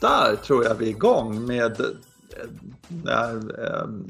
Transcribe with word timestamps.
där 0.00 0.36
tror 0.36 0.64
jag 0.64 0.74
vi 0.74 0.84
är 0.84 0.90
igång 0.90 1.46
med 1.46 1.80
äh, 3.06 3.30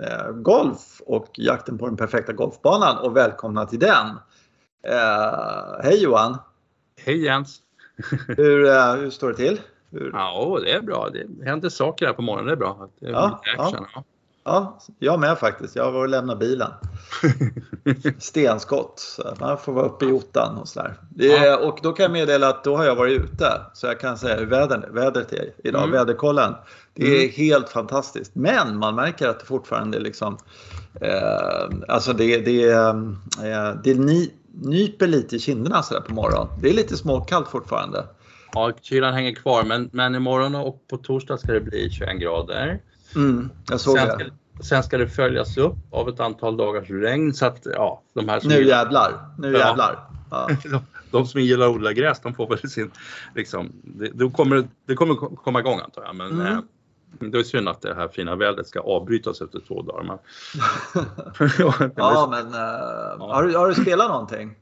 äh, 0.09 0.32
golf 0.32 1.00
och 1.07 1.30
jakten 1.34 1.79
på 1.79 1.86
den 1.86 1.96
perfekta 1.96 2.32
golfbanan 2.32 2.98
och 2.98 3.16
välkomna 3.16 3.66
till 3.66 3.79
den. 3.79 4.07
Äh, 4.86 5.82
hej 5.82 6.03
Johan! 6.03 6.39
Hej 7.04 7.25
Jens! 7.25 7.58
hur, 8.29 8.96
hur 8.96 9.11
står 9.11 9.29
det 9.29 9.34
till? 9.34 9.61
Hur... 9.90 10.11
Ja, 10.12 10.58
det 10.62 10.72
är 10.72 10.80
bra. 10.80 11.08
Det 11.12 11.45
händer 11.45 11.68
saker 11.68 12.07
här 12.07 12.12
på 12.12 12.22
morgonen. 12.22 12.46
Det 12.46 12.52
är 12.52 12.57
bra. 12.57 12.88
Det 13.00 13.07
är 13.07 13.11
ja, 13.11 13.41
action, 13.58 13.86
ja. 13.94 14.04
Ja, 14.50 14.79
jag 14.99 15.21
med 15.21 15.39
faktiskt. 15.39 15.77
Jag 15.77 15.93
var 15.93 16.00
och 16.00 16.09
lämnade 16.09 16.39
bilen. 16.39 16.71
Stenskott. 18.18 18.99
Så 18.99 19.35
man 19.41 19.58
får 19.58 19.72
vara 19.72 19.86
uppe 19.86 20.04
i 20.04 20.13
ottan 20.13 20.58
och 20.58 20.68
sådär. 20.68 20.95
Ja. 21.17 21.57
Och 21.57 21.79
då 21.82 21.93
kan 21.93 22.03
jag 22.03 22.13
meddela 22.13 22.49
att 22.49 22.64
då 22.64 22.77
har 22.77 22.85
jag 22.85 22.96
varit 22.96 23.21
ute. 23.21 23.61
Så 23.75 23.86
jag 23.86 24.00
kan 24.00 24.18
säga 24.18 24.36
hur 24.36 24.46
vädern, 24.46 24.85
vädret 24.94 25.32
är 25.32 25.53
idag. 25.64 25.82
Mm. 25.82 25.93
Väderkollen. 25.93 26.55
Det 26.94 27.07
är 27.07 27.22
mm. 27.22 27.31
helt 27.31 27.68
fantastiskt. 27.68 28.35
Men 28.35 28.77
man 28.77 28.94
märker 28.94 29.29
att 29.29 29.41
det 29.41 29.46
fortfarande 29.46 29.99
liksom 29.99 30.39
eh, 31.00 31.79
Alltså 31.89 32.12
det, 32.12 32.39
det, 32.39 32.70
eh, 32.70 33.75
det 33.84 33.94
ny, 33.94 34.30
nyper 34.53 35.06
lite 35.06 35.36
i 35.36 35.39
kinderna 35.39 35.83
sådär 35.83 36.00
på 36.00 36.14
morgonen. 36.14 36.48
Det 36.62 36.69
är 36.69 36.75
lite 36.75 36.97
småkallt 36.97 37.48
fortfarande. 37.48 38.05
Ja, 38.53 38.72
kylan 38.80 39.14
hänger 39.14 39.34
kvar 39.34 39.62
men, 39.62 39.91
men 39.92 40.14
imorgon 40.14 40.55
och 40.55 40.84
på 40.89 40.97
torsdag 40.97 41.39
ska 41.39 41.53
det 41.53 41.61
bli 41.61 41.91
21 41.91 42.20
grader. 42.20 42.80
Mm, 43.17 43.50
jag 43.69 43.80
såg 43.80 43.98
sen 43.98 44.19
det. 44.19 44.30
Sen 44.61 44.83
ska 44.83 44.98
det 44.98 45.09
följas 45.09 45.56
upp 45.56 45.77
av 45.91 46.08
ett 46.08 46.20
antal 46.20 46.56
dagars 46.56 46.91
regn 46.91 47.34
så 47.34 47.47
att 47.47 47.61
ja, 47.64 48.03
de 48.14 48.28
här 48.28 48.41
som 48.41 48.48
Nu 48.48 48.67
jävlar, 48.67 49.28
nu 49.39 49.52
jävlar. 49.52 49.98
Ja. 50.30 50.48
de, 50.64 50.80
de 51.11 51.27
som 51.27 51.41
gillar 51.41 51.67
att 51.67 51.75
odla 51.75 51.92
gräs 51.92 52.20
de 52.20 52.34
får 52.34 52.48
väl 52.48 52.70
sin, 52.70 52.91
liksom, 53.34 53.72
det, 53.83 54.11
det, 54.14 54.30
kommer, 54.30 54.69
det 54.86 54.94
kommer 54.94 55.14
komma 55.14 55.61
igång 55.61 55.80
antar 55.80 56.02
jag 56.02 56.17
men 56.17 56.30
mm. 56.30 56.47
eh, 56.47 56.58
det 57.19 57.39
är 57.39 57.42
synd 57.42 57.69
att 57.69 57.80
det 57.80 57.94
här 57.94 58.08
fina 58.08 58.36
vädret 58.36 58.67
ska 58.67 58.80
avbrytas 58.80 59.41
efter 59.41 59.61
två 59.61 59.83
dagar. 59.83 60.02
Men... 60.02 60.19
ja, 61.97 62.28
men 62.30 62.47
uh, 62.47 62.61
ja. 63.19 63.34
Har, 63.34 63.42
du, 63.42 63.56
har 63.56 63.69
du 63.69 63.74
spelat 63.74 64.08
någonting? 64.08 64.55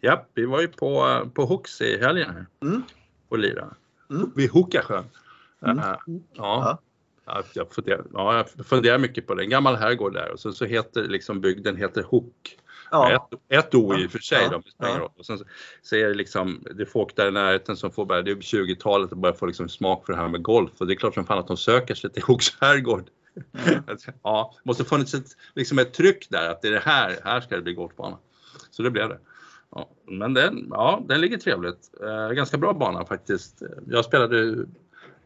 Ja, 0.00 0.26
vi 0.34 0.46
var 0.46 0.60
ju 0.60 0.68
på, 0.68 1.20
på 1.34 1.44
Hooks 1.44 1.80
i 1.80 1.98
helgen 2.00 2.30
här. 2.30 2.46
Mm 2.62 2.82
och 3.28 3.38
lira. 3.38 3.74
Mm. 4.10 4.32
Vid 4.34 4.50
Hookasjön. 4.50 5.04
Mm. 5.62 5.78
Uh, 5.78 5.84
ja. 5.84 5.98
Ja. 6.34 6.78
Jag, 7.52 7.72
funderar, 7.72 8.04
ja, 8.12 8.44
jag 8.56 8.66
funderar 8.66 8.98
mycket 8.98 9.26
på 9.26 9.34
det. 9.34 9.42
En 9.42 9.50
gammal 9.50 9.76
herrgård 9.76 10.14
där 10.14 10.32
och 10.32 10.40
så, 10.40 10.52
så 10.52 10.64
heter 10.64 11.02
liksom 11.02 11.40
bygden 11.40 11.76
heter 11.76 12.02
Hook. 12.02 12.58
Ja. 12.90 13.12
Ett, 13.12 13.40
ett 13.48 13.74
O 13.74 13.94
i 13.94 14.06
och 14.06 14.10
för 14.10 14.18
sig. 14.18 14.42
Ja. 14.42 14.48
Då, 14.50 14.62
ja. 14.78 15.12
Och 15.16 15.26
sen 15.26 15.38
så, 15.38 15.44
så 15.82 15.96
är 15.96 16.08
det 16.08 16.14
liksom, 16.14 16.64
det 16.76 16.82
är 16.82 16.86
folk 16.86 17.16
där 17.16 17.28
i 17.28 17.30
närheten 17.30 17.76
som 17.76 17.90
får 17.90 18.04
börja, 18.06 18.22
det 18.22 18.30
är 18.30 18.34
20-talet 18.34 19.10
och 19.10 19.18
börjar 19.18 19.34
få 19.34 19.46
liksom 19.46 19.68
smak 19.68 20.06
för 20.06 20.12
det 20.12 20.18
här 20.18 20.28
med 20.28 20.42
golf 20.42 20.70
och 20.78 20.86
det 20.86 20.92
är 20.92 20.96
klart 20.96 21.14
som 21.14 21.26
fan 21.26 21.38
att 21.38 21.46
de 21.46 21.56
söker 21.56 21.94
sig 21.94 22.10
till 22.10 22.22
Hooks 22.22 22.60
herrgård. 22.60 23.10
Mm. 23.66 23.84
ja, 24.22 24.54
det 24.62 24.68
måste 24.68 24.84
funnits 24.84 25.14
ett, 25.14 25.26
liksom 25.54 25.78
ett 25.78 25.92
tryck 25.94 26.26
där 26.30 26.50
att 26.50 26.62
det 26.62 26.68
är 26.68 26.72
det 26.72 26.82
här, 26.84 27.16
här 27.24 27.40
ska 27.40 27.56
det 27.56 27.62
bli 27.62 27.74
golfbana. 27.74 28.18
Så 28.70 28.82
det 28.82 28.90
blev 28.90 29.08
det. 29.08 29.18
Ja, 29.70 29.88
men 30.06 30.34
den, 30.34 30.66
ja, 30.70 31.02
den 31.08 31.20
ligger 31.20 31.38
trevligt. 31.38 31.90
Eh, 32.02 32.34
ganska 32.34 32.56
bra 32.56 32.72
bana 32.72 33.04
faktiskt. 33.04 33.62
Jag 33.86 34.04
spelade 34.04 34.66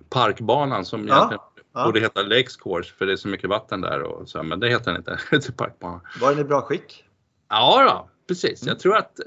parkbanan 0.09 0.85
som 0.85 1.09
ja, 1.09 1.17
egentligen 1.17 1.43
ja. 1.73 1.85
borde 1.85 2.01
heta 2.01 2.23
Lakes 2.23 2.57
Course 2.57 2.95
för 2.95 3.07
det 3.07 3.13
är 3.13 3.17
så 3.17 3.29
mycket 3.29 3.51
vatten 3.51 3.81
där 3.81 4.03
och 4.03 4.29
så, 4.29 4.43
men 4.43 4.61
det 4.61 4.69
heter 4.69 4.93
den 4.93 4.97
inte. 4.97 5.19
Var 6.21 6.31
den 6.31 6.39
i 6.39 6.45
bra 6.45 6.63
skick? 6.63 7.05
Ja, 7.49 7.85
då, 7.89 8.11
precis. 8.29 8.63
Mm. 8.63 8.73
Jag 8.73 8.79
tror 8.79 8.97
att 8.97 9.21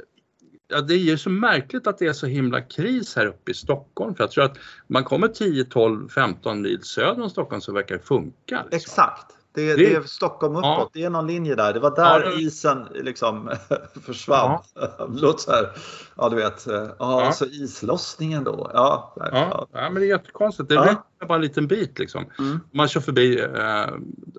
ja, 0.68 0.82
det 0.82 0.94
är 0.94 0.98
ju 0.98 1.18
så 1.18 1.30
märkligt 1.30 1.88
att 1.88 1.98
det 1.98 2.08
är 2.08 2.14
så 2.14 2.28
himla 2.28 2.62
kris 2.62 3.16
här 3.16 3.26
uppe 3.26 3.52
i 3.52 3.54
Stockholm. 3.54 4.16
För 4.16 4.24
jag 4.24 4.32
tror 4.32 4.44
att 4.44 4.58
man 4.88 5.04
kommer 5.04 5.28
10, 5.28 5.64
12, 5.64 6.10
15 6.10 6.62
mil 6.62 6.84
söder 6.84 7.22
om 7.22 7.30
Stockholm 7.30 7.62
så 7.62 7.72
verkar 7.72 7.96
det 7.96 8.04
funka. 8.04 8.64
Liksom. 8.64 8.78
Exakt. 8.78 9.38
Det, 9.56 9.76
det, 9.76 9.76
det 9.76 9.94
är 9.94 10.02
Stockholm 10.02 10.56
uppåt, 10.56 10.64
ja. 10.64 10.90
det 10.94 11.04
är 11.04 11.10
någon 11.10 11.28
linje 11.28 11.56
där. 11.56 11.74
Det 11.74 11.80
var 11.80 11.96
där 11.96 12.24
ja, 12.24 12.40
isen 12.40 12.88
liksom 12.94 13.52
försvann. 14.06 14.60
Ja. 14.76 14.92
Låt 15.10 15.42
så 15.42 15.52
här, 15.52 15.70
ja 16.16 16.30
du 16.30 16.36
vet, 16.36 16.66
ja, 16.68 16.96
ja. 17.00 17.32
så 17.32 17.46
islossningen 17.46 18.44
då. 18.44 18.72
Ja, 18.74 19.14
ja. 19.16 19.68
ja. 19.72 19.90
men 19.90 19.96
det 19.96 20.06
är 20.06 20.10
jättekonstigt. 20.10 20.70
Det 20.70 20.76
räcker 20.76 21.28
bara 21.28 21.36
en 21.36 21.42
liten 21.42 21.68
bit 21.68 22.00
liksom. 22.00 22.26
Mm. 22.40 22.60
Man 22.72 22.88
kör 22.88 23.02
förbi 23.02 23.40
äh, 23.40 23.48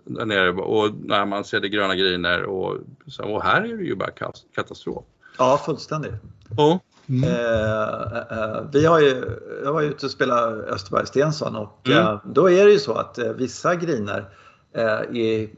där 0.04 0.26
nere 0.26 0.50
och 0.50 0.90
när 0.94 1.26
man 1.26 1.44
ser 1.44 1.60
det 1.60 1.68
gröna 1.68 1.94
griner 1.94 2.42
och, 2.42 2.76
och 3.22 3.42
här 3.42 3.62
är 3.62 3.76
det 3.76 3.84
ju 3.84 3.96
bara 3.96 4.10
katastrof. 4.54 5.04
Ja, 5.38 5.62
fullständigt. 5.66 6.14
Ja. 6.56 6.80
Mm. 7.08 7.24
Eh, 7.24 8.38
eh, 8.38 8.62
vi 8.72 8.86
har 8.86 9.00
ju, 9.00 9.40
jag 9.64 9.72
var 9.72 9.82
ute 9.82 10.06
och 10.06 10.12
spelade 10.12 10.62
Österberg 10.62 11.06
Stensson 11.06 11.56
och 11.56 11.88
mm. 11.88 11.98
eh, 11.98 12.20
då 12.24 12.50
är 12.50 12.64
det 12.64 12.72
ju 12.72 12.78
så 12.78 12.94
att 12.94 13.18
eh, 13.18 13.32
vissa 13.32 13.74
griner 13.74 14.28
är, 14.74 15.14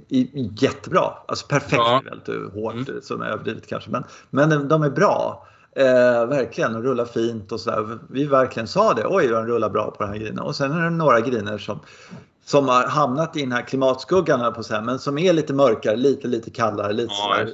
är 0.08 0.62
jättebra. 0.62 1.12
Alltså 1.28 1.46
perfekt 1.46 1.72
ja. 1.72 2.02
är 2.04 2.10
väldigt 2.10 2.54
hårt 2.54 2.88
mm. 2.88 3.02
som 3.02 3.22
är 3.22 3.26
överdrivet 3.26 3.66
kanske. 3.66 3.90
Men, 3.90 4.04
men 4.30 4.68
de 4.68 4.82
är 4.82 4.90
bra. 4.90 5.46
Eh, 5.76 6.26
verkligen 6.26 6.76
och 6.76 6.82
rullar 6.82 7.04
fint 7.04 7.52
och 7.52 7.60
sådär. 7.60 7.98
Vi 8.10 8.24
verkligen 8.24 8.66
sa 8.66 8.94
det. 8.94 9.06
Oj, 9.06 9.26
den 9.26 9.46
rullar 9.46 9.70
bra 9.70 9.90
på 9.90 10.02
den 10.02 10.12
här 10.12 10.18
grinen. 10.18 10.38
Och 10.38 10.56
sen 10.56 10.72
är 10.72 10.82
det 10.82 10.90
några 10.90 11.20
griner 11.20 11.58
som, 11.58 11.80
som 12.46 12.68
har 12.68 12.84
hamnat 12.84 13.36
i 13.36 13.40
den 13.40 13.52
här 13.52 13.62
klimatskuggan 13.62 14.54
på 14.54 14.62
så 14.62 14.80
men 14.80 14.98
som 14.98 15.18
är 15.18 15.32
lite 15.32 15.52
mörkare, 15.54 15.96
lite 15.96 16.28
lite 16.28 16.50
kallare, 16.50 16.92
lite 16.92 17.14
ja. 17.14 17.46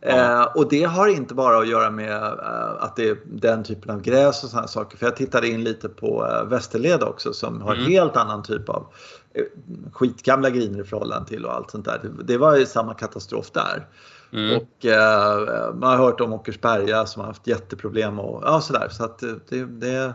Eh, 0.00 0.42
och 0.42 0.68
det 0.68 0.82
har 0.82 1.08
inte 1.08 1.34
bara 1.34 1.58
att 1.58 1.68
göra 1.68 1.90
med 1.90 2.22
eh, 2.22 2.82
att 2.82 2.96
det 2.96 3.08
är 3.08 3.18
den 3.24 3.64
typen 3.64 3.90
av 3.90 4.02
gräs 4.02 4.44
och 4.44 4.50
sådana 4.50 4.68
saker. 4.68 4.98
För 4.98 5.06
jag 5.06 5.16
tittade 5.16 5.48
in 5.48 5.64
lite 5.64 5.88
på 5.88 6.26
eh, 6.26 6.48
Västerled 6.48 7.02
också 7.02 7.32
som 7.32 7.60
har 7.60 7.74
mm. 7.74 7.86
helt 7.86 8.16
annan 8.16 8.42
typ 8.42 8.68
av 8.68 8.86
eh, 9.34 9.44
skitgamla 9.92 10.50
griner 10.50 10.80
i 10.80 10.84
förhållande 10.84 11.28
till 11.28 11.44
och 11.44 11.54
allt 11.54 11.70
sånt 11.70 11.84
där. 11.84 12.00
Det, 12.02 12.24
det 12.24 12.38
var 12.38 12.56
ju 12.56 12.66
samma 12.66 12.94
katastrof 12.94 13.50
där. 13.50 13.86
Mm. 14.32 14.56
Och 14.56 14.86
eh, 14.86 15.74
man 15.74 15.90
har 15.90 15.96
hört 15.96 16.20
om 16.20 16.32
Åkersberga 16.32 17.06
som 17.06 17.20
har 17.20 17.26
haft 17.26 17.46
jätteproblem 17.46 18.18
och 18.18 18.42
ja, 18.44 18.60
sådär. 18.60 18.88
Så 18.90 19.04
att 19.04 19.18
det, 19.18 19.64
det, 19.64 20.14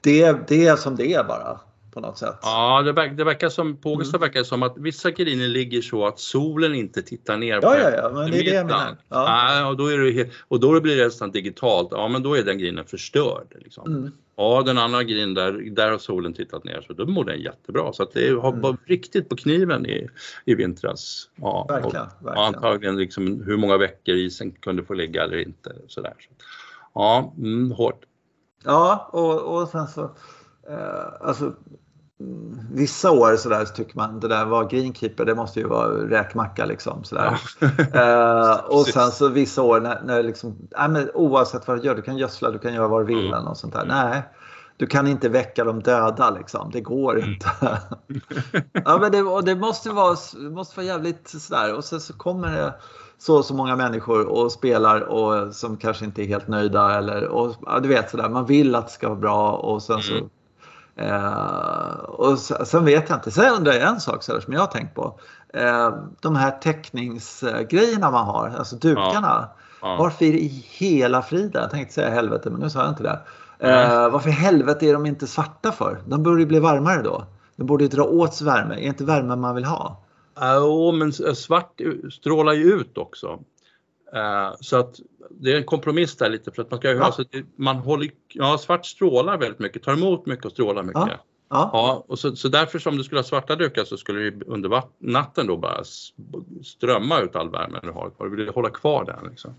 det, 0.00 0.48
det 0.48 0.66
är 0.66 0.76
som 0.76 0.96
det 0.96 1.14
är 1.14 1.24
bara 1.24 1.60
på 1.90 2.00
något 2.00 2.18
sätt. 2.18 2.38
Ja, 2.42 2.82
det, 2.82 2.92
verkar, 2.92 3.14
det 3.14 3.24
verkar 3.24 3.48
som, 3.48 3.76
på 3.76 3.88
Augusta 3.88 4.16
mm. 4.16 4.26
verkar 4.26 4.40
det 4.40 4.46
som 4.46 4.62
att 4.62 4.78
vissa 4.78 5.10
gardiner 5.10 5.48
ligger 5.48 5.82
så 5.82 6.06
att 6.06 6.18
solen 6.18 6.74
inte 6.74 7.02
tittar 7.02 7.36
ner 7.36 7.60
på 7.60 7.66
Ja, 7.66 7.78
ja, 7.78 7.90
ja, 7.90 8.10
men 8.14 8.30
det 8.30 8.38
är 8.38 8.44
det 8.44 8.50
jag 8.50 8.66
menar. 8.66 8.96
Ja. 9.08 9.58
ja. 9.58 9.68
och, 9.68 9.76
då 9.76 9.86
är 9.86 9.98
det, 9.98 10.30
och 10.48 10.60
då 10.60 10.80
blir 10.80 10.96
det 10.96 11.04
nästan 11.04 11.30
digitalt, 11.30 11.88
ja 11.90 12.08
men 12.08 12.22
då 12.22 12.34
är 12.34 12.42
den 12.42 12.58
grinen 12.58 12.84
förstörd. 12.84 13.46
Liksom. 13.58 13.86
Mm. 13.86 14.12
Ja, 14.36 14.62
den 14.66 14.78
andra 14.78 15.02
grinen 15.04 15.34
där, 15.34 15.52
där 15.52 15.90
har 15.90 15.98
solen 15.98 16.34
tittat 16.34 16.64
ner 16.64 16.84
så 16.86 16.92
då 16.92 17.06
mår 17.06 17.24
den 17.24 17.40
jättebra. 17.40 17.92
Så 17.92 18.02
att 18.02 18.12
det 18.12 18.30
har 18.30 18.52
mm. 18.52 18.76
riktigt 18.86 19.28
på 19.28 19.36
kniven 19.36 19.86
i, 19.86 20.08
i 20.44 20.54
vintras. 20.54 21.28
Ja, 21.36 21.66
verkligen, 21.68 22.06
och, 22.06 22.26
verkligen. 22.26 22.54
antagligen 22.54 22.96
liksom 22.96 23.42
hur 23.42 23.56
många 23.56 23.76
veckor 23.76 24.14
isen 24.14 24.50
kunde 24.52 24.84
få 24.84 24.94
ligga 24.94 25.24
eller 25.24 25.36
inte. 25.36 25.72
Sådär. 25.86 26.14
Ja, 26.94 27.34
mm, 27.38 27.70
hårt. 27.70 28.04
Ja, 28.64 29.10
och, 29.12 29.60
och 29.60 29.68
sen 29.68 29.88
så 29.88 30.10
alltså 31.20 31.52
vissa 32.72 33.10
år 33.10 33.36
så, 33.36 33.48
där, 33.48 33.64
så 33.64 33.74
tycker 33.74 33.96
man 33.96 34.20
det 34.20 34.28
där 34.28 34.44
var 34.44 34.64
greenkeeper, 34.64 35.24
det 35.24 35.34
måste 35.34 35.60
ju 35.60 35.66
vara 35.66 35.88
räkmacka 35.88 36.64
liksom. 36.64 37.04
Sådär. 37.04 37.40
Ja. 37.92 38.54
uh, 38.54 38.64
och 38.78 38.86
sen 38.86 39.10
så 39.10 39.28
vissa 39.28 39.62
år 39.62 39.80
när, 39.80 40.02
när 40.02 40.22
liksom, 40.22 40.68
nej, 40.78 40.88
men 40.88 41.10
oavsett 41.14 41.68
vad 41.68 41.78
du 41.78 41.86
gör, 41.86 41.94
du 41.94 42.02
kan 42.02 42.18
gödsla, 42.18 42.50
du 42.50 42.58
kan 42.58 42.74
göra 42.74 42.88
vad 42.88 43.00
du 43.00 43.14
vill 43.14 43.32
mm. 43.32 43.46
och 43.46 43.56
sånt 43.56 43.72
där. 43.72 43.84
Nej, 43.86 44.22
du 44.76 44.86
kan 44.86 45.06
inte 45.06 45.28
väcka 45.28 45.64
de 45.64 45.82
döda 45.82 46.30
liksom. 46.30 46.70
Det 46.72 46.80
går 46.80 47.18
mm. 47.18 47.30
inte. 47.30 47.50
ja, 48.84 48.98
men 49.00 49.12
det, 49.12 49.22
och 49.22 49.44
det 49.44 49.54
måste 49.54 49.90
vara, 49.90 50.16
måste 50.50 50.76
vara 50.76 50.86
jävligt 50.86 51.28
sådär. 51.28 51.74
Och 51.74 51.84
sen 51.84 52.00
så 52.00 52.12
kommer 52.12 52.52
det 52.52 52.74
så 53.18 53.36
och 53.36 53.44
så 53.44 53.54
många 53.54 53.76
människor 53.76 54.26
och 54.26 54.52
spelar 54.52 55.00
och 55.00 55.54
som 55.54 55.76
kanske 55.76 56.04
inte 56.04 56.22
är 56.22 56.26
helt 56.26 56.48
nöjda 56.48 56.98
eller 56.98 57.28
och, 57.28 57.54
ja, 57.66 57.80
du 57.80 57.88
vet 57.88 58.10
sådär. 58.10 58.28
Man 58.28 58.46
vill 58.46 58.74
att 58.74 58.86
det 58.86 58.92
ska 58.92 59.08
vara 59.08 59.18
bra 59.18 59.52
och 59.52 59.82
sen 59.82 60.02
så 60.02 60.12
mm. 60.12 60.30
Eh, 61.00 61.92
och 62.04 62.38
sen 62.38 62.84
vet 62.84 63.08
jag 63.08 63.18
inte. 63.18 63.30
Sen 63.30 63.54
undrar 63.54 63.72
jag 63.72 63.88
en 63.88 64.00
sak 64.00 64.22
så 64.22 64.40
som 64.40 64.52
jag 64.52 64.60
har 64.60 64.66
tänkt 64.66 64.94
på. 64.94 65.20
Eh, 65.54 65.94
de 66.20 66.36
här 66.36 66.50
teckningsgrejerna 66.50 68.10
man 68.10 68.26
har, 68.26 68.54
alltså 68.58 68.76
dukarna. 68.76 69.48
Ja. 69.50 69.56
Ja. 69.82 69.96
Varför 69.96 70.24
i 70.24 70.64
hela 70.68 71.22
friden, 71.22 71.62
jag 71.62 71.70
tänkte 71.70 71.94
säga 71.94 72.10
helvete 72.10 72.50
men 72.50 72.60
nu 72.60 72.70
sa 72.70 72.80
jag 72.80 72.88
inte 72.88 73.02
det. 73.02 73.20
Eh, 73.58 74.10
varför 74.10 74.28
i 74.28 74.32
helvete 74.32 74.86
är 74.86 74.92
de 74.92 75.06
inte 75.06 75.26
svarta 75.26 75.72
för? 75.72 76.02
De 76.06 76.22
borde 76.22 76.40
ju 76.40 76.46
bli 76.46 76.58
varmare 76.58 77.02
då. 77.02 77.24
De 77.56 77.64
borde 77.64 77.88
dra 77.88 78.02
åt 78.02 78.34
sig 78.34 78.46
värme. 78.46 78.74
Är 78.74 78.86
inte 78.86 79.04
värme 79.04 79.36
man 79.36 79.54
vill 79.54 79.64
ha? 79.64 80.00
Jo, 80.40 80.92
men 80.92 81.12
svart 81.12 81.80
strålar 82.12 82.52
ju 82.52 82.64
ut 82.64 82.98
också. 82.98 83.38
Uh, 84.16 84.56
så 84.60 84.76
att 84.76 85.00
det 85.30 85.52
är 85.52 85.56
en 85.56 85.64
kompromiss 85.64 86.16
där 86.16 86.30
lite 86.30 86.50
för 86.50 86.62
att 86.62 86.70
man 86.70 86.80
ska 86.80 86.92
ja. 86.92 87.04
alltså, 87.04 87.24
man 87.56 87.76
håller, 87.76 88.10
ja 88.28 88.58
svart 88.58 88.86
strålar 88.86 89.38
väldigt 89.38 89.58
mycket, 89.58 89.82
tar 89.82 89.92
emot 89.92 90.26
mycket 90.26 90.44
och 90.44 90.52
strålar 90.52 90.82
mycket. 90.82 91.02
Ja. 91.06 91.24
Ja. 91.50 91.70
ja 91.72 92.04
och 92.08 92.18
så, 92.18 92.36
så 92.36 92.48
därför 92.48 92.78
som 92.78 92.96
du 92.96 93.04
skulle 93.04 93.18
ha 93.18 93.24
svarta 93.24 93.56
dukar 93.56 93.84
så 93.84 93.96
skulle 93.96 94.30
det 94.30 94.44
under 94.44 94.82
natten 94.98 95.46
då 95.46 95.56
bara 95.56 95.84
strömma 96.64 97.20
ut 97.20 97.36
all 97.36 97.50
värme 97.50 97.78
du 97.82 97.90
har 97.90 98.10
kvar. 98.10 98.28
Du 98.28 98.36
vill 98.36 98.48
hålla 98.48 98.70
kvar 98.70 99.04
den. 99.04 99.30
Liksom. 99.30 99.54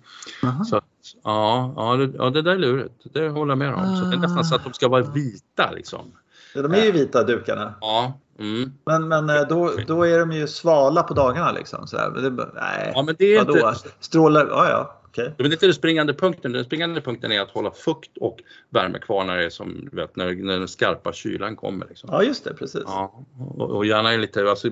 Så 0.66 0.78
att, 0.78 0.86
ja, 1.24 1.74
ja, 1.76 1.96
det, 1.96 2.18
ja, 2.18 2.30
det 2.30 2.42
där 2.42 2.52
är 2.52 2.58
lurigt. 2.58 2.94
Det 3.14 3.30
håller 3.30 3.52
jag 3.52 3.58
med 3.58 3.74
om. 3.74 3.98
Så 3.98 4.06
det 4.06 4.16
är 4.16 4.20
nästan 4.20 4.46
så 4.46 4.56
att 4.56 4.64
de 4.64 4.74
ska 4.74 4.88
vara 4.88 5.04
vita 5.04 5.72
liksom. 5.72 6.12
De 6.54 6.74
är 6.74 6.86
ju 6.86 6.92
vita 6.92 7.24
dukarna. 7.24 7.74
Ja. 7.82 8.20
Mm. 8.40 8.72
Men, 8.86 9.08
men 9.08 9.30
eh, 9.30 9.48
då, 9.50 9.72
då 9.88 10.04
är 10.04 10.20
de 10.20 10.32
ju 10.32 10.48
svala 10.48 11.04
på 11.04 11.14
dagarna 11.14 11.52
liksom. 11.52 11.88
Så 11.88 11.98
här. 11.98 12.10
Det, 12.10 12.30
nej, 12.30 12.92
ja, 12.96 13.02
men 13.02 13.16
det 13.20 13.36
är 13.36 13.46
vadå? 13.46 13.70
inte... 13.70 13.90
Strålar, 14.00 14.48
ja 14.50 14.70
ja. 14.70 15.01
Okay. 15.12 15.32
Det 15.38 15.44
är 15.44 15.54
inte 15.54 15.66
den 15.66 15.74
springande 15.74 16.14
punkten. 16.14 16.52
Den 16.52 16.66
springande 16.66 17.02
punkten 17.02 17.32
är 17.32 17.42
att 17.42 17.50
hålla 17.50 17.72
fukt 17.72 18.18
och 18.18 18.40
värme 18.70 19.00
kvar 19.00 19.26
när, 19.26 19.38
det 19.38 19.46
är 19.46 19.50
som, 19.50 19.90
vet, 19.92 20.16
när, 20.16 20.36
när 20.36 20.60
den 20.60 20.68
skarpa 20.68 21.14
kylan 21.14 21.56
kommer. 21.56 21.88
Liksom. 21.88 22.10
Ja 22.14 22.24
just 22.24 22.44
det, 22.44 22.54
precis. 22.54 22.84
Ja, 22.86 23.26
och, 23.58 23.70
och 23.70 23.86
gärna 23.86 24.12
lite, 24.12 24.50
alltså, 24.50 24.70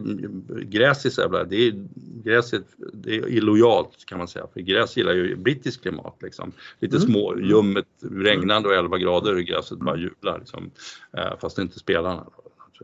gräs 0.47 1.05
är 1.05 1.09
så 1.09 1.21
jävla, 1.21 1.43
det 1.43 1.55
är, 1.55 1.85
gräs 2.23 2.53
är, 2.53 2.61
det 2.93 3.15
är 3.15 3.27
illojalt 3.27 4.05
kan 4.05 4.17
man 4.17 4.27
säga, 4.27 4.47
för 4.53 4.59
gräs 4.59 4.97
gillar 4.97 5.13
ju 5.13 5.35
brittiskt 5.35 5.81
klimat. 5.81 6.15
Liksom. 6.21 6.51
Lite 6.79 6.97
mm. 6.97 7.09
små, 7.09 7.39
ljummet, 7.39 7.87
regnande 8.11 8.69
och 8.69 8.75
11 8.75 8.97
grader 8.97 9.35
och 9.35 9.43
gräset 9.43 9.79
bara 9.79 9.97
jublar. 9.97 10.39
Liksom. 10.39 10.71
Eh, 11.17 11.37
fast 11.41 11.55
det 11.55 11.61
inte 11.61 11.79
spelar. 11.79 12.23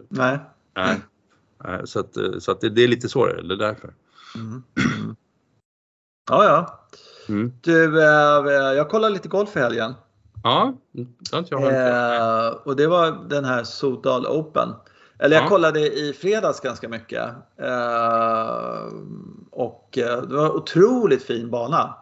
Nej. 0.10 0.40
Nej. 0.76 0.98
Så, 1.86 2.00
att, 2.00 2.18
så 2.40 2.52
att 2.52 2.62
det, 2.62 2.70
det 2.70 2.84
är 2.84 2.88
lite 2.88 3.10
så 3.10 3.26
det 3.26 3.54
är 3.54 3.58
därför. 3.58 3.94
Mm. 4.36 4.64
Ja, 6.30 6.44
ja. 6.44 6.88
Mm. 7.30 7.54
Du, 7.62 8.02
äh, 8.02 8.74
jag 8.74 8.90
kollade 8.90 9.14
lite 9.14 9.28
golf 9.28 9.56
i 9.56 9.60
helgen. 9.60 9.94
Ja, 10.44 10.74
det 10.92 11.38
inte 11.38 11.56
jag 11.56 12.48
äh, 12.48 12.54
Och 12.64 12.76
det 12.76 12.88
var 12.88 13.30
den 13.30 13.46
här 13.46 13.64
Sodal 13.64 14.26
Open. 14.28 14.70
Eller 15.20 15.36
jag 15.36 15.46
ja. 15.46 15.50
kollade 15.50 15.80
i 15.80 16.14
fredags 16.14 16.60
ganska 16.60 16.90
mycket. 16.90 17.24
Äh, 17.58 18.80
och 19.52 19.90
det 19.94 20.34
var 20.34 20.56
otroligt 20.56 21.24
fin 21.24 21.50
bana. 21.50 21.96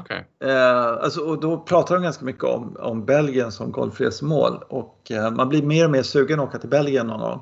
Okay. 0.00 0.50
alltså, 1.00 1.20
och 1.20 1.40
då 1.40 1.58
pratar 1.58 1.94
de 1.94 2.02
ganska 2.02 2.24
mycket 2.24 2.44
om, 2.44 2.76
om 2.80 3.04
Belgien 3.04 3.52
som 3.52 3.72
golfresmål 3.72 4.64
och 4.68 5.12
man 5.32 5.48
blir 5.48 5.62
mer 5.62 5.84
och 5.84 5.90
mer 5.90 6.02
sugen 6.02 6.40
att 6.40 6.48
åka 6.48 6.58
till 6.58 6.68
Belgien 6.68 7.06
någon 7.06 7.20
gång. 7.20 7.40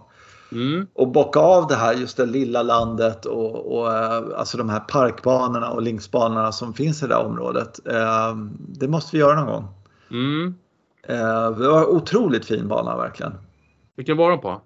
Mm. 0.55 0.87
Och 0.93 1.09
bocka 1.09 1.41
av 1.41 1.67
det 1.67 1.75
här, 1.75 1.95
just 1.95 2.17
det 2.17 2.27
lilla 2.27 2.63
landet 2.63 3.27
och, 3.27 3.77
och 3.77 3.93
alltså 4.39 4.59
de 4.59 4.69
här 4.69 4.81
parkbanorna 4.81 5.71
och 5.71 5.83
linksbanorna 5.83 6.53
som 6.53 6.75
finns 6.75 7.03
i 7.03 7.07
det 7.07 7.15
här 7.15 7.25
området. 7.25 7.87
Eh, 7.87 8.37
det 8.59 8.89
måste 8.89 9.17
vi 9.17 9.21
göra 9.21 9.45
någon 9.45 9.47
gång. 9.47 9.69
Mm. 10.11 10.55
Eh, 11.03 11.51
det 11.51 11.69
var 11.69 11.87
otroligt 11.87 12.45
fin 12.45 12.69
bana 12.69 12.97
verkligen. 12.97 13.33
Vilken 13.97 14.17
var 14.17 14.31
de 14.31 14.41
på? 14.41 14.61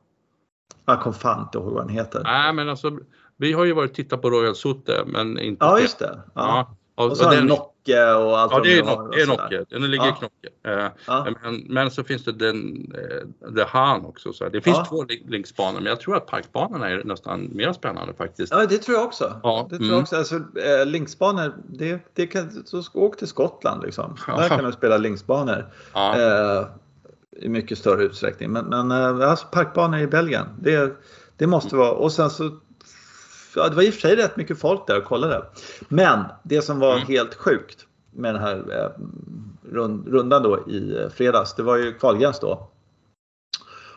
Jag 0.87 1.00
kommer 1.00 1.17
fan 1.17 1.43
inte 1.43 1.58
ihåg 1.58 1.73
vad 1.73 1.82
den 1.82 1.96
heter. 1.96 2.23
Nej 2.25 2.52
men 2.52 2.69
alltså 2.69 2.99
vi 3.37 3.52
har 3.52 3.64
ju 3.64 3.73
varit 3.73 3.91
och 3.91 3.96
tittat 3.96 4.23
på 4.23 4.31
Royal 4.31 4.55
Sote 4.55 5.05
men 5.06 5.38
inte... 5.38 5.64
Ja 5.64 5.81
just 5.81 5.99
det. 5.99 6.20
Ja. 6.25 6.31
ja. 6.34 6.76
Och, 7.05 7.11
och 7.11 7.17
har 7.17 7.34
den 7.34 7.46
Nocke 7.88 8.14
och 8.14 8.38
allt 8.38 8.52
Ja, 8.52 8.61
det 8.61 8.79
är, 8.79 8.82
no 8.82 9.08
det 9.08 9.23
är 9.23 9.26
Nocke. 9.26 9.64
Den 9.70 9.90
ligger 9.90 10.05
ja. 10.05 10.11
i 10.11 10.19
Knocke. 10.19 10.49
Eh, 10.82 10.90
ja. 11.06 11.26
men, 11.43 11.64
men, 11.69 11.90
så 11.90 12.05
finns 12.05 12.25
det 12.25 12.32
den, 12.32 12.93
eh, 12.94 13.52
The 13.55 13.64
Han 13.69 14.05
också. 14.05 14.32
Så 14.32 14.49
det 14.49 14.61
finns 14.61 14.76
ja. 14.76 14.85
två 14.85 15.05
linksbanor, 15.29 15.75
men 15.75 15.87
jag 15.87 16.00
tror 16.00 16.17
att 16.17 16.26
parkbanorna 16.26 16.90
är 16.90 17.05
nästan 17.05 17.50
mer 17.52 17.73
spännande 17.73 18.14
faktiskt. 18.14 18.52
Ja, 18.52 18.67
det 18.67 18.79
tror 18.79 18.96
jag 18.96 19.06
också. 19.06 19.40
Ja. 19.43 19.67
Det 19.70 19.76
tror 19.76 19.85
mm. 19.85 19.94
jag 19.94 20.02
också. 20.02 20.17
Alltså, 20.17 20.35
eh, 20.35 20.87
linksbanor, 20.87 21.55
det, 21.69 22.00
det 22.14 22.26
kan, 22.26 22.64
så 22.64 22.82
åk 22.94 23.17
till 23.17 23.29
Skottland 23.29 23.82
liksom. 23.85 24.17
Där 24.26 24.49
kan 24.49 24.64
du 24.64 24.73
spela 24.73 24.96
linksbanor. 24.96 25.67
Eh, 25.94 26.67
I 27.41 27.49
mycket 27.49 27.79
större 27.79 28.02
utsträckning. 28.02 28.50
Men, 28.50 28.64
men 28.64 28.91
eh, 28.91 29.31
alltså, 29.31 29.46
parkbanor 29.46 29.99
i 29.99 30.06
Belgien, 30.06 30.46
det, 30.61 30.96
det 31.37 31.46
måste 31.46 31.76
vara. 31.76 31.91
Och 31.91 32.12
sen 32.12 32.31
så 32.31 32.50
ja, 33.58 33.69
det 33.69 33.76
var 33.76 33.82
i 33.82 33.90
och 33.90 33.94
för 33.94 34.00
sig 34.00 34.16
rätt 34.16 34.37
mycket 34.37 34.60
folk 34.60 34.87
där 34.87 34.99
och 34.99 35.05
kollade. 35.05 35.43
Men 35.88 36.25
det 36.43 36.62
som 36.62 36.78
var 36.78 36.96
mm. 36.96 37.06
helt 37.06 37.34
sjukt 37.34 37.87
med 38.10 38.34
den 38.34 38.43
här 38.43 38.56
eh, 38.56 38.90
rundan 40.06 40.43
då 40.43 40.69
i 40.69 40.96
eh, 41.02 41.08
fredags, 41.08 41.55
det 41.55 41.62
var 41.62 41.76
ju 41.76 41.93
kvalgräns 41.93 42.40
då. 42.40 42.69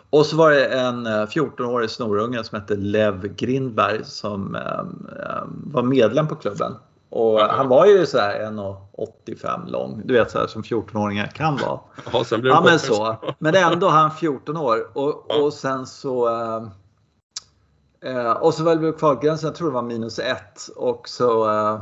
Och 0.10 0.26
så 0.26 0.36
var 0.36 0.52
det 0.52 0.66
en 0.66 1.08
14-årig 1.08 1.86
eh, 1.86 1.90
snorunge 1.90 2.44
som 2.44 2.60
hette 2.60 2.76
Lev 2.76 3.36
Grindberg 3.36 4.06
som 4.06 4.56
eh, 4.56 4.62
eh 4.62 5.44
var 5.48 5.84
medlem 5.84 6.28
på 6.28 6.36
klubben. 6.36 6.76
Och 7.10 7.40
han 7.40 7.68
var 7.68 7.86
ju 7.86 8.06
så 8.06 8.18
här 8.18 8.40
1,85 8.40 9.70
lång. 9.70 10.02
Du 10.06 10.14
vet 10.14 10.32
så 10.32 10.40
här 10.40 10.48
som 10.48 10.64
14-åringar 10.64 11.28
kan 11.28 11.58
vara. 11.58 11.80
Ja, 12.14 12.24
ja, 12.44 12.62
men 12.66 12.80
så. 12.80 13.16
Men 13.40 13.56
ändå 13.56 13.88
han 13.88 14.12
14 14.12 14.58
år. 14.58 14.88
Och, 14.94 15.44
och 15.44 15.54
sen 15.54 15.86
så 15.86 16.30
eh, 18.06 18.32
och 18.32 18.54
så 18.54 18.64
var 18.64 18.98
kvalgränsen, 18.98 19.48
jag 19.48 19.56
tror 19.56 19.68
det 19.68 19.74
var 19.74 19.82
minus 19.82 20.20
ett 20.20 20.68
och 20.76 21.10
så 21.10 21.50
eh, 21.50 21.82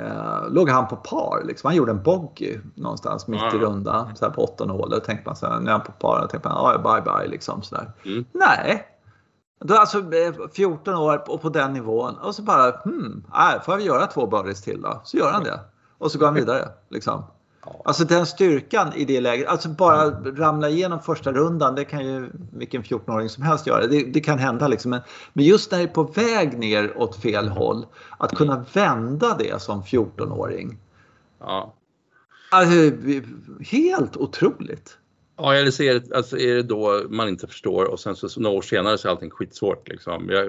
eh, 0.00 0.48
låg 0.48 0.70
han 0.70 0.88
på 0.88 0.96
par. 0.96 1.42
Liksom. 1.44 1.68
Han 1.68 1.76
gjorde 1.76 1.92
en 1.92 2.02
bogey 2.02 2.58
någonstans 2.74 3.26
mitt 3.26 3.54
i 3.54 3.58
rundan 3.58 4.16
så 4.16 4.24
här 4.24 4.32
på 4.32 4.44
åttonde 4.44 4.74
hålet. 4.74 5.04
tänkte 5.04 5.28
man 5.28 5.36
så 5.36 5.46
här, 5.46 5.60
nu 5.60 5.68
är 5.68 5.72
han 5.72 5.84
på 5.84 5.92
par. 5.92 6.20
Då 6.20 6.28
tänkte 6.28 6.48
man, 6.48 6.72
ja 6.72 6.78
bye 6.78 7.02
bye 7.02 7.28
liksom 7.28 7.62
sådär. 7.62 7.92
Mm. 8.04 8.24
Nej. 8.32 8.86
Då 9.60 9.74
alltså 9.74 10.02
14 10.54 10.94
eh, 10.94 11.02
år 11.02 11.30
och 11.30 11.42
på 11.42 11.48
den 11.48 11.72
nivån 11.72 12.14
och 12.14 12.34
så 12.34 12.42
bara, 12.42 12.70
hmm, 12.70 13.24
nej, 13.34 13.60
får 13.64 13.74
jag 13.74 13.82
göra 13.82 14.06
två 14.06 14.26
birdies 14.26 14.62
till 14.62 14.82
då? 14.82 15.00
Så 15.04 15.16
gör 15.16 15.32
han 15.32 15.44
det. 15.44 15.60
Och 15.98 16.10
så 16.10 16.18
går 16.18 16.26
han 16.26 16.34
vidare. 16.44 16.68
Liksom. 16.88 17.24
Alltså 17.84 18.04
den 18.04 18.26
styrkan 18.26 18.92
i 18.92 19.04
det 19.04 19.20
läget, 19.20 19.48
alltså 19.48 19.68
bara 19.68 20.10
ramla 20.10 20.68
igenom 20.68 21.00
första 21.02 21.32
rundan, 21.32 21.74
det 21.74 21.84
kan 21.84 22.06
ju 22.06 22.30
vilken 22.52 22.82
14-åring 22.82 23.28
som 23.28 23.42
helst 23.42 23.66
göra. 23.66 23.86
Det, 23.86 24.02
det 24.02 24.20
kan 24.20 24.38
hända 24.38 24.68
liksom. 24.68 24.90
Men, 24.90 25.00
men, 25.32 25.44
just 25.44 25.70
när 25.70 25.78
det 25.78 25.84
är 25.84 25.88
på 25.88 26.02
väg 26.02 26.58
ner 26.58 26.98
åt 26.98 27.16
fel 27.16 27.48
håll, 27.48 27.86
att 28.18 28.34
kunna 28.34 28.64
vända 28.72 29.36
det 29.38 29.62
som 29.62 29.82
14-åring. 29.82 30.78
Ja. 31.40 31.74
Alltså, 32.50 32.74
helt 33.60 34.16
otroligt. 34.16 34.98
Ja, 35.38 35.54
eller 35.54 35.70
så 35.70 35.82
är 35.82 35.94
det, 35.94 36.16
alltså 36.16 36.38
är 36.38 36.54
det 36.54 36.62
då 36.62 37.02
man 37.08 37.28
inte 37.28 37.46
förstår 37.46 37.84
och 37.84 38.00
sen 38.00 38.16
så, 38.16 38.28
så 38.28 38.40
några 38.40 38.56
år 38.56 38.62
senare 38.62 38.98
så 38.98 39.08
är 39.08 39.12
allting 39.12 39.30
skitsvårt. 39.30 39.88
Liksom. 39.88 40.28
Jag, 40.30 40.44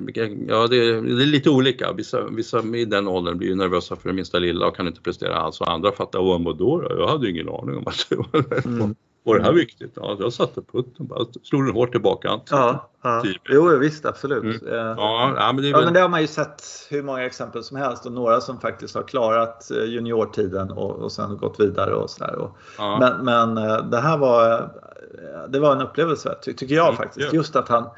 ja, 0.48 0.68
det, 0.68 1.02
det, 1.02 1.24
är 1.24 1.26
lite 1.26 1.50
olika. 1.50 1.94
Vissa, 1.94 2.28
vissa 2.28 2.64
i 2.76 2.86
den 2.86 3.08
åldern 3.08 3.38
blir 3.38 3.48
ju 3.48 3.56
nervösa 3.56 3.96
för 3.96 4.10
det 4.10 4.16
minsta 4.16 4.40
lilla 4.40 4.68
och 4.68 4.76
kan 4.76 4.88
inte 4.88 5.02
prestera 5.02 5.36
alls 5.36 5.62
och 5.62 5.72
andra 5.72 5.92
fattar, 5.92 6.20
vad 6.20 6.58
då, 6.58 6.82
då? 6.82 6.96
Jag 6.98 7.08
hade 7.08 7.28
ju 7.28 7.34
ingen 7.34 7.50
aning 7.50 7.78
om 7.78 7.88
att 7.88 8.06
det 8.10 8.16
var 8.16 8.66
mm. 8.66 8.96
Var 9.28 9.38
det 9.38 9.44
här 9.44 9.54
viktigt? 9.54 9.92
Ja, 9.96 10.16
jag 10.20 10.34
satte 10.34 10.62
putten 10.62 11.08
bara, 11.08 11.26
slog 11.44 11.66
den 11.66 11.74
hårt 11.74 11.92
tillbaka. 11.92 12.40
Ja, 12.50 12.90
ja. 13.02 13.22
Typ. 13.22 13.42
jo 13.50 13.78
visst 13.78 14.06
absolut. 14.06 14.62
Mm. 14.62 14.74
Ja, 14.74 15.34
ja, 15.38 15.52
men 15.54 15.64
det, 15.64 15.70
ja, 15.70 15.82
men 15.82 15.94
det 15.94 16.00
har 16.00 16.10
man 16.10 16.22
ju 16.22 16.28
sett 16.28 16.64
hur 16.90 17.04
många 17.04 17.26
exempel 17.26 17.64
som 17.64 17.78
helst 17.78 18.06
och 18.06 18.12
några 18.12 18.42
som 18.42 18.60
faktiskt 18.60 18.96
har 18.96 19.04
klarat 19.04 19.72
eh, 19.72 19.84
juniortiden 19.84 20.72
och, 20.72 20.92
och 20.92 21.12
sen 21.12 21.38
gått 21.38 21.60
vidare 21.60 21.94
och 21.94 22.10
sådär. 22.10 22.50
Ja. 22.78 22.98
Men, 23.00 23.26
men 23.26 23.70
eh, 23.70 23.84
det 23.84 23.98
här 23.98 24.18
var, 24.18 24.52
eh, 24.52 24.70
det 25.50 25.60
var 25.60 25.76
en 25.76 25.82
upplevelse 25.82 26.36
ty, 26.46 26.54
tycker 26.54 26.76
jag 26.76 26.88
mm, 26.88 26.98
faktiskt. 26.98 27.34
Just 27.34 27.56
att 27.56 27.70
han 27.70 27.90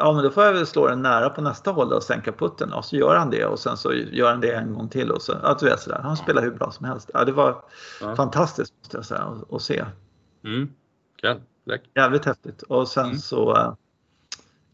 Ja 0.00 0.12
men 0.12 0.24
då 0.24 0.30
får 0.30 0.44
jag 0.44 0.52
väl 0.52 0.66
slå 0.66 0.88
den 0.88 1.02
nära 1.02 1.30
på 1.30 1.42
nästa 1.42 1.70
håll 1.70 1.92
och 1.92 2.02
sänka 2.02 2.32
putten 2.32 2.72
och 2.72 2.84
så 2.84 2.96
gör 2.96 3.16
han 3.16 3.30
det 3.30 3.44
och 3.44 3.58
sen 3.58 3.76
så 3.76 3.92
gör 3.92 4.30
han 4.30 4.40
det 4.40 4.52
en 4.52 4.74
gång 4.74 4.88
till 4.88 5.10
och 5.10 5.22
så, 5.22 5.32
ja 5.42 5.56
du 5.60 5.66
vet 5.66 5.80
sådär. 5.80 6.00
Han 6.02 6.16
spelar 6.16 6.42
hur 6.42 6.50
bra 6.50 6.70
som 6.70 6.86
helst. 6.86 7.10
Ja, 7.14 7.24
det 7.24 7.32
var 7.32 7.62
fantastiskt 8.16 8.74
måste 8.80 8.96
jag 8.96 9.04
säga 9.04 9.40
att 9.52 9.62
se. 9.62 9.84
Mm. 10.44 10.68
Kul. 11.22 11.40
Jävligt 11.94 12.24
häftigt. 12.24 12.62
Och 12.62 12.88
sen 12.88 13.04
mm. 13.04 13.18
så 13.18 13.74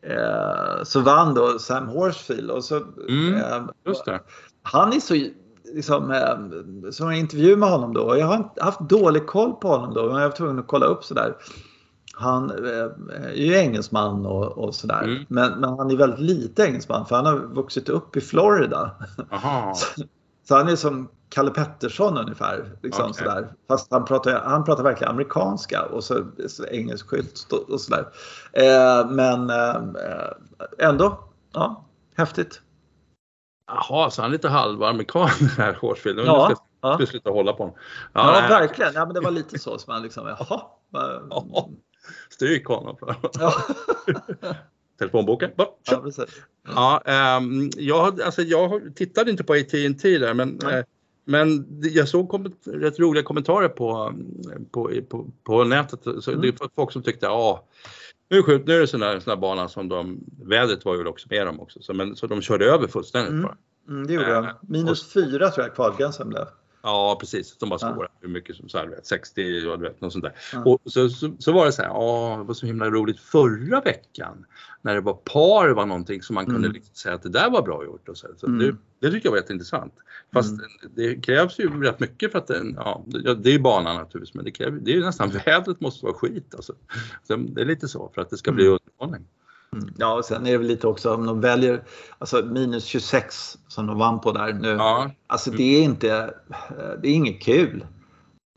eh, 0.02 0.82
så 0.85 1.00
vann 1.00 1.35
då 1.35 1.58
Sam 1.58 1.88
Horsfield. 1.88 2.50
Och 2.50 2.64
så, 2.64 2.76
mm. 3.08 3.35
eh, 3.35 3.62
Just 3.85 4.04
det. 4.04 4.20
Han 4.62 4.92
är 4.92 5.00
så 5.00 5.14
liksom, 5.75 6.11
eh, 6.11 6.90
som 6.90 7.08
en 7.08 7.14
intervju 7.16 7.56
med 7.56 7.68
honom 7.68 7.94
då. 7.94 8.18
Jag 8.18 8.26
har 8.26 8.50
haft 8.61 8.80
dålig 8.80 9.26
koll 9.26 9.52
på 9.52 9.68
honom 9.68 9.94
då. 9.94 10.06
Men 10.06 10.23
jag 10.23 10.28
var 10.28 10.37
tvungen 10.37 10.58
att 10.58 10.66
kolla 10.66 10.87
upp 10.87 11.04
sådär. 11.04 11.37
Han 12.12 12.50
eh, 12.50 12.90
är 13.16 13.35
ju 13.35 13.54
engelsman 13.54 14.26
och, 14.26 14.58
och 14.58 14.75
sådär. 14.75 15.02
Mm. 15.02 15.25
Men, 15.28 15.61
men, 15.61 15.70
han 15.70 15.90
är 15.90 15.96
väldigt 15.96 16.20
lite 16.20 16.62
engelsman 16.62 17.06
för 17.06 17.16
han 17.16 17.26
har 17.26 17.38
vuxit 17.38 17.88
upp 17.88 18.16
i 18.16 18.20
Florida. 18.20 18.90
så, 19.75 20.02
så, 20.49 20.56
han 20.56 20.68
är 20.68 20.76
som 20.76 21.08
Kalle 21.28 21.50
Pettersson 21.50 22.18
ungefär. 22.18 22.73
Liksom 22.83 23.11
okay. 23.11 23.25
sådär. 23.25 23.52
Fast 23.68 23.90
han 23.90 24.04
pratar, 24.04 24.40
han 24.45 24.64
pratar 24.64 24.83
verkligen 24.83 25.11
amerikanska 25.11 25.83
och 25.83 26.04
så, 26.04 26.26
så 26.49 26.66
engelsk 26.66 27.09
skylt 27.09 27.52
och 27.68 27.80
sådär. 27.80 28.06
Eh, 28.52 29.11
men 29.11 29.50
eh, 29.50 29.83
ändå, 30.78 31.25
ja, 31.52 31.85
häftigt. 32.16 32.61
Jaha, 33.66 34.11
så 34.11 34.23
han 34.23 34.30
är 34.30 34.33
lite 34.33 34.49
halvamerikan 34.49 35.30
den 35.38 35.49
här 35.49 35.78
Horsfield. 35.80 36.18
Ja, 36.18 36.50
ska, 36.50 36.64
ja. 36.80 36.95
ska 36.95 37.06
sluta 37.06 37.30
hålla 37.30 37.52
på 37.52 37.62
honom. 37.62 37.78
Ja, 38.12 38.40
ja 38.42 38.49
verkligen. 38.49 38.92
Ja, 38.95 39.04
men 39.04 39.14
det 39.14 39.21
var 39.21 39.30
lite 39.30 39.59
så 39.59 39.78
som 39.78 39.92
man 39.92 40.02
liksom, 40.02 40.26
jaha. 40.26 40.62
Ja, 40.90 41.68
stryk 42.30 42.66
honom. 42.66 42.97
Ja. 43.38 43.52
Telefonboken. 44.99 45.50
Ja, 45.56 46.00
precis. 46.02 46.42
Ja, 46.75 47.02
um, 47.40 47.71
jag, 47.76 48.23
alltså, 48.23 48.42
jag 48.42 48.97
tittade 48.97 49.30
inte 49.30 49.45
på 49.45 49.52
AT&T 49.52 50.18
där 50.18 50.35
men 50.35 50.61
eh, 50.61 50.85
men 51.28 51.66
jag 51.80 52.09
såg 52.09 52.50
rätt 52.64 52.99
roliga 52.99 53.23
kommentarer 53.23 53.68
på, 53.68 54.12
på, 54.71 54.90
på, 55.09 55.26
på 55.45 55.64
nätet. 55.64 56.00
Så 56.21 56.30
mm. 56.30 56.42
Det 56.42 56.49
är 56.49 56.68
folk 56.75 56.92
som 56.92 57.02
tyckte, 57.02 57.26
ja, 57.26 57.64
nu, 58.28 58.42
skjut, 58.42 58.66
nu 58.66 58.75
är 58.75 58.80
det 58.80 58.87
sån 58.87 59.02
här, 59.02 59.21
sån 59.21 59.30
här 59.30 59.37
bana 59.37 59.68
som 59.68 59.88
de, 59.88 60.21
vädret 60.42 60.85
var 60.85 60.95
ju 60.95 61.06
också 61.06 61.26
med 61.30 61.47
dem 61.47 61.61
också, 61.61 61.83
så, 61.83 61.95
men, 61.95 62.16
så 62.16 62.26
de 62.26 62.40
körde 62.40 62.64
över 62.64 62.87
fullständigt 62.87 63.30
mm. 63.30 63.42
bara. 63.42 63.56
Mm, 63.88 64.06
det 64.06 64.12
gjorde 64.12 64.35
de. 64.35 64.45
Eh, 64.45 64.50
Minus 64.61 65.02
och, 65.02 65.12
fyra 65.12 65.50
tror 65.50 65.66
jag 65.66 65.75
kvalgränsen 65.75 66.28
blev. 66.28 66.47
Ja, 66.86 67.16
precis. 67.20 67.58
Som 67.58 67.68
bara 67.68 67.78
står 67.78 68.04
ja. 68.04 68.08
hur 68.20 68.28
mycket 68.28 68.56
som 68.56 68.68
så 68.68 68.78
här, 68.78 69.00
60 69.02 69.66
och 69.68 69.78
du 69.78 69.88
vet, 69.88 70.00
något 70.00 70.12
sånt 70.12 70.24
där. 70.24 70.34
Ja. 70.52 70.64
Och 70.64 70.80
så, 70.84 71.08
så, 71.08 71.32
så, 71.38 71.52
var 71.52 71.66
det 71.66 71.72
så 71.72 71.82
här, 71.82 71.88
ja, 71.88 72.36
det 72.38 72.44
var 72.44 72.54
så 72.54 72.66
himla 72.66 72.90
roligt 72.90 73.20
förra 73.20 73.80
veckan 73.80 74.46
när 74.82 74.94
det 74.94 75.00
var 75.00 75.12
par 75.12 75.68
var 75.68 75.86
någonting 75.86 76.22
som 76.22 76.34
man 76.34 76.44
mm. 76.44 76.54
kunde 76.54 76.68
liksom 76.68 76.94
säga 76.94 77.14
att 77.14 77.22
det 77.22 77.28
där 77.28 77.50
var 77.50 77.62
bra 77.62 77.84
gjort. 77.84 78.08
Och 78.08 78.16
så, 78.16 78.28
så 78.36 78.46
mm. 78.46 78.58
det, 78.58 78.76
det 79.00 79.10
tycker 79.10 79.26
jag 79.26 79.30
var 79.30 79.38
jätteintressant. 79.38 79.94
Fast 80.32 80.52
mm. 80.52 80.66
det 80.94 81.14
krävs 81.14 81.58
ju 81.58 81.82
rätt 81.82 82.00
mycket 82.00 82.32
för 82.32 82.38
att 82.38 82.46
den, 82.46 82.74
ja, 82.76 83.04
det 83.38 83.54
är 83.54 83.58
banan 83.58 83.96
naturligtvis, 83.96 84.34
men 84.34 84.44
det, 84.44 84.50
kräver, 84.50 84.78
det 84.82 84.96
är 84.96 85.00
nästan 85.00 85.30
vädret 85.46 85.80
måste 85.80 86.04
vara 86.04 86.14
skit 86.14 86.54
alltså. 86.54 86.74
Så 87.22 87.36
det 87.36 87.60
är 87.60 87.66
lite 87.66 87.88
så 87.88 88.10
för 88.14 88.22
att 88.22 88.30
det 88.30 88.36
ska 88.36 88.52
bli 88.52 88.66
mm. 88.66 88.78
underhållning. 88.98 89.28
Mm. 89.73 89.94
Ja, 89.99 90.14
och 90.14 90.25
sen 90.25 90.46
är 90.46 90.52
det 90.52 90.58
väl 90.58 90.66
lite 90.66 90.87
också 90.87 91.14
om 91.14 91.26
de 91.26 91.40
väljer 91.40 91.82
alltså 92.18 92.42
minus 92.42 92.85
26 92.85 93.58
som 93.68 93.87
de 93.87 93.99
vann 93.99 94.20
på 94.20 94.32
där 94.32 94.52
nu. 94.52 94.68
Ja. 94.68 95.11
Alltså 95.26 95.50
det 95.50 95.78
är 95.78 95.82
inte, 95.82 96.35
det 97.02 97.08
är 97.08 97.12
inget 97.12 97.42
kul. 97.42 97.85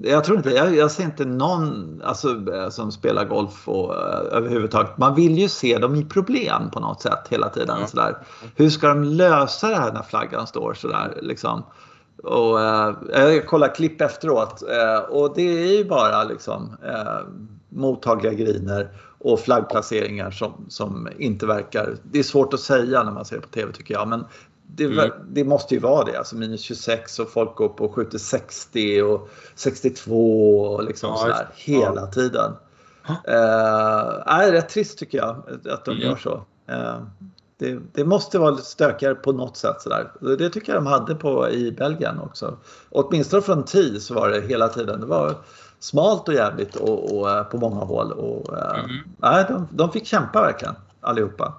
Jag 0.03 0.23
tror 0.23 0.37
inte, 0.37 0.49
jag, 0.49 0.75
jag 0.75 0.91
ser 0.91 1.03
inte 1.03 1.25
någon 1.25 2.01
alltså, 2.05 2.35
som 2.71 2.91
spelar 2.91 3.25
golf 3.25 3.67
och, 3.69 3.89
uh, 3.91 3.97
överhuvudtaget. 4.31 4.97
Man 4.97 5.15
vill 5.15 5.37
ju 5.37 5.49
se 5.49 5.77
dem 5.77 5.95
i 5.95 6.05
problem 6.05 6.69
på 6.71 6.79
något 6.79 7.01
sätt 7.01 7.27
hela 7.29 7.49
tiden. 7.49 7.75
Mm. 7.75 7.87
Sådär. 7.87 8.17
Hur 8.55 8.69
ska 8.69 8.87
de 8.87 9.03
lösa 9.03 9.69
det 9.69 9.75
här 9.75 9.93
när 9.93 10.03
flaggan 10.03 10.47
står 10.47 10.73
sådär 10.73 11.19
liksom? 11.21 11.63
Och, 12.23 12.55
uh, 12.55 12.95
jag 13.11 13.47
kollar 13.47 13.75
klipp 13.75 14.01
efteråt 14.01 14.63
uh, 14.63 15.15
och 15.15 15.35
det 15.35 15.41
är 15.41 15.77
ju 15.77 15.85
bara 15.85 16.23
liksom 16.23 16.77
uh, 16.85 17.27
mottagliga 17.69 18.33
griner 18.33 18.89
och 19.19 19.39
flaggplaceringar 19.39 20.31
som, 20.31 20.65
som 20.69 21.09
inte 21.17 21.45
verkar... 21.45 21.95
Det 22.03 22.19
är 22.19 22.23
svårt 22.23 22.53
att 22.53 22.59
säga 22.59 23.03
när 23.03 23.11
man 23.11 23.25
ser 23.25 23.35
det 23.35 23.41
på 23.41 23.47
TV 23.47 23.73
tycker 23.73 23.93
jag. 23.93 24.07
Men 24.07 24.25
det, 24.75 24.83
mm. 24.85 25.11
det, 25.27 25.43
måste 25.43 25.73
ju 25.73 25.79
vara 25.79 26.03
det. 26.03 26.17
Alltså 26.17 26.35
minus 26.35 26.61
26 26.61 27.19
och 27.19 27.29
folk 27.29 27.55
går 27.55 27.65
upp 27.65 27.81
och 27.81 27.95
skjuter 27.95 28.17
60 28.17 29.01
och 29.01 29.29
62 29.55 30.61
och 30.61 30.83
liksom 30.83 31.09
ja, 31.09 31.17
sådär 31.17 31.47
hela 31.55 32.01
ja. 32.01 32.07
tiden. 32.07 32.51
Uh, 33.09 33.23
är 34.25 34.51
rätt 34.51 34.69
trist 34.69 34.99
tycker 34.99 35.17
jag 35.17 35.43
att 35.69 35.85
de 35.85 35.91
mm. 35.91 36.07
gör 36.07 36.15
så. 36.15 36.35
Uh, 36.71 37.03
det, 37.57 37.79
det, 37.93 38.05
måste 38.05 38.39
vara 38.39 38.57
stökigare 38.57 39.15
på 39.15 39.31
något 39.31 39.57
sätt. 39.57 39.81
Sådär. 39.81 40.11
Det 40.37 40.49
tycker 40.49 40.73
jag 40.73 40.83
de 40.83 40.87
hade 40.87 41.15
på, 41.15 41.49
i 41.49 41.71
Belgien 41.71 42.19
också. 42.19 42.57
Åtminstone 42.89 43.41
från 43.41 43.65
TI 43.65 43.99
så 43.99 44.13
var 44.13 44.29
det 44.29 44.41
hela 44.41 44.67
tiden. 44.67 44.99
Det 44.99 45.05
var 45.05 45.35
smalt 45.79 46.27
och 46.27 46.33
jävligt 46.33 46.75
och, 46.75 47.17
och 47.17 47.29
eh, 47.29 47.43
på 47.43 47.57
många 47.57 47.83
håll. 47.85 48.11
Och, 48.11 48.57
mm. 48.79 48.97
nej, 49.17 49.45
de, 49.47 49.67
de 49.71 49.91
fick 49.91 50.05
kämpa 50.05 50.41
verkligen 50.41 50.75
allihopa. 51.01 51.53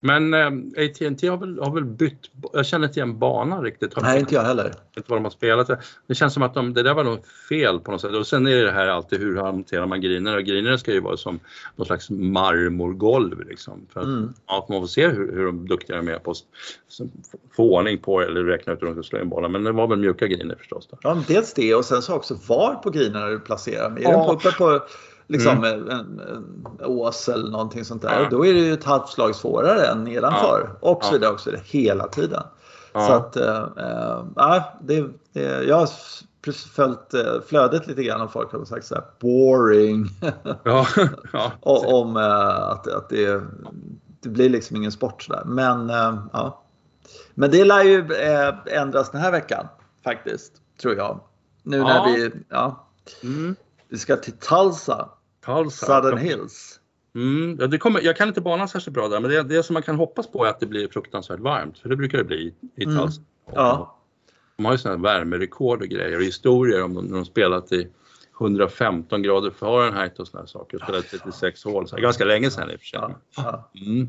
Men 0.00 0.34
eh, 0.34 0.46
AT&T 0.84 1.28
har 1.28 1.36
väl, 1.36 1.58
har 1.58 1.74
väl 1.74 1.84
bytt, 1.84 2.30
jag 2.52 2.66
känner 2.66 2.86
inte 2.86 3.00
igen 3.00 3.18
banan 3.18 3.64
riktigt. 3.64 3.92
Nej, 4.02 4.20
inte 4.20 4.34
jag 4.34 4.42
heller. 4.42 4.72
Inte 4.96 5.10
vad 5.10 5.18
de 5.18 5.24
har 5.24 5.30
spelat. 5.30 5.70
Det 6.06 6.14
känns 6.14 6.34
som 6.34 6.42
att 6.42 6.54
de, 6.54 6.74
det 6.74 6.82
där 6.82 6.94
var 6.94 7.04
nog 7.04 7.26
fel 7.48 7.80
på 7.80 7.90
något 7.90 8.00
sätt. 8.00 8.14
Och 8.14 8.26
sen 8.26 8.46
är 8.46 8.64
det 8.64 8.72
här 8.72 8.86
alltid 8.86 9.20
hur 9.20 9.36
hanterar 9.36 9.86
man 9.86 10.00
grinerna? 10.00 10.36
Och 10.36 10.44
grinerna 10.44 10.78
ska 10.78 10.92
ju 10.92 11.00
vara 11.00 11.16
som 11.16 11.40
någon 11.76 11.86
slags 11.86 12.10
marmorgolv 12.10 13.48
liksom. 13.48 13.86
För 13.92 14.00
att, 14.00 14.06
mm. 14.06 14.32
ja, 14.46 14.66
man 14.68 14.80
får 14.80 14.86
se 14.86 15.08
hur, 15.08 15.32
hur 15.32 15.46
de 15.46 15.68
duktiga 15.68 15.96
de 15.96 16.08
är 16.08 16.18
på 16.18 16.30
att 16.30 16.38
få 17.56 17.74
ordning 17.74 17.98
på 17.98 18.20
eller 18.20 18.44
räkna 18.44 18.72
ut 18.72 18.82
hur 18.82 18.86
de 18.86 18.94
ska 18.94 19.02
slå 19.02 19.18
in 19.18 19.28
bollen. 19.28 19.52
Men 19.52 19.64
det 19.64 19.72
var 19.72 19.86
väl 19.86 19.98
mjuka 19.98 20.26
griner 20.26 20.54
förstås. 20.54 20.88
Då. 20.90 20.98
Ja, 21.02 21.22
dels 21.28 21.54
det 21.54 21.74
och 21.74 21.84
sen 21.84 22.02
så 22.02 22.14
också 22.14 22.38
var 22.48 22.74
på 22.74 22.90
grinerna 22.90 23.26
du 23.26 23.40
placerar. 23.40 23.96
Är 23.98 24.02
ja. 24.02 24.32
uppe 24.32 24.52
på 24.52 24.80
liksom 25.28 25.64
mm. 25.64 25.90
en, 25.90 26.20
en, 26.20 26.64
ås 26.84 27.28
eller 27.28 27.50
någonting 27.50 27.84
sånt 27.84 28.02
där. 28.02 28.22
Ja. 28.22 28.28
Då 28.30 28.46
är 28.46 28.54
det 28.54 28.60
ju 28.60 28.72
ett 28.72 28.84
halvt 28.84 29.08
slag 29.08 29.34
svårare 29.34 29.86
än 29.86 30.04
nedanför. 30.04 30.70
Ja. 30.80 30.88
Och 30.90 31.04
så 31.04 31.12
vidare 31.12 31.30
också 31.30 31.50
det, 31.50 31.60
hela 31.64 32.08
tiden. 32.08 32.42
Ja. 32.92 33.06
Så 33.06 33.12
att, 33.12 33.36
äh, 33.36 33.64
äh, 34.36 34.62
det, 34.80 35.08
det, 35.32 35.64
jag 35.64 35.76
har 35.76 35.88
följt 36.74 37.14
äh, 37.14 37.40
flödet 37.46 37.86
lite 37.86 38.02
grann 38.02 38.20
och 38.20 38.32
folk 38.32 38.52
har 38.52 38.64
sagt 38.64 38.86
så 38.86 38.94
här 38.94 39.04
boring. 39.20 40.06
Ja. 40.64 40.86
ja. 41.32 41.52
om 41.86 42.16
äh, 42.16 42.70
att, 42.70 42.88
att 42.88 43.08
det, 43.08 43.42
det 44.20 44.28
blir 44.28 44.48
liksom 44.48 44.76
ingen 44.76 44.92
sport 44.92 45.22
sådär. 45.22 45.42
Men, 45.46 45.90
äh, 45.90 46.14
ja. 46.32 46.62
Men 47.34 47.50
det 47.50 47.64
lär 47.64 47.82
ju 47.82 48.06
ändras 48.66 49.10
den 49.10 49.20
här 49.20 49.32
veckan 49.32 49.66
faktiskt, 50.04 50.52
tror 50.80 50.94
jag. 50.94 51.20
Nu 51.62 51.82
när 51.82 52.04
vi, 52.04 52.32
ja. 52.48 52.86
Mm. 53.22 53.56
Vi 53.88 53.98
ska 53.98 54.16
till 54.16 54.32
Tulsa 54.32 55.08
Tulsa. 55.44 55.86
Southern 55.86 56.18
Hills. 56.18 56.80
Mm, 57.14 57.56
ja, 57.60 57.66
det 57.66 57.78
kommer, 57.78 58.00
jag 58.00 58.16
kan 58.16 58.28
inte 58.28 58.40
banan 58.40 58.68
särskilt 58.68 58.94
bra 58.94 59.08
där 59.08 59.20
men 59.20 59.30
det, 59.30 59.42
det 59.42 59.62
som 59.62 59.74
man 59.74 59.82
kan 59.82 59.96
hoppas 59.96 60.26
på 60.26 60.44
är 60.44 60.48
att 60.50 60.60
det 60.60 60.66
blir 60.66 60.88
fruktansvärt 60.88 61.40
varmt 61.40 61.78
för 61.78 61.88
det 61.88 61.96
brukar 61.96 62.18
det 62.18 62.24
bli 62.24 62.54
i. 62.76 62.84
Tulsa. 62.84 63.00
Mm. 63.00 63.54
Ja. 63.54 63.98
De 64.56 64.64
har 64.64 64.72
ju 64.72 64.78
sådana 64.78 65.02
värmerekord 65.02 65.82
och 65.82 65.88
grejer 65.88 66.16
och 66.16 66.22
historier 66.22 66.82
om 66.82 66.94
de, 66.94 67.04
när 67.04 67.14
de 67.14 67.24
spelat 67.24 67.72
i 67.72 67.88
115 68.40 69.22
grader 69.22 69.50
Fahrenheit 69.50 70.18
och 70.18 70.28
sådana 70.28 70.46
saker 70.46 70.76
och 70.76 70.82
spelat 70.82 71.10
36 71.10 71.64
hål. 71.64 71.88
Så 71.88 71.96
ganska 71.96 72.24
länge 72.24 72.50
sedan 72.50 72.70
i 72.70 72.76
och 72.76 72.80
för 72.80 72.86
sig. 72.86 73.00
Mm. 73.86 74.08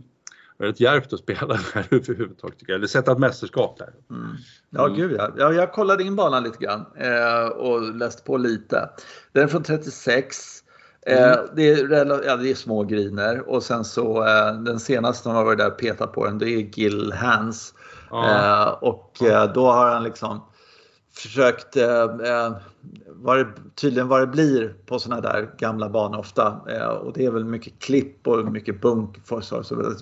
Väldigt 0.58 0.80
djärvt 0.80 1.14
att 1.14 1.20
spela 1.20 1.48
där 1.74 1.88
överhuvudtaget 1.92 2.60
tycker 2.60 2.74
jag. 2.74 2.78
Eller 2.78 2.88
sätta 2.88 3.12
ett 3.12 3.20
mästerskap 3.20 3.78
där. 3.78 3.94
Mm. 4.10 4.36
Ja, 4.70 4.86
mm. 4.86 4.98
gud 4.98 5.16
ja. 5.18 5.32
ja. 5.38 5.54
Jag 5.54 5.74
kollade 5.74 6.04
in 6.04 6.16
banan 6.16 6.44
lite 6.44 6.58
grann 6.66 6.86
eh, 6.98 7.48
och 7.48 7.96
läste 7.96 8.24
på 8.24 8.38
lite. 8.38 8.90
Den 9.32 9.44
är 9.44 9.48
från 9.48 9.64
36 9.64 10.59
Eh, 11.06 11.32
mm. 11.32 11.40
det, 11.56 11.72
är, 11.72 12.26
ja, 12.26 12.36
det 12.36 12.52
är 12.52 12.56
små 12.56 12.84
griner 12.84 13.50
och 13.50 13.64
sen 13.64 13.86
så 13.86 14.28
eh, 14.28 14.54
den 14.54 14.80
senaste 14.80 15.24
som 15.24 15.36
har 15.36 15.46
varit 15.46 15.58
där 15.58 15.68
och 15.68 15.80
petat 15.80 16.14
på 16.14 16.26
den 16.26 16.38
det 16.38 16.50
är 16.50 16.80
Gil 16.80 17.14
Hans. 17.14 17.74
Ah. 18.10 18.64
Eh, 18.64 18.68
och 18.68 19.18
då 19.54 19.72
har 19.72 19.90
han 19.90 20.04
liksom 20.04 20.42
försökt, 21.20 21.78
eh, 21.78 22.08
vad 23.08 23.38
det, 23.38 23.48
tydligen 23.76 24.08
vad 24.08 24.22
det 24.22 24.28
blir 24.28 24.74
på 24.86 25.00
sådana 25.00 25.22
där 25.22 25.50
gamla 25.58 25.90
banor 25.90 26.20
ofta. 26.20 26.62
Eh, 26.70 26.88
och 26.88 27.14
det 27.14 27.26
är 27.26 27.32
väl 27.32 27.46
mycket 27.46 27.80
klipp 27.80 28.28
och 28.28 28.52
mycket 28.52 28.82
bunk. 28.82 29.28
För, 29.28 29.42
så, 29.42 29.64
så 29.64 29.94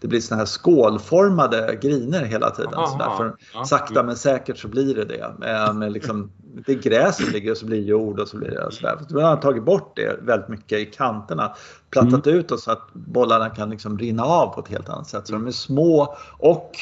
det 0.00 0.08
blir 0.08 0.20
sådana 0.20 0.40
här 0.40 0.46
skålformade 0.46 1.78
griner 1.82 2.24
hela 2.24 2.50
tiden. 2.50 2.74
Aha, 2.74 2.86
så 2.86 2.98
där. 2.98 3.16
För 3.16 3.36
ja. 3.54 3.64
Sakta 3.64 4.02
men 4.02 4.16
säkert 4.16 4.58
så 4.58 4.68
blir 4.68 4.94
det 4.94 5.04
det. 5.04 5.48
Eh, 5.48 5.74
med 5.74 5.92
liksom, 5.92 6.30
det 6.66 6.72
är 6.72 6.76
gräs 6.76 7.16
som 7.16 7.32
ligger 7.32 7.50
och 7.50 7.56
så 7.56 7.66
blir 7.66 7.80
jord 7.80 8.20
och 8.20 8.28
så 8.28 8.36
blir 8.36 8.50
det 8.50 8.72
sådär. 8.72 8.98
Man 9.10 9.24
har 9.24 9.36
tagit 9.36 9.64
bort 9.64 9.96
det 9.96 10.18
väldigt 10.22 10.48
mycket 10.48 10.78
i 10.78 10.84
kanterna. 10.84 11.54
Plattat 11.90 12.26
mm. 12.26 12.38
ut 12.38 12.50
och 12.50 12.60
så 12.60 12.72
att 12.72 12.92
bollarna 12.92 13.50
kan 13.50 13.70
liksom 13.70 13.98
rinna 13.98 14.24
av 14.24 14.54
på 14.54 14.60
ett 14.60 14.68
helt 14.68 14.88
annat 14.88 15.06
sätt. 15.06 15.26
Så 15.26 15.32
de 15.32 15.46
är 15.46 15.50
små 15.50 16.16
och 16.38 16.72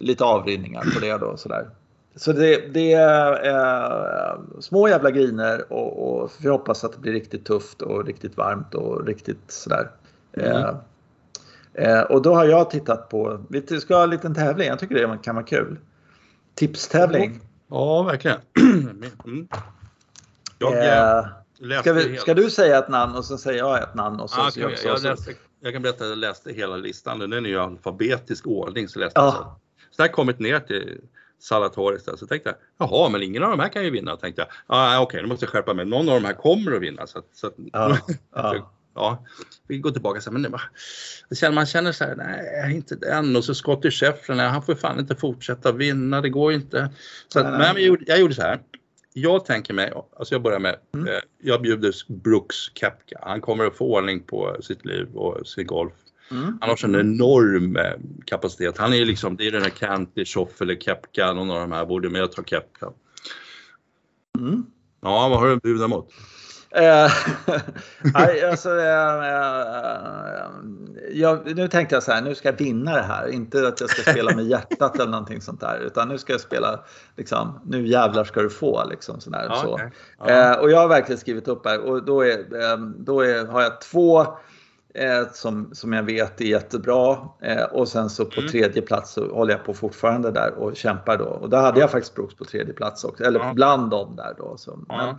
lite 0.00 0.24
avrinningar 0.24 0.82
på 0.94 1.00
det 1.00 1.18
då. 1.18 1.36
Sådär. 1.36 1.70
Så 2.16 2.32
det, 2.32 2.74
det 2.74 2.92
är 2.92 3.46
eh, 3.46 4.40
små 4.60 4.88
jävla 4.88 5.10
griner 5.10 5.72
och, 5.72 6.22
och 6.22 6.32
vi 6.40 6.48
hoppas 6.48 6.84
att 6.84 6.92
det 6.92 6.98
blir 6.98 7.12
riktigt 7.12 7.44
tufft 7.44 7.82
och 7.82 8.06
riktigt 8.06 8.36
varmt 8.36 8.74
och 8.74 9.06
riktigt 9.06 9.50
sådär. 9.50 9.90
Mm. 10.32 10.52
Eh, 10.52 10.74
eh, 11.74 12.02
och 12.02 12.22
då 12.22 12.34
har 12.34 12.44
jag 12.44 12.70
tittat 12.70 13.08
på, 13.08 13.40
vi 13.48 13.80
ska 13.80 13.96
ha 13.96 14.02
en 14.02 14.10
liten 14.10 14.34
tävling, 14.34 14.68
jag 14.68 14.78
tycker 14.78 14.94
det 14.94 15.18
kan 15.22 15.34
vara 15.34 15.46
kul. 15.46 15.78
Tipstävling. 16.54 17.40
Ja, 17.70 18.02
verkligen. 18.02 18.38
Mm. 19.24 19.48
Jag, 20.58 20.72
eh, 20.72 21.80
ska, 21.80 21.92
vi, 21.92 22.16
ska, 22.16 22.34
du 22.34 22.50
säga 22.50 22.78
ett 22.78 22.88
namn 22.88 23.16
och 23.16 23.24
så 23.24 23.38
säger 23.38 23.58
jag 23.58 23.82
ett 23.82 23.94
namn? 23.94 24.20
Och 24.20 24.30
så, 24.30 24.40
ah, 24.40 24.50
så 24.50 24.60
jag, 24.60 24.72
jag, 24.84 25.02
läste, 25.02 25.32
jag, 25.60 25.72
kan 25.72 25.82
berätta 25.82 26.04
att 26.04 26.10
jag 26.10 26.18
läste 26.18 26.52
hela 26.52 26.76
listan, 26.76 27.18
den 27.18 27.32
är 27.32 27.46
i 27.46 27.56
alfabetisk 27.56 28.46
ordning. 28.46 28.88
Så 28.88 28.98
läste 28.98 29.20
ja. 29.20 29.32
så. 29.32 29.96
så 29.96 30.02
där 30.02 30.08
kommit 30.08 30.38
ner 30.38 30.60
till 30.60 31.00
Salatoris 31.38 32.04
där. 32.04 32.16
Så 32.16 32.26
tänkte 32.26 32.48
jag, 32.48 32.88
jaha, 32.88 33.08
men 33.08 33.22
ingen 33.22 33.42
av 33.42 33.50
de 33.50 33.60
här 33.60 33.68
kan 33.68 33.84
ju 33.84 33.90
vinna. 33.90 34.16
Tänkte 34.16 34.42
jag, 34.42 34.48
ah, 34.66 35.00
okej, 35.00 35.06
okay, 35.06 35.22
nu 35.22 35.28
måste 35.28 35.44
jag 35.44 35.52
skärpa 35.52 35.74
mig. 35.74 35.84
Någon 35.84 36.08
av 36.08 36.14
de 36.14 36.26
här 36.26 36.34
kommer 36.34 36.72
att 36.72 36.82
vinna. 36.82 37.06
Så, 37.06 37.22
så 37.32 37.50
ja, 37.72 37.98
ja. 38.34 38.70
ja, 38.94 39.24
vi 39.68 39.78
går 39.78 39.90
tillbaka 39.90 40.20
så 40.20 40.30
här, 40.30 40.32
men 40.32 40.42
det 40.42 40.48
var, 40.48 41.50
man 41.50 41.66
känner 41.66 41.92
så 41.92 42.04
här, 42.04 42.16
nej, 42.16 42.74
inte 42.74 42.96
den. 42.96 43.36
Och 43.36 43.44
så 43.44 43.54
Scottie 43.54 43.90
Scheffler, 43.90 44.36
nej, 44.36 44.48
han 44.48 44.62
får 44.62 44.74
fan 44.74 44.98
inte 44.98 45.16
fortsätta 45.16 45.72
vinna, 45.72 46.20
det 46.20 46.30
går 46.30 46.52
inte. 46.52 46.90
Så 47.28 47.40
att, 47.40 47.46
men 47.46 47.60
jag 47.60 47.80
gjorde, 47.80 48.04
jag 48.06 48.20
gjorde 48.20 48.34
så 48.34 48.42
här. 48.42 48.60
Jag 49.16 49.44
tänker 49.44 49.74
mig, 49.74 49.92
alltså 50.16 50.34
jag 50.34 50.42
börjar 50.42 50.58
med, 50.58 50.76
mm. 50.94 51.08
eh, 51.08 51.20
jag 51.42 51.62
bjuder 51.62 51.92
Brooks 52.08 52.56
Kepka. 52.74 53.18
Han 53.22 53.40
kommer 53.40 53.66
att 53.66 53.76
få 53.76 53.84
ordning 53.94 54.20
på 54.20 54.56
sitt 54.60 54.84
liv 54.84 55.14
och 55.14 55.46
sin 55.46 55.66
golf 55.66 55.92
Mm. 56.30 56.58
Han 56.60 56.70
har 56.70 56.76
sån 56.76 56.94
enorm 56.94 57.76
eh, 57.76 57.92
kapacitet. 58.24 58.78
Han 58.78 58.92
är 58.92 59.04
liksom, 59.04 59.36
det 59.36 59.46
är 59.46 59.52
den 59.52 59.62
här 59.62 59.70
Kanti, 59.70 60.24
Schoff 60.24 60.62
eller 60.62 60.74
Kepka, 60.74 61.32
någon 61.32 61.50
av 61.50 61.60
de 61.60 61.72
här 61.72 61.86
borde 61.86 62.10
med 62.10 62.32
ta 62.32 62.42
Kepka. 62.42 62.86
Mm. 64.38 64.66
Ja, 65.02 65.28
vad 65.28 65.38
har 65.38 65.46
du 65.46 65.52
att 65.52 65.62
bjuda 65.62 65.88
mot? 65.88 66.12
Eh, 66.70 67.10
alltså, 68.50 68.70
eh, 68.78 69.24
jag, 71.12 71.56
nu 71.56 71.68
tänkte 71.68 71.94
jag 71.94 72.02
så 72.02 72.12
här, 72.12 72.22
nu 72.22 72.34
ska 72.34 72.48
jag 72.48 72.56
vinna 72.56 72.96
det 72.96 73.02
här. 73.02 73.28
Inte 73.28 73.68
att 73.68 73.80
jag 73.80 73.90
ska 73.90 74.10
spela 74.10 74.36
med 74.36 74.44
hjärtat 74.44 74.94
eller 74.94 75.10
någonting 75.10 75.40
sånt 75.40 75.60
där. 75.60 75.78
Utan 75.78 76.08
nu 76.08 76.18
ska 76.18 76.32
jag 76.32 76.40
spela, 76.40 76.80
liksom, 77.16 77.60
nu 77.64 77.86
jävlar 77.86 78.24
ska 78.24 78.42
du 78.42 78.50
få. 78.50 78.84
Liksom, 78.90 79.20
sådär, 79.20 79.46
ja, 79.48 79.56
så. 79.56 79.74
Okay. 79.74 79.90
Ja. 80.18 80.60
och 80.60 80.70
jag 80.70 80.78
har 80.78 80.88
verkligen 80.88 81.20
skrivit 81.20 81.48
upp 81.48 81.66
här 81.66 81.80
och 81.80 82.04
då, 82.04 82.24
är, 82.24 82.76
då 83.04 83.20
är, 83.20 83.46
har 83.46 83.62
jag 83.62 83.80
två 83.80 84.26
eh, 84.94 85.32
som, 85.32 85.74
som 85.74 85.92
jag 85.92 86.02
vet 86.02 86.40
är 86.40 86.44
jättebra. 86.44 87.18
Eh, 87.42 87.64
och 87.64 87.88
sen 87.88 88.10
så 88.10 88.24
på 88.24 88.40
mm. 88.40 88.50
tredje 88.50 88.82
plats 88.82 89.12
så 89.12 89.34
håller 89.34 89.52
jag 89.52 89.64
på 89.64 89.74
fortfarande 89.74 90.30
där 90.30 90.54
och 90.54 90.76
kämpar 90.76 91.18
då. 91.18 91.24
Och 91.24 91.48
då 91.48 91.56
hade 91.56 91.80
jag 91.80 91.90
faktiskt 91.90 92.14
Brooks 92.14 92.34
på 92.34 92.44
tredje 92.44 92.74
plats 92.74 93.04
också, 93.04 93.24
eller 93.24 93.40
ja. 93.40 93.52
bland 93.54 93.90
dem 93.90 94.16
där 94.16 94.34
då. 94.38 94.56
Så, 94.56 94.78
men, 94.88 95.16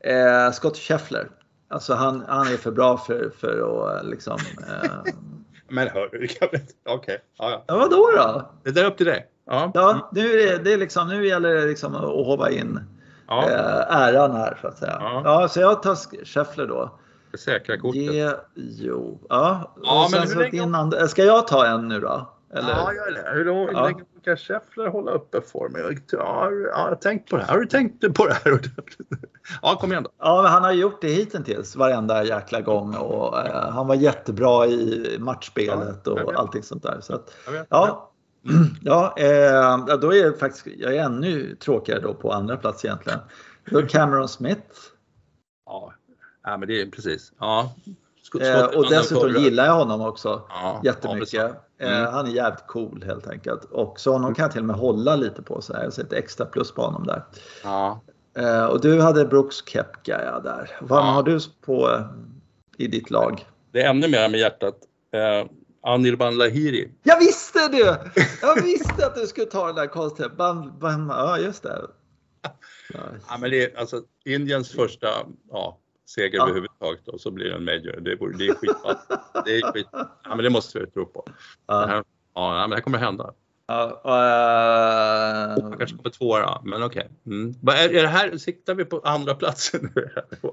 mm. 0.00 0.46
eh, 0.46 0.52
Scott 0.52 0.76
Scheffler, 0.76 1.28
alltså 1.68 1.94
han, 1.94 2.24
han 2.28 2.46
är 2.46 2.56
för 2.56 2.70
bra 2.70 2.96
för, 2.96 3.32
för 3.38 3.96
att 3.98 4.06
liksom... 4.06 4.38
Eh, 4.68 5.12
men 5.68 5.88
hör 5.88 6.08
du, 6.12 6.24
okej. 6.24 6.58
Okay. 6.94 7.18
Ja, 7.38 7.50
ja. 7.50 7.64
ja, 7.66 7.78
vadå 7.78 8.10
då? 8.16 8.50
Det 8.62 8.70
där 8.70 8.84
är 8.84 8.86
upp 8.86 8.96
till 8.96 9.06
dig. 9.06 9.26
Ja, 9.46 9.70
ja 9.74 10.10
nu, 10.12 10.20
är 10.20 10.36
det, 10.36 10.64
det 10.64 10.72
är 10.72 10.78
liksom, 10.78 11.08
nu 11.08 11.26
gäller 11.26 11.54
det 11.54 11.66
liksom 11.66 11.94
att 11.94 12.02
hova 12.02 12.50
in 12.50 12.80
ja. 13.28 13.50
eh, 13.50 13.96
äran 13.96 14.32
här 14.32 14.58
så 14.60 14.68
att 14.68 14.78
säga. 14.78 14.96
Ja. 15.00 15.22
ja, 15.24 15.48
så 15.48 15.60
jag 15.60 15.82
tar 15.82 16.24
Scheffler 16.24 16.66
då. 16.66 16.98
Det 17.34 17.38
säkra 17.38 17.78
kortet. 17.78 18.02
Ge, 18.02 18.30
jo, 18.54 19.20
ja. 19.28 19.74
ja 19.82 20.08
men 20.12 20.28
hur 20.28 20.36
länge... 20.36 20.62
innan, 20.62 21.08
ska 21.08 21.24
jag 21.24 21.46
ta 21.46 21.66
en 21.66 21.88
nu 21.88 22.00
då? 22.00 22.30
Eller? 22.54 22.70
Ja, 22.70 22.92
gör 22.92 23.10
det. 23.10 23.30
Hur 23.32 23.44
länge 23.44 24.04
ja. 24.14 24.20
kan 24.24 24.36
Scheffler 24.36 24.88
hålla 24.88 25.10
uppe 25.10 25.40
formen? 25.40 25.80
Ja, 25.82 26.18
ja, 26.18 26.50
jag 26.50 26.74
har 26.74 26.94
tänkt 26.94 27.30
på 27.30 27.36
det 27.36 27.42
här. 27.42 27.52
Har 27.52 27.58
du 27.58 27.66
tänkt 27.66 28.14
på 28.14 28.26
det 28.26 28.34
här? 28.44 28.60
ja, 29.62 29.78
kom 29.80 29.92
igen 29.92 30.02
då. 30.02 30.10
Ja, 30.18 30.42
men 30.42 30.52
han 30.52 30.62
har 30.62 30.72
gjort 30.72 31.00
det 31.00 31.08
hittills 31.08 31.76
varenda 31.76 32.24
jäkla 32.24 32.60
gång 32.60 32.96
och 32.96 33.38
eh, 33.38 33.70
han 33.70 33.86
var 33.86 33.94
jättebra 33.94 34.66
i 34.66 35.16
matchspelet 35.18 36.00
ja, 36.04 36.22
och 36.22 36.34
allting 36.34 36.62
sånt 36.62 36.82
där. 36.82 37.00
Så 37.00 37.14
att, 37.14 37.34
ja, 37.68 38.10
Ja, 38.82 39.14
eh, 39.18 39.98
då 39.98 40.14
är 40.14 40.30
det 40.30 40.38
faktiskt, 40.38 40.66
jag 40.66 40.94
är 40.94 41.04
ännu 41.04 41.56
tråkigare 41.56 42.00
då 42.00 42.14
på 42.14 42.32
andra 42.32 42.56
plats 42.56 42.84
egentligen. 42.84 43.18
Då 43.70 43.82
Cameron 43.82 44.28
Smith. 44.28 44.68
Ja, 45.66 45.92
ja 46.44 46.56
men 46.56 46.68
det 46.68 46.80
är 46.80 46.86
precis. 46.86 47.32
Ja. 47.38 47.74
Eh, 48.40 48.64
och 48.64 48.90
dessutom 48.90 49.42
gillar 49.42 49.64
jag 49.64 49.74
honom 49.74 50.00
också 50.00 50.42
ja, 50.48 50.80
jättemycket. 50.84 51.32
Ja, 51.32 51.50
eh, 51.80 51.98
mm. 51.98 52.12
Han 52.12 52.26
är 52.26 52.30
jävligt 52.30 52.66
cool 52.66 53.04
helt 53.06 53.26
enkelt. 53.26 53.64
Och 53.64 54.00
så 54.00 54.12
honom 54.12 54.34
kan 54.34 54.42
jag 54.42 54.52
till 54.52 54.60
och 54.60 54.66
med 54.66 54.76
hålla 54.76 55.16
lite 55.16 55.42
på 55.42 55.62
så 55.62 55.72
här. 55.72 55.82
Jag 55.82 55.92
sätter 55.92 56.16
extra 56.16 56.46
plus 56.46 56.72
på 56.72 56.82
honom 56.82 57.06
där. 57.06 57.24
Ja. 57.62 58.00
Eh, 58.38 58.64
och 58.64 58.80
du 58.80 59.00
hade 59.00 59.24
Brooks 59.24 59.56
Kepka 59.66 60.24
ja, 60.24 60.40
där. 60.40 60.70
Vad 60.80 60.98
ja. 60.98 61.02
har 61.02 61.22
du 61.22 61.40
på 61.60 61.90
eh, 61.90 62.06
i 62.76 62.86
ditt 62.86 63.10
lag? 63.10 63.46
Det 63.72 63.82
är 63.82 63.90
ännu 63.90 64.08
mer 64.08 64.28
med 64.28 64.40
hjärtat. 64.40 64.76
Eh, 65.12 65.48
Anirban 65.82 66.36
Lahiri. 66.36 66.90
Jag 67.02 67.18
visste 67.18 67.68
det! 67.68 68.12
Jag 68.42 68.62
visste 68.62 69.06
att 69.06 69.14
du 69.14 69.26
skulle 69.26 69.46
ta 69.46 69.66
den 69.66 69.76
där 69.76 69.86
konstiga. 69.86 70.30
Ja, 70.38 71.38
just 71.38 71.62
det. 71.62 71.82
Ja, 73.28 73.38
men 73.40 73.50
det 73.50 73.64
är 73.64 73.78
alltså 73.78 74.02
Indiens 74.24 74.70
första 74.70 75.08
ja, 75.50 75.78
seger 76.06 76.38
ja. 76.38 76.42
överhuvudtaget 76.42 77.08
och 77.08 77.20
så 77.20 77.30
blir 77.30 77.46
det 77.46 77.54
en 77.54 77.64
major. 77.64 78.00
Det, 78.00 78.16
borde, 78.16 78.38
det 78.38 78.46
är 78.46 78.54
skitbra. 78.54 78.94
Det 79.44 79.58
är 79.58 79.72
skit. 79.72 79.88
Ja, 79.92 80.08
men 80.28 80.38
det 80.38 80.50
måste 80.50 80.78
vi 80.78 80.86
tro 80.86 81.06
på. 81.06 81.24
Ja. 81.66 81.80
Det, 81.80 81.86
här, 81.86 82.04
ja, 82.34 82.60
men 82.60 82.70
det 82.70 82.76
här 82.76 82.82
kommer 82.82 82.98
hända. 82.98 83.32
Ja, 83.66 84.02
uh... 84.04 85.64
Jag 85.64 85.78
kanske 85.78 85.96
kommer 85.96 86.10
tvåa, 86.10 86.60
men 86.64 86.82
okej. 86.82 87.08
Okay. 87.24 87.36
Mm. 87.36 87.54
Är, 87.66 87.94
är 87.94 88.02
det 88.02 88.08
här, 88.08 88.36
siktar 88.36 88.74
vi 88.74 88.84
på 88.84 89.00
andra 89.04 89.34
platsen 89.34 89.92
nu? 89.94 90.10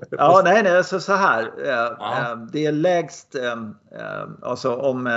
ja, 0.09 0.41
nej, 0.45 0.63
nej, 0.63 0.83
så, 0.83 0.99
så 0.99 1.13
här. 1.13 1.51
Ja. 1.65 2.35
Det 2.51 2.65
är 2.65 2.71
lägst, 2.71 3.35
alltså 4.41 4.75
om 4.75 5.07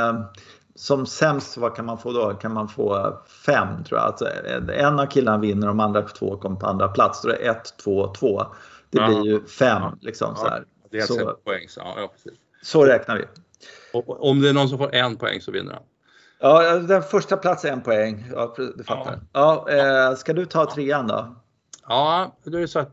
som 0.74 1.06
sämst, 1.06 1.56
vad 1.56 1.76
kan 1.76 1.84
man 1.84 1.98
få 1.98 2.12
då? 2.12 2.34
Kan 2.34 2.52
man 2.52 2.68
få 2.68 3.18
fem 3.46 3.84
tror 3.84 4.00
jag. 4.00 4.06
Alltså, 4.06 4.28
en 4.72 5.00
av 5.00 5.06
killarna 5.06 5.38
vinner, 5.38 5.66
de 5.66 5.80
andra 5.80 6.02
två 6.02 6.36
kommer 6.36 6.56
på 6.56 6.66
andra 6.66 6.88
plats. 6.88 7.22
Då 7.22 7.28
är 7.28 7.32
det 7.32 7.38
ett, 7.38 7.74
två, 7.84 8.14
två. 8.14 8.46
Det 8.94 9.06
blir 9.06 9.26
ju 9.32 9.46
fem. 9.46 9.82
Liksom, 10.00 10.36
så 10.36 10.48
här. 10.48 10.64
Det 10.90 10.98
är 10.98 11.02
så, 11.02 11.32
poäng. 11.44 11.68
Så, 11.68 11.80
ja, 11.80 12.12
precis. 12.12 12.40
så 12.62 12.84
räknar 12.84 13.16
vi. 13.16 13.24
Och, 13.92 14.28
om 14.30 14.40
det 14.40 14.48
är 14.48 14.52
någon 14.52 14.68
som 14.68 14.78
får 14.78 14.94
en 14.94 15.16
poäng 15.16 15.40
så 15.40 15.52
vinner 15.52 15.72
han. 15.72 15.82
Ja, 16.40 16.78
den 16.78 17.02
första 17.02 17.36
platsen 17.36 17.70
är 17.70 17.74
en 17.74 17.82
poäng. 17.82 18.24
Ja, 18.32 18.54
du 18.76 18.84
fattar. 18.84 19.20
Ja. 19.32 19.64
ja 19.68 20.10
eh, 20.10 20.16
ska 20.16 20.32
du 20.32 20.47
ta 20.47 20.71
trean 20.71 21.06
då? 21.06 21.36
Ja, 21.88 22.36
det 22.45 22.60
är, 22.60 22.66
så 22.66 22.78
att, 22.78 22.90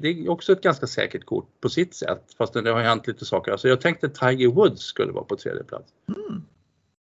det 0.00 0.08
är 0.08 0.30
också 0.30 0.52
ett 0.52 0.62
ganska 0.62 0.86
säkert 0.86 1.24
kort 1.24 1.60
på 1.60 1.68
sitt 1.68 1.94
sätt. 1.94 2.22
Fast 2.38 2.52
det 2.52 2.70
har 2.70 2.80
hänt 2.80 3.06
lite 3.06 3.24
saker. 3.24 3.52
Alltså 3.52 3.68
jag 3.68 3.80
tänkte 3.80 4.08
Tiger 4.08 4.48
Woods 4.48 4.82
skulle 4.82 5.12
vara 5.12 5.24
på 5.24 5.36
tredje 5.36 5.64
plats. 5.64 5.92
Mm. 6.08 6.42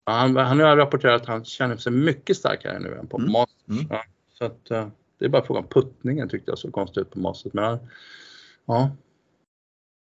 Han, 0.07 0.37
han 0.37 0.61
har 0.61 0.77
rapporterat 0.77 1.23
att 1.23 1.29
han 1.29 1.45
känner 1.45 1.77
sig 1.77 1.93
mycket 1.93 2.37
starkare 2.37 2.79
nu 2.79 2.95
än 2.95 3.07
på 3.07 3.19
mm. 3.19 3.33
Masters. 3.33 3.69
Mm. 3.69 3.87
Ja, 3.91 4.05
så 4.39 4.45
att, 4.45 4.71
uh, 4.71 4.87
det 5.19 5.25
är 5.25 5.29
bara 5.29 5.45
frågan 5.45 5.65
om 5.65 5.69
puttningen 5.69 6.29
tyckte 6.29 6.51
jag 6.51 6.59
såg 6.59 6.73
konstigt 6.73 6.99
ut 6.99 7.11
på 7.11 7.19
Masters. 7.19 7.53
Men 7.53 7.79
ja. 8.67 8.91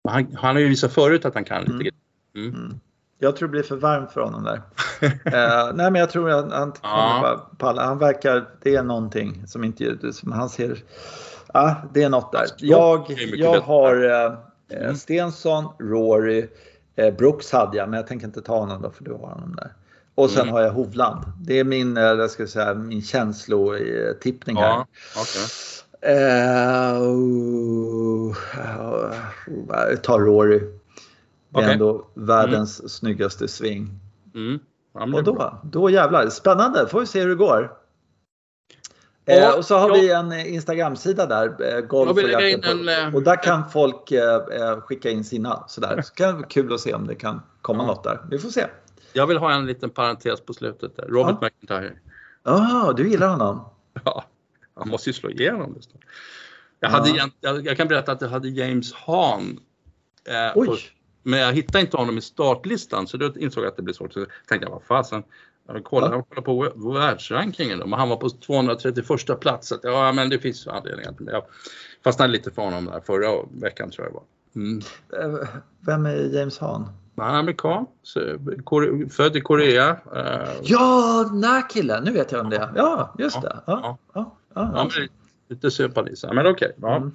Han, 0.09 0.37
han 0.37 0.57
har 0.57 0.61
ju 0.61 0.69
visat 0.69 0.93
förut 0.93 1.25
att 1.25 1.35
han 1.35 1.45
kan 1.45 1.63
lite. 1.63 1.97
Mm. 2.35 2.49
mm. 2.49 2.65
mm. 2.65 2.81
Jag 3.23 3.37
tror 3.37 3.49
det 3.49 3.53
blir 3.53 3.63
för 3.63 3.77
varmt 3.77 4.13
för 4.13 4.21
honom 4.21 4.45
där. 4.45 4.57
uh, 4.57 5.75
nej 5.77 5.91
men 5.91 5.95
jag 5.95 6.11
tror 6.11 6.31
att 6.31 6.53
han 6.53 6.73
kommer 6.73 7.23
ja. 7.23 7.51
palla. 7.59 7.85
Han 7.85 7.99
verkar, 7.99 8.49
det 8.63 8.75
är 8.75 8.83
någonting 8.83 9.47
som 9.47 9.65
inte, 9.65 10.13
som 10.13 10.33
han 10.33 10.49
ser, 10.49 10.85
ja 11.53 11.83
det 11.95 12.03
är 12.03 12.09
något 12.09 12.33
där. 12.33 12.47
Jag, 12.59 13.05
jag 13.35 13.61
har 13.61 14.05
uh, 14.05 14.95
Stensson, 14.95 15.69
Rory, 15.79 16.49
uh, 17.01 17.11
Brooks 17.19 17.53
hade 17.53 17.77
jag 17.77 17.89
men 17.89 17.97
jag 17.97 18.07
tänker 18.07 18.27
inte 18.27 18.43
ta 18.43 18.59
honom 18.59 18.83
då 18.83 18.91
för 18.91 19.05
du 19.05 19.13
har 19.13 19.29
honom 19.29 19.57
där. 19.57 19.73
Och 20.14 20.31
sen 20.31 20.42
mm. 20.42 20.55
har 20.55 20.61
jag 20.61 20.70
Hovland. 20.70 21.25
Det 21.40 21.59
är 21.59 21.64
min, 21.64 21.96
jag 21.96 22.31
ska 22.31 22.46
säga, 22.46 22.75
min 22.75 23.03
känslotippning 23.03 24.57
här. 24.57 24.68
Ja, 24.68 24.87
okay. 25.16 25.42
Uh, 26.07 27.03
uh, 29.90 29.96
tar 30.03 30.20
Rory. 30.20 30.59
Det 30.59 31.59
är 31.59 31.59
okay. 31.59 31.73
ändå 31.73 32.07
världens 32.14 32.81
mm. 32.81 32.88
snyggaste 32.88 33.49
sving. 33.49 34.01
Mm. 34.35 34.59
Ja, 34.94 35.05
och 35.14 35.25
då, 35.25 35.61
då 35.62 35.90
jävlar, 35.90 36.29
spännande, 36.29 36.87
får 36.88 37.01
vi 37.01 37.07
se 37.07 37.20
hur 37.20 37.29
det 37.29 37.35
går. 37.35 37.73
Eh, 39.25 39.59
och 39.59 39.64
så 39.64 39.79
har 39.79 39.88
jag, 39.88 39.96
vi 39.96 40.12
en 40.12 40.33
Instagram-sida 40.33 41.27
där, 41.27 41.75
eh, 41.75 41.81
golf 41.81 42.11
och, 42.11 42.18
en, 42.18 42.88
eh, 42.88 43.14
och 43.14 43.23
där 43.23 43.42
kan 43.42 43.70
folk 43.70 44.12
eh, 44.12 44.35
eh, 44.35 44.81
skicka 44.81 45.11
in 45.11 45.25
sina 45.25 45.64
sådär. 45.68 46.03
Så 46.03 46.14
kan 46.14 46.27
det 46.27 46.33
vara 46.33 46.46
kul 46.46 46.75
att 46.75 46.81
se 46.81 46.94
om 46.94 47.07
det 47.07 47.14
kan 47.14 47.42
komma 47.62 47.83
ja. 47.83 47.87
något 47.87 48.05
där. 48.05 48.20
Vi 48.31 48.38
får 48.38 48.49
se. 48.49 48.66
Jag 49.12 49.27
vill 49.27 49.37
ha 49.37 49.53
en 49.53 49.66
liten 49.66 49.90
parentes 49.90 50.40
på 50.40 50.55
slutet 50.55 50.96
där. 50.96 51.07
Robert 51.07 51.37
ja. 51.40 51.46
McIntyre. 51.46 51.92
Ja, 52.42 52.92
du 52.96 53.11
gillar 53.11 53.29
honom? 53.29 53.64
Ja, 54.05 54.25
han 54.75 54.88
måste 54.88 55.11
ju 55.11 55.14
slå 55.14 55.31
igenom. 55.31 55.75
Det 55.75 55.99
jag, 56.81 56.88
hade, 56.88 57.11
ja. 57.11 57.29
jag, 57.40 57.66
jag, 57.66 57.77
kan 57.77 57.88
berätta 57.88 58.12
att 58.12 58.20
jag 58.20 58.29
hade 58.29 58.49
James 58.49 58.92
Hahn 58.92 59.61
eh, 60.29 60.53
Oj. 60.55 60.81
Men 61.23 61.40
jag 61.40 61.53
hittade 61.53 61.81
inte 61.81 61.96
honom 61.96 62.18
i 62.18 62.20
startlistan 62.20 63.07
så 63.07 63.16
då 63.16 63.33
insåg 63.37 63.64
jag 63.64 63.70
att 63.70 63.77
det 63.77 63.83
blir 63.83 63.94
svårt. 63.94 64.12
Så 64.12 64.27
tänkte 64.49 64.66
jag, 64.66 64.70
vad 64.70 64.83
fasen. 64.83 65.23
Jag 65.66 65.85
kollade, 65.85 66.16
jag 66.16 66.29
kollade 66.29 66.70
på 66.70 66.92
världsrankingen 66.92 67.79
då, 67.79 67.87
men 67.87 67.99
han 67.99 68.09
var 68.09 68.16
på 68.16 68.31
231 68.31 69.40
plats. 69.40 69.68
Så 69.68 69.79
ja, 69.83 70.12
men 70.12 70.29
det 70.29 70.38
finns 70.38 70.66
anledningar 70.66 71.12
till 71.12 71.27
det. 71.27 71.33
Jag 71.33 71.44
fastnade 72.05 72.33
lite 72.33 72.51
för 72.51 72.62
honom 72.62 72.85
där 72.85 73.01
förra 73.01 73.42
veckan 73.51 73.90
tror 73.90 74.07
jag 74.07 74.12
det 74.12 74.14
var. 74.14 74.25
Mm. 74.62 74.83
Eh, 75.12 75.49
vem 75.81 76.07
är 76.07 76.16
James 76.16 76.59
Hahn? 76.59 76.87
Han 77.21 77.35
är 77.35 77.39
amerikan, 77.39 77.87
född 79.11 79.37
i 79.37 79.41
Korea. 79.41 79.89
Eh. 80.17 80.49
Ja, 80.63 81.29
den 81.33 81.45
här 81.45 81.71
killen, 81.71 82.05
nu 82.05 82.11
vet 82.11 82.33
jag 82.33 82.41
om 82.41 82.51
det 82.51 82.57
är. 82.57 82.73
Ja, 82.77 83.15
just 83.19 83.43
det. 83.43 83.61
Ja, 83.67 83.99
ja, 84.15 84.37
ja, 84.55 84.73
ja, 84.75 85.07
lite 85.49 85.71
sympatisar, 85.71 86.33
men 86.33 86.47
okej. 86.47 86.75
Okay. 86.79 86.91
Ja. 86.91 86.97
Mm. 86.97 87.13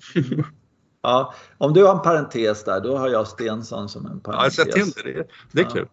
Ja, 1.02 1.34
om 1.58 1.74
du 1.74 1.86
har 1.86 1.96
en 1.96 2.02
parentes 2.02 2.64
där, 2.64 2.82
då 2.82 2.98
har 2.98 3.10
jag 3.10 3.28
Stensson 3.28 3.90
som 3.90 4.06
en 4.06 4.20
parentes. 4.20 4.58
Ja, 4.58 4.66
sätt 4.66 4.76
in 4.76 4.92
det. 5.04 5.28
Det 5.52 5.62
är 5.62 5.70
kul. 5.70 5.88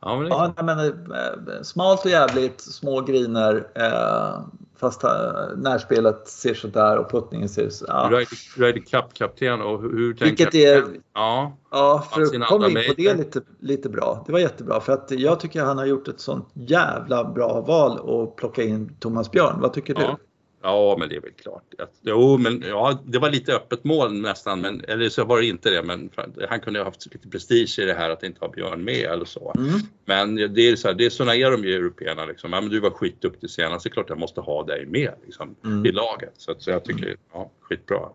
Ja, 0.00 0.16
men, 0.16 0.24
det 0.28 0.34
är 0.34 0.52
ja, 0.56 0.62
men 0.62 0.78
eh, 0.78 1.62
smalt 1.62 2.04
och 2.04 2.10
jävligt, 2.10 2.60
små 2.60 3.00
griner. 3.00 3.66
Eh, 3.74 4.40
fast 4.80 5.04
eh, 5.04 5.10
närspelet 5.56 6.28
ser 6.28 6.54
sådär 6.54 6.96
och 6.96 7.10
puttningen 7.10 7.48
ser 7.48 7.68
så 7.68 7.84
ja. 7.88 8.24
Ryder 8.56 8.80
Cup-kapten 8.80 9.60
och 9.60 9.82
hur 9.82 10.14
tänker 10.14 10.24
Vilket 10.24 10.54
är, 10.54 10.84
ja, 11.14 11.56
ja 11.70 12.04
för 12.12 12.22
att 12.22 12.48
komma 12.48 12.68
in 12.68 12.74
på 12.88 12.94
det 12.96 13.14
lite, 13.14 13.40
lite 13.60 13.88
bra. 13.88 14.24
Det 14.26 14.32
var 14.32 14.38
jättebra 14.38 14.80
för 14.80 14.92
att 14.92 15.10
jag 15.10 15.40
tycker 15.40 15.64
han 15.64 15.78
har 15.78 15.86
gjort 15.86 16.08
ett 16.08 16.20
sånt 16.20 16.48
jävla 16.54 17.24
bra 17.24 17.60
val 17.60 18.22
att 18.22 18.36
plocka 18.36 18.62
in 18.62 18.96
Thomas 19.00 19.30
Björn. 19.30 19.60
Vad 19.60 19.72
tycker 19.72 19.94
ja. 20.00 20.00
du? 20.00 20.29
Ja, 20.62 20.96
men 20.98 21.08
det 21.08 21.16
är 21.16 21.20
väl 21.20 21.32
klart. 21.32 21.74
Jo, 22.02 22.38
men 22.38 22.64
ja, 22.68 23.02
det 23.04 23.18
var 23.18 23.30
lite 23.30 23.54
öppet 23.54 23.84
mål 23.84 24.20
nästan, 24.20 24.60
men, 24.60 24.84
eller 24.88 25.08
så 25.08 25.24
var 25.24 25.40
det 25.40 25.46
inte 25.46 25.70
det. 25.70 25.82
Men 25.82 26.10
han 26.48 26.60
kunde 26.60 26.80
ha 26.80 26.84
haft 26.84 27.14
lite 27.14 27.28
prestige 27.28 27.78
i 27.78 27.84
det 27.84 27.94
här 27.94 28.10
att 28.10 28.22
inte 28.22 28.40
ha 28.40 28.48
Björn 28.52 28.84
med 28.84 29.04
eller 29.04 29.24
så. 29.24 29.54
Mm. 29.58 29.80
Men 30.04 30.54
det 30.54 30.68
är 30.68 30.76
så 30.76 30.88
här, 30.88 30.94
det 30.94 31.06
är 31.06 31.10
såna 31.10 31.34
är 31.34 31.50
de 31.50 31.64
ju 31.64 31.74
européerna 31.74 32.24
liksom. 32.24 32.52
Ja, 32.52 32.60
men 32.60 32.70
du 32.70 32.80
var 32.80 32.90
skitduktig 32.90 33.50
senast, 33.50 33.84
det 33.84 33.88
är 33.88 33.92
klart 33.92 34.08
jag 34.08 34.18
måste 34.18 34.40
ha 34.40 34.64
dig 34.64 34.86
med 34.86 35.12
liksom, 35.24 35.56
mm. 35.64 35.86
i 35.86 35.92
laget. 35.92 36.34
Så, 36.36 36.54
så 36.58 36.70
jag 36.70 36.84
tycker, 36.84 37.16
ja, 37.32 37.50
skitbra. 37.60 38.08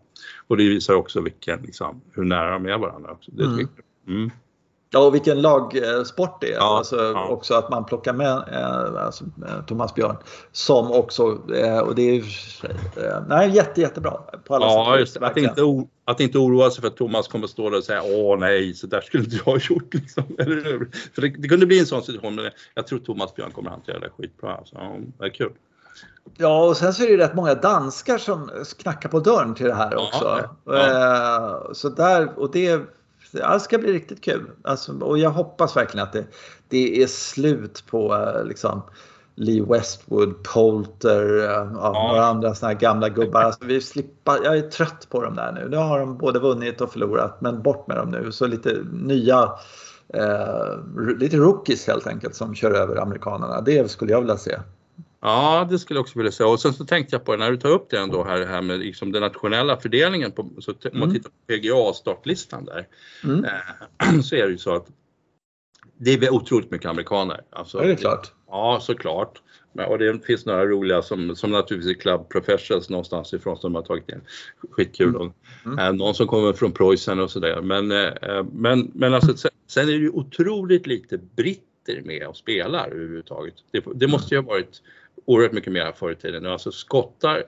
Och 0.46 0.56
det 0.56 0.68
visar 0.68 0.94
också 0.94 1.20
vilken, 1.20 1.62
liksom, 1.62 2.00
hur 2.12 2.24
nära 2.24 2.50
de 2.50 2.66
är 2.66 2.78
varandra. 2.78 3.10
Också. 3.10 3.30
Det 3.30 3.44
mm. 4.08 4.30
Ja, 4.96 5.06
och 5.06 5.14
vilken 5.14 5.42
lagsport 5.42 6.40
det 6.40 6.52
är. 6.52 6.56
Ja, 6.56 6.78
alltså, 6.78 6.96
ja. 6.96 7.28
Också 7.28 7.54
att 7.54 7.70
man 7.70 7.84
plockar 7.84 8.12
med 8.12 8.44
eh, 8.52 9.04
alltså, 9.04 9.24
eh, 9.24 9.64
Thomas 9.66 9.94
Björn 9.94 10.16
som 10.52 10.92
också, 10.92 11.38
eh, 11.54 11.78
och 11.78 11.94
det 11.94 12.02
är 12.02 12.24
eh, 12.96 13.22
nej, 13.28 13.50
jätte, 13.50 13.80
jättebra. 13.80 14.20
På 14.44 14.54
alla 14.54 14.66
ja, 14.66 14.90
sätt, 14.92 15.00
just 15.00 15.16
Att 15.16 15.36
inte, 15.36 15.62
att 16.04 16.20
inte 16.20 16.38
oroa 16.38 16.70
sig 16.70 16.80
för 16.80 16.88
att 16.88 16.96
Thomas 16.96 17.28
kommer 17.28 17.46
stå 17.46 17.70
där 17.70 17.78
och 17.78 17.84
säga 17.84 18.02
åh 18.04 18.38
nej, 18.38 18.74
så 18.74 18.86
där 18.86 19.00
skulle 19.00 19.24
inte 19.24 19.36
jag 19.36 19.44
ha 19.44 19.58
gjort. 19.70 19.94
Liksom. 19.94 20.24
För 21.14 21.20
det, 21.20 21.28
det, 21.28 21.48
kunde 21.48 21.66
bli 21.66 21.78
en 21.78 21.86
sån 21.86 22.02
situation, 22.02 22.34
men 22.34 22.50
jag 22.74 22.86
tror 22.86 22.98
Thomas 22.98 23.34
Björn 23.34 23.50
kommer 23.50 23.70
hantera 23.70 23.98
det 23.98 24.10
skitbra. 24.18 24.60
Så, 24.64 24.76
ja, 24.78 24.96
det 25.18 25.24
är 25.24 25.30
kul. 25.30 25.52
Ja, 26.36 26.66
och 26.66 26.76
sen 26.76 26.94
så 26.94 27.02
är 27.02 27.16
det 27.16 27.24
rätt 27.24 27.34
många 27.34 27.54
danskar 27.54 28.18
som 28.18 28.50
knackar 28.78 29.08
på 29.08 29.20
dörren 29.20 29.54
till 29.54 29.66
det 29.66 29.74
här 29.74 29.96
också. 29.96 30.48
Ja, 30.64 30.74
eh, 30.74 31.72
Så 31.72 31.88
där, 31.88 32.38
och 32.38 32.50
det, 32.50 32.80
det 33.32 33.60
ska 33.60 33.78
bli 33.78 33.92
riktigt 33.92 34.24
kul. 34.24 34.50
Alltså, 34.64 34.98
och 35.00 35.18
jag 35.18 35.30
hoppas 35.30 35.76
verkligen 35.76 36.06
att 36.06 36.12
det, 36.12 36.24
det 36.68 37.02
är 37.02 37.06
slut 37.06 37.84
på 37.90 38.14
eh, 38.14 38.44
liksom, 38.44 38.82
Lee 39.34 39.62
Westwood, 39.62 40.42
Polter, 40.42 41.38
eh, 41.38 41.44
ja, 41.44 41.70
ja. 41.74 42.08
några 42.08 42.24
andra 42.24 42.54
såna 42.54 42.72
här 42.72 42.78
gamla 42.78 43.08
gubbar. 43.08 43.42
Alltså, 43.42 43.64
vi 43.64 43.80
slipper, 43.80 44.44
jag 44.44 44.56
är 44.56 44.70
trött 44.70 45.06
på 45.10 45.22
dem 45.22 45.34
där 45.36 45.52
nu. 45.52 45.68
Nu 45.68 45.76
har 45.76 45.98
de 45.98 46.18
både 46.18 46.38
vunnit 46.38 46.80
och 46.80 46.92
förlorat, 46.92 47.40
men 47.40 47.62
bort 47.62 47.86
med 47.86 47.96
dem 47.96 48.10
nu. 48.10 48.32
Så 48.32 48.46
lite 48.46 48.78
nya, 48.92 49.52
eh, 50.14 51.16
lite 51.18 51.36
rookies 51.36 51.86
helt 51.86 52.06
enkelt 52.06 52.34
som 52.34 52.54
kör 52.54 52.70
över 52.70 52.96
amerikanerna. 52.96 53.60
Det 53.60 53.90
skulle 53.90 54.12
jag 54.12 54.20
vilja 54.20 54.36
se. 54.36 54.58
Ja, 55.26 55.66
det 55.70 55.78
skulle 55.78 55.98
jag 55.98 56.02
också 56.02 56.18
vilja 56.18 56.32
säga. 56.32 56.48
Och 56.48 56.60
sen 56.60 56.72
så 56.72 56.84
tänkte 56.84 57.14
jag 57.14 57.24
på 57.24 57.36
när 57.36 57.50
du 57.50 57.56
tar 57.56 57.68
upp 57.68 57.90
det 57.90 57.98
ändå 57.98 58.24
här, 58.24 58.46
här 58.46 58.62
med 58.62 58.78
liksom 58.78 59.12
den 59.12 59.22
nationella 59.22 59.80
fördelningen, 59.80 60.32
på, 60.32 60.50
så 60.58 60.70
om 60.70 60.76
man 60.92 61.02
mm. 61.02 61.14
tittar 61.14 61.30
på 61.30 61.36
PGA-startlistan 61.46 62.64
där, 62.64 62.86
mm. 63.24 63.44
eh, 63.44 64.20
så 64.22 64.36
är 64.36 64.42
det 64.42 64.50
ju 64.50 64.58
så 64.58 64.74
att 64.74 64.86
det 65.98 66.14
är 66.14 66.34
otroligt 66.34 66.70
mycket 66.70 66.90
amerikaner. 66.90 67.40
Alltså, 67.50 67.78
är 67.78 67.88
det 67.88 67.96
klart? 67.96 68.32
Ja, 68.48 68.78
såklart. 68.82 69.42
Och 69.88 69.98
det 69.98 70.26
finns 70.26 70.46
några 70.46 70.66
roliga 70.66 71.02
som, 71.02 71.36
som 71.36 71.50
naturligtvis 71.50 71.96
är 71.96 72.00
Club 72.00 72.28
Professionals 72.28 72.90
någonstans 72.90 73.32
ifrån 73.32 73.56
som 73.56 73.72
de 73.72 73.76
har 73.78 73.82
tagit 73.82 74.08
in. 74.08 74.20
Skitkul. 74.70 75.16
Mm. 75.16 75.32
Mm. 75.64 75.78
Eh, 75.78 75.92
någon 75.92 76.14
som 76.14 76.26
kommer 76.26 76.52
från 76.52 76.72
Preussen 76.72 77.20
och 77.20 77.30
sådär. 77.30 77.60
Men, 77.62 77.90
eh, 77.90 78.44
men, 78.52 78.90
men 78.94 79.14
alltså, 79.14 79.36
sen, 79.36 79.50
sen 79.66 79.88
är 79.88 79.92
det 79.92 79.98
ju 79.98 80.10
otroligt 80.10 80.86
lite 80.86 81.18
britter 81.18 82.02
med 82.04 82.26
och 82.26 82.36
spelar 82.36 82.88
överhuvudtaget. 82.88 83.54
Det, 83.70 83.84
det 83.94 84.08
måste 84.08 84.34
ju 84.34 84.40
ha 84.40 84.48
varit 84.48 84.82
oerhört 85.26 85.52
mycket 85.52 85.72
mer 85.72 85.92
förr 85.92 86.12
i 86.12 86.16
tiden. 86.16 86.46
Alltså 86.46 86.72
skottar, 86.72 87.44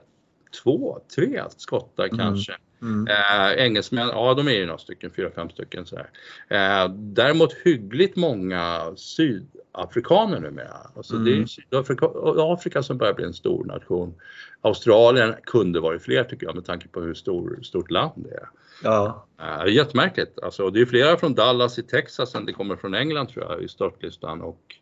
två, 0.63 0.99
tre 1.15 1.43
skottar 1.57 2.05
mm. 2.05 2.17
kanske. 2.17 2.55
Mm. 2.81 3.07
Eh, 3.07 3.65
engelsmän, 3.65 4.07
ja 4.07 4.33
de 4.33 4.47
är 4.47 4.51
ju 4.51 4.65
några 4.65 4.77
stycken, 4.77 5.11
fyra, 5.15 5.29
fem 5.35 5.49
stycken 5.49 5.85
sådär. 5.85 6.09
Eh, 6.47 6.89
däremot 6.93 7.53
hyggligt 7.53 8.15
många 8.15 8.93
sydafrikaner 8.95 10.39
numera. 10.39 10.77
Alltså 10.95 11.13
mm. 11.13 11.25
det 11.25 11.31
är 11.31 11.35
mm. 11.35 11.47
Sydafrika 11.47 12.07
Afrika 12.37 12.83
som 12.83 12.97
börjar 12.97 13.13
bli 13.13 13.25
en 13.25 13.33
stor 13.33 13.65
nation. 13.65 14.13
Australien 14.61 15.35
kunde 15.43 15.79
varit 15.79 16.01
fler 16.01 16.23
tycker 16.23 16.45
jag 16.45 16.55
med 16.55 16.65
tanke 16.65 16.87
på 16.87 17.01
hur 17.01 17.13
stor, 17.13 17.59
stort 17.63 17.91
land 17.91 18.11
det 18.15 18.35
är. 18.35 18.49
Ja. 18.83 19.27
Eh, 19.41 19.73
jättemärkligt. 19.73 20.39
Alltså, 20.39 20.69
det 20.69 20.81
är 20.81 20.85
flera 20.85 21.17
från 21.17 21.35
Dallas 21.35 21.79
i 21.79 21.83
Texas 21.83 22.35
än 22.35 22.45
det 22.45 22.53
kommer 22.53 22.75
från 22.75 22.93
England 22.93 23.27
tror 23.27 23.45
jag 23.45 23.63
i 23.63 23.67
startlistan. 23.67 24.41
Och, 24.41 24.75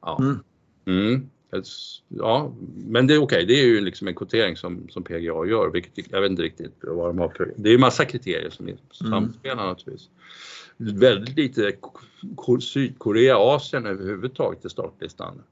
ja. 0.00 0.18
Mm. 0.20 0.40
Mm. 0.86 1.30
Ja, 2.08 2.52
men 2.76 3.06
det 3.06 3.14
är 3.14 3.18
okej, 3.18 3.36
okay. 3.36 3.44
det 3.44 3.60
är 3.60 3.66
ju 3.66 3.80
liksom 3.80 4.08
en 4.08 4.14
kvotering 4.14 4.56
som, 4.56 4.88
som 4.88 5.04
PGA 5.04 5.18
gör, 5.46 5.70
vilket 5.72 6.12
jag 6.12 6.20
vet 6.20 6.30
inte 6.30 6.42
riktigt 6.42 6.74
vad 6.82 7.08
de 7.08 7.18
har 7.18 7.28
för, 7.28 7.52
Det 7.56 7.68
är 7.68 7.72
ju 7.72 7.78
massa 7.78 8.04
kriterier 8.04 8.50
som 8.50 8.68
mm. 8.68 8.78
samspelar 8.96 9.54
mm. 9.54 9.66
naturligtvis. 9.66 10.08
Väldigt 10.76 11.36
lite 11.36 11.72
Sydkorea, 12.60 13.36
Asien 13.38 13.86
överhuvudtaget 13.86 14.64
i 14.64 14.68
startlistan. 14.68 15.42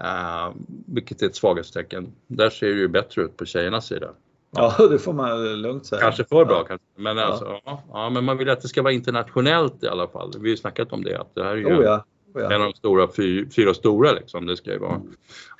Uh, 0.00 0.54
vilket 0.86 1.22
är 1.22 1.26
ett 1.26 1.36
svaghetstecken. 1.36 2.12
Där 2.26 2.50
ser 2.50 2.66
det 2.66 2.74
ju 2.74 2.88
bättre 2.88 3.22
ut 3.22 3.36
på 3.36 3.44
tjejernas 3.44 3.86
sida. 3.86 4.10
Ja, 4.50 4.74
ja 4.78 4.86
det 4.90 4.98
får 4.98 5.12
man 5.12 5.62
lugnt 5.62 5.86
säga. 5.86 6.00
Kanske 6.00 6.24
för 6.24 6.44
bra, 6.44 6.56
ja. 6.56 6.64
kanske. 6.64 6.86
Men, 6.96 7.18
alltså, 7.18 7.60
ja. 7.64 7.82
ja. 7.92 8.10
men 8.10 8.24
man 8.24 8.38
vill 8.38 8.50
att 8.50 8.60
det 8.60 8.68
ska 8.68 8.82
vara 8.82 8.92
internationellt 8.92 9.84
i 9.84 9.88
alla 9.88 10.08
fall. 10.08 10.32
Vi 10.32 10.38
har 10.38 10.46
ju 10.46 10.56
snackat 10.56 10.92
om 10.92 11.04
det. 11.04 11.20
Att 11.20 11.34
det 11.34 11.44
här 11.44 11.50
är 11.50 11.56
ju 11.56 11.66
oh. 11.66 12.00
En 12.44 12.62
av 12.62 12.72
de 12.72 12.74
stora, 12.74 13.08
fy, 13.16 13.50
fyra 13.50 13.74
stora 13.74 14.12
liksom. 14.12 14.46
Det 14.46 14.56
ska 14.56 14.70
ju 14.72 14.78
vara. 14.78 15.02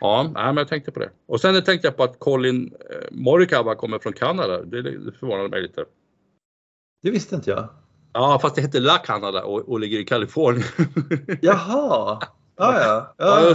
Ja, 0.00 0.30
men 0.34 0.56
jag 0.56 0.68
tänkte 0.68 0.92
på 0.92 1.00
det. 1.00 1.10
Och 1.28 1.40
sen 1.40 1.64
tänkte 1.64 1.86
jag 1.86 1.96
på 1.96 2.02
att 2.02 2.18
Colin 2.18 2.74
eh, 2.90 2.96
Morikawa 3.10 3.74
kommer 3.74 3.98
från 3.98 4.12
Kanada. 4.12 4.62
Det, 4.62 4.82
det 4.82 5.12
förvånade 5.12 5.48
mig 5.48 5.62
lite. 5.62 5.84
Det 7.02 7.10
visste 7.10 7.34
inte 7.34 7.50
jag. 7.50 7.68
Ja, 8.12 8.38
fast 8.42 8.54
det 8.54 8.62
heter 8.62 8.80
La 8.80 8.98
Canada 8.98 9.44
och, 9.44 9.68
och 9.68 9.80
ligger 9.80 9.98
i 9.98 10.04
Kalifornien. 10.04 10.64
Jaha! 11.40 12.18
Ja, 12.56 12.80
ja. 12.80 13.14
Ja, 13.18 13.40
ja, 13.40 13.54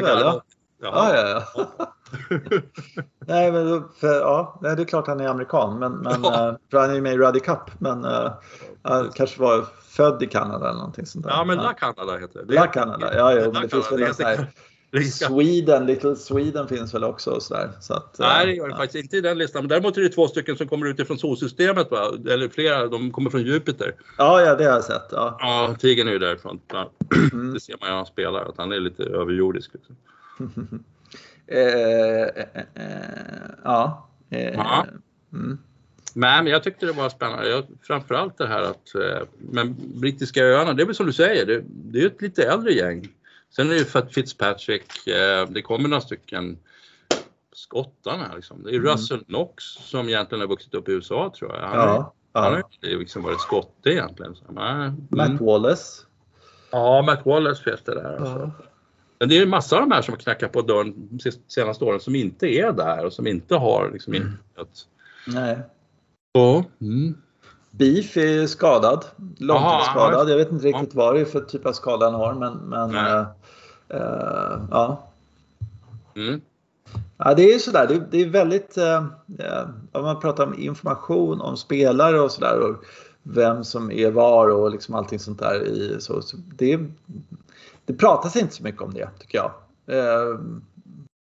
ja, 0.00 0.42
Ja, 0.82 1.14
ja, 1.14 1.44
ja. 1.54 1.94
Nej, 3.26 3.52
men 3.52 3.82
för, 4.00 4.20
ja, 4.20 4.58
det 4.62 4.68
är 4.68 4.84
klart 4.84 5.06
han 5.06 5.20
är 5.20 5.28
amerikan, 5.28 5.78
men, 5.78 5.92
men 5.92 6.22
ja. 6.22 6.58
för 6.70 6.78
han 6.78 6.90
är 6.90 6.94
ju 6.94 7.00
med 7.00 7.14
i 7.14 7.18
Ruddy 7.18 7.40
Cup. 7.40 7.70
Men 7.78 8.04
uh, 8.04 8.32
han 8.82 9.10
kanske 9.14 9.40
var 9.40 9.66
född 9.82 10.22
i 10.22 10.26
Kanada 10.26 10.68
eller 10.68 10.78
någonting 10.78 11.06
sånt 11.06 11.24
där. 11.24 11.32
Ja, 11.32 11.44
men 11.44 11.56
La 11.56 11.72
Canada 11.72 12.18
heter 12.18 12.42
det. 12.44 12.54
La 12.54 12.66
Canada, 12.66 13.16
ja, 13.16 13.34
ja 13.34 13.50
men 13.52 13.62
det 13.62 13.68
finns 13.68 13.92
väl 13.92 14.02
en 14.02 14.14
sån 14.14 14.26
här 14.26 14.46
Sweden, 15.10 15.86
Little 15.86 16.16
Sweden 16.16 16.68
finns 16.68 16.94
väl 16.94 17.04
också 17.04 17.30
och 17.30 17.42
sådär. 17.42 17.70
Så 17.80 17.94
att, 17.94 18.18
Nej, 18.18 18.46
det 18.46 18.52
gör 18.52 18.66
det 18.66 18.72
ja. 18.72 18.76
faktiskt 18.76 19.04
inte 19.04 19.16
i 19.16 19.20
den 19.20 19.38
listan. 19.38 19.62
Men 19.62 19.68
däremot 19.68 19.96
är 19.96 20.00
det 20.00 20.08
två 20.08 20.28
stycken 20.28 20.56
som 20.56 20.68
kommer 20.68 20.86
utifrån 20.86 21.18
solsystemet, 21.18 21.90
va? 21.90 22.12
eller 22.30 22.48
flera, 22.48 22.86
de 22.86 23.10
kommer 23.10 23.30
från 23.30 23.42
Jupiter. 23.42 23.94
Ja, 24.18 24.40
ja 24.40 24.54
det 24.54 24.64
har 24.64 24.72
jag 24.72 24.84
sett. 24.84 25.08
Ja, 25.10 25.36
ja 25.40 25.76
Tigern 25.78 26.08
är 26.08 26.12
ju 26.12 26.18
därifrån. 26.18 26.60
Ja. 26.72 26.90
Mm. 27.32 27.54
Det 27.54 27.60
ser 27.60 27.76
man 27.80 27.88
ju 27.88 27.90
när 27.90 27.96
han 27.96 28.06
spelar, 28.06 28.44
att 28.44 28.58
han 28.58 28.72
är 28.72 28.80
lite 28.80 29.02
överjordisk. 29.02 29.70
Liksom. 29.74 29.96
eh, 31.46 32.22
eh, 32.22 32.62
eh, 32.74 33.54
ja. 33.64 34.08
Mm. 35.32 35.58
Nej, 36.14 36.42
men 36.42 36.52
jag 36.52 36.62
tyckte 36.62 36.86
det 36.86 36.92
var 36.92 37.08
spännande. 37.08 37.48
Jag, 37.48 37.64
framförallt 37.82 38.38
det 38.38 38.46
här 38.46 38.62
att, 38.62 38.92
men 39.38 39.76
brittiska 40.00 40.44
öarna, 40.44 40.72
det 40.72 40.82
är 40.82 40.86
väl 40.86 40.94
som 40.94 41.06
du 41.06 41.12
säger, 41.12 41.46
det, 41.46 41.62
det 41.66 42.02
är 42.02 42.06
ett 42.06 42.22
lite 42.22 42.42
äldre 42.42 42.72
gäng. 42.72 43.08
Sen 43.50 43.66
är 43.66 43.70
det 43.70 43.78
ju 43.78 43.84
för 43.84 43.98
att 43.98 44.14
Fitzpatrick, 44.14 44.84
det 45.48 45.62
kommer 45.62 45.88
några 45.88 46.00
stycken 46.00 46.58
skottarna 47.52 48.34
liksom. 48.34 48.62
Det 48.62 48.70
är 48.70 48.74
mm. 48.74 48.92
Russell 48.92 49.24
Knox 49.24 49.64
som 49.64 50.08
egentligen 50.08 50.40
har 50.40 50.48
vuxit 50.48 50.74
upp 50.74 50.88
i 50.88 50.92
USA 50.92 51.32
tror 51.38 51.54
jag. 51.54 51.60
Han, 51.60 51.78
ja, 51.78 52.14
är, 52.32 52.40
han 52.40 52.52
har 52.52 52.62
ju 52.82 52.98
liksom 52.98 53.22
varit 53.22 53.40
skotte 53.40 53.90
egentligen. 53.90 54.34
Så, 54.34 54.44
nej, 54.48 54.92
Matt 55.08 55.28
mm. 55.28 55.46
Wallace. 55.46 56.06
Ja, 56.70 57.02
Matt 57.02 57.26
Wallace 57.26 57.62
finns 57.62 57.82
det 57.84 57.94
där. 57.94 58.16
Alltså. 58.16 58.50
Men 59.22 59.28
det 59.28 59.38
är 59.38 59.46
massa 59.46 59.76
av 59.76 59.82
de 59.82 59.94
här 59.94 60.02
som 60.02 60.12
har 60.12 60.18
knackat 60.18 60.52
på 60.52 60.62
dörren 60.62 60.94
de 61.10 61.30
senaste 61.48 61.84
åren 61.84 62.00
som 62.00 62.14
inte 62.14 62.46
är 62.46 62.72
där 62.72 63.06
och 63.06 63.12
som 63.12 63.26
inte 63.26 63.54
har 63.54 63.90
liksom 63.92 64.14
mm. 64.14 64.32
Nej. 65.26 65.58
Ja. 66.32 66.64
Mm. 66.80 67.14
Beef 67.70 68.16
är 68.16 68.46
skadad, 68.46 69.04
långtidsskadad. 69.38 70.30
Jag 70.30 70.36
vet 70.36 70.52
inte 70.52 70.66
riktigt 70.66 70.94
vad 70.94 71.14
det 71.14 71.20
är 71.20 71.24
för 71.24 71.40
typ 71.40 71.66
av 71.66 71.72
skada 71.72 72.10
han 72.10 72.14
har 72.14 72.34
men, 72.34 72.54
men 72.56 72.94
äh, 72.94 73.26
äh, 73.88 74.60
ja. 74.70 75.08
Mm. 76.16 76.40
Ja, 77.16 77.34
det 77.34 77.54
är 77.54 77.58
sådär, 77.58 77.86
det, 77.88 78.06
det 78.10 78.22
är 78.22 78.28
väldigt, 78.28 78.76
äh, 78.76 79.04
om 79.92 80.04
man 80.04 80.20
pratar 80.20 80.46
om 80.46 80.58
information 80.58 81.40
om 81.40 81.56
spelare 81.56 82.20
och 82.20 82.30
sådär 82.30 82.60
och 82.60 82.84
vem 83.22 83.64
som 83.64 83.90
är 83.90 84.10
var 84.10 84.48
och 84.48 84.70
liksom 84.70 84.94
allting 84.94 85.18
sånt 85.18 85.38
där. 85.38 85.64
I, 85.64 85.96
så, 86.00 86.22
så 86.22 86.36
det, 86.56 86.80
det 87.84 87.92
pratas 87.92 88.36
inte 88.36 88.54
så 88.54 88.62
mycket 88.62 88.82
om 88.82 88.94
det 88.94 89.08
tycker 89.18 89.38
jag. 89.38 89.52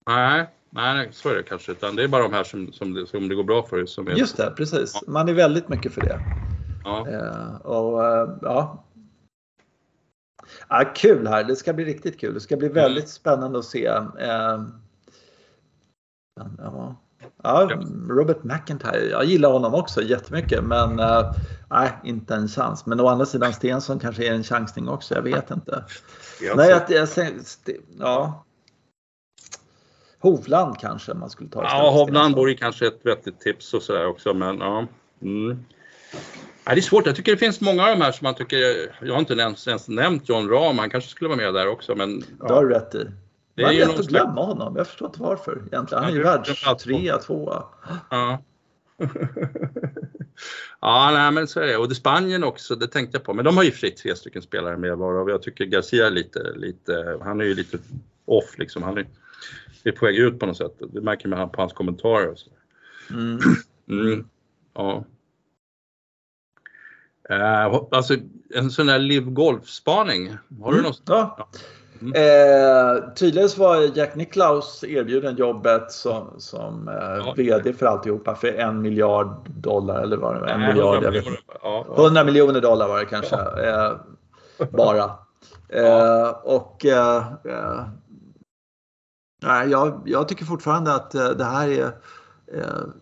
Nej. 0.06 0.46
Nej, 0.70 1.08
så 1.12 1.28
är 1.28 1.34
det 1.34 1.42
kanske. 1.42 1.72
Utan 1.72 1.96
det 1.96 2.04
är 2.04 2.08
bara 2.08 2.22
de 2.22 2.32
här 2.32 2.44
som, 2.44 2.72
som, 2.72 2.94
det, 2.94 3.06
som 3.06 3.28
det 3.28 3.34
går 3.34 3.44
bra 3.44 3.62
för. 3.62 3.86
Som 3.86 4.08
är... 4.08 4.12
Just 4.12 4.36
det, 4.36 4.52
precis. 4.56 5.02
Man 5.06 5.28
är 5.28 5.32
väldigt 5.32 5.68
mycket 5.68 5.92
för 5.92 6.00
det. 6.00 6.20
Ja. 6.84 7.06
Uh, 7.08 7.66
och 7.66 7.98
uh, 8.00 8.38
ja. 8.42 8.84
ja. 10.68 10.92
Kul 10.94 11.26
här. 11.26 11.44
Det 11.44 11.56
ska 11.56 11.72
bli 11.72 11.84
riktigt 11.84 12.20
kul. 12.20 12.34
Det 12.34 12.40
ska 12.40 12.56
bli 12.56 12.68
väldigt 12.68 13.04
mm. 13.04 13.08
spännande 13.08 13.58
att 13.58 13.64
se. 13.64 13.88
Uh, 13.88 14.66
ja. 16.58 16.96
Ja, 17.46 17.70
Robert 18.08 18.44
McIntyre, 18.44 19.04
jag 19.10 19.24
gillar 19.24 19.52
honom 19.52 19.74
också 19.74 20.02
jättemycket 20.02 20.64
men 20.64 20.96
nej, 21.70 21.90
inte 22.04 22.34
en 22.34 22.48
chans. 22.48 22.86
Men 22.86 23.00
å 23.00 23.08
andra 23.08 23.26
sidan 23.26 23.52
Stensson 23.52 23.98
kanske 23.98 24.26
är 24.26 24.32
en 24.32 24.44
chansning 24.44 24.88
också, 24.88 25.14
jag 25.14 25.22
vet 25.22 25.50
inte. 25.50 25.84
Nej, 26.56 26.70
jag, 26.70 26.82
jag, 26.90 27.08
ja, 27.98 28.46
Hovland 30.18 30.78
kanske 30.78 31.14
man 31.14 31.30
skulle 31.30 31.50
ta 31.50 31.62
Ja, 31.62 31.90
Hovland 31.90 32.34
vore 32.34 32.54
kanske 32.54 32.86
ett 32.86 33.00
vettigt 33.02 33.40
tips 33.40 33.74
och 33.74 33.82
sådär 33.82 34.06
också 34.06 34.34
men 34.34 34.58
ja. 34.58 34.86
Mm. 35.22 35.64
Ja, 36.64 36.74
det 36.74 36.80
är 36.80 36.82
svårt. 36.82 37.06
Jag 37.06 37.16
tycker 37.16 37.32
det 37.32 37.38
finns 37.38 37.60
många 37.60 37.82
av 37.82 37.88
de 37.88 38.04
här 38.04 38.12
som 38.12 38.24
man 38.24 38.34
tycker, 38.34 38.58
jag 39.02 39.12
har 39.12 39.20
inte 39.20 39.34
ens, 39.34 39.68
ens 39.68 39.88
nämnt 39.88 40.28
John 40.28 40.48
Rahm, 40.48 40.78
han 40.78 40.90
kanske 40.90 41.10
skulle 41.10 41.28
vara 41.28 41.38
med 41.38 41.54
där 41.54 41.68
också 41.68 41.94
men. 41.94 42.24
Ja. 42.40 42.46
Det 42.46 42.54
har 42.54 42.64
du 42.64 42.74
rätt 42.74 42.94
i. 42.94 43.06
Det 43.56 43.62
är, 43.62 43.72
är 43.72 43.86
lätt 43.86 43.98
att 43.98 44.06
glömma 44.06 44.44
honom, 44.44 44.76
jag 44.76 44.86
förstår 44.86 45.08
inte 45.08 45.22
varför 45.22 45.62
egentligen. 45.66 46.04
Han 46.04 46.12
är 46.12 46.16
ju 46.16 46.22
världstrea, 46.22 47.18
tvåa. 47.18 47.64
Ja. 48.10 48.42
Ja, 50.80 51.10
nej, 51.12 51.32
men 51.32 51.48
så 51.48 51.60
är 51.60 51.66
det. 51.66 51.76
Och 51.76 51.88
det 51.88 51.94
Spanien 51.94 52.44
också, 52.44 52.76
det 52.76 52.88
tänkte 52.88 53.16
jag 53.16 53.24
på. 53.24 53.34
Men 53.34 53.44
de 53.44 53.56
har 53.56 53.64
ju 53.64 53.70
fritt 53.70 53.96
tre 53.96 54.16
stycken 54.16 54.42
spelare 54.42 54.76
med 54.76 54.98
varav 54.98 55.30
jag 55.30 55.42
tycker 55.42 55.64
Garcia 55.64 56.06
är 56.06 56.10
lite, 56.10 56.52
lite, 56.56 57.18
han 57.22 57.40
är 57.40 57.44
ju 57.44 57.54
lite 57.54 57.78
off 58.24 58.58
liksom. 58.58 58.82
Han 58.82 58.98
är, 58.98 59.06
är 59.84 59.92
på 59.92 60.06
väg 60.06 60.16
ut 60.16 60.38
på 60.38 60.46
något 60.46 60.56
sätt. 60.56 60.72
Det 60.92 61.00
märker 61.00 61.28
man 61.28 61.50
på 61.50 61.60
hans 61.60 61.72
kommentarer 61.72 62.28
och 62.28 62.38
så. 62.38 62.50
Mm. 63.10 63.38
Mm. 63.88 64.28
Ja. 64.74 65.04
Uh, 67.30 67.82
alltså 67.90 68.16
en 68.54 68.70
sån 68.70 68.88
här 68.88 68.98
live 68.98 69.30
golf-spaning, 69.30 70.36
har 70.60 70.72
du 70.72 70.78
mm. 70.78 70.82
något? 70.82 71.02
Ja. 71.06 71.48
Mm. 72.00 72.12
Eh, 72.14 73.14
tydligen 73.14 73.48
så 73.48 73.60
var 73.60 73.98
Jack 73.98 74.14
Nicklaus 74.14 74.84
erbjuden 74.84 75.36
jobbet 75.36 75.92
som, 75.92 76.34
som 76.38 76.88
eh, 76.88 76.94
ja. 76.94 77.34
VD 77.36 77.72
för 77.72 77.86
alltihopa 77.86 78.34
för 78.34 78.48
en 78.48 78.82
miljard 78.82 79.50
dollar 79.50 80.02
eller 80.02 80.16
vad 80.16 80.34
det 80.34 80.40
var. 80.40 80.46
En 80.46 80.60
Nej, 80.60 80.74
miljard, 80.74 80.94
100 80.94 81.10
miljoner, 81.10 81.40
ja, 81.62 81.86
100 81.96 82.24
miljoner 82.24 82.60
dollar 82.60 82.88
var 82.88 82.98
det 82.98 83.06
kanske. 83.06 83.36
Eh, 83.36 83.92
bara. 84.70 85.10
Eh, 85.68 86.28
och 86.28 86.86
eh, 86.86 87.26
eh, 87.44 87.84
jag, 89.70 90.02
jag 90.04 90.28
tycker 90.28 90.44
fortfarande 90.44 90.94
att 90.94 91.10
det 91.10 91.44
här 91.44 91.68
är 91.68 91.92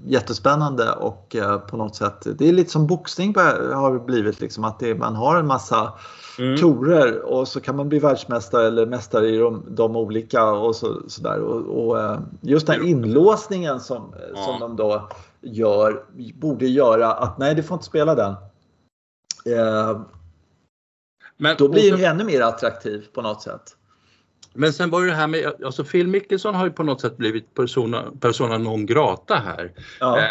jättespännande 0.07 0.93
och 0.93 1.37
eh, 1.37 1.59
på 1.59 1.77
något 1.77 1.97
sätt, 1.97 2.27
det 2.39 2.49
är 2.49 2.53
lite 2.53 2.71
som 2.71 2.87
boxning 2.87 3.35
har 3.37 4.05
blivit 4.05 4.41
liksom 4.41 4.65
att 4.65 4.79
det, 4.79 4.95
man 4.95 5.15
har 5.15 5.37
en 5.37 5.47
massa 5.47 5.93
mm. 6.39 6.57
torer 6.57 7.21
och 7.21 7.49
så 7.49 7.61
kan 7.61 7.77
man 7.77 7.89
bli 7.89 7.99
världsmästare 7.99 8.67
eller 8.67 8.87
mästare 8.87 9.29
i 9.29 9.39
de, 9.39 9.65
de 9.69 9.97
olika 9.97 10.51
och 10.51 10.77
så, 10.77 11.09
sådär. 11.09 11.39
Och, 11.39 11.87
och 11.87 12.01
eh, 12.01 12.21
just 12.41 12.67
den 12.67 12.85
inlåsningen 12.85 13.81
som, 13.81 14.15
ja. 14.35 14.45
som 14.45 14.61
de 14.61 14.77
då 14.77 15.09
gör 15.41 16.05
borde 16.35 16.67
göra 16.67 17.13
att 17.13 17.39
nej, 17.39 17.55
du 17.55 17.63
får 17.63 17.75
inte 17.75 17.87
spela 17.87 18.15
den. 18.15 18.35
Eh, 19.47 20.01
Men, 21.37 21.57
då 21.59 21.69
blir 21.69 21.97
den 21.97 22.05
ännu 22.05 22.25
mer 22.25 22.41
attraktiv 22.41 23.07
på 23.15 23.23
något 23.23 23.43
sätt. 23.43 23.77
Men 24.55 24.73
sen 24.73 24.91
var 24.91 25.01
det 25.01 25.07
det 25.07 25.15
här 25.15 25.27
med, 25.27 25.53
alltså 25.65 25.85
Phil 25.85 26.09
Mickelson 26.09 26.55
har 26.55 26.65
ju 26.65 26.71
på 26.71 26.83
något 26.83 27.01
sätt 27.01 27.17
blivit 27.17 27.55
persona, 27.55 28.05
persona 28.21 28.59
non 28.59 28.87
grata 28.87 29.35
här. 29.35 29.73
Ja. 30.01 30.19
Eh, 30.19 30.25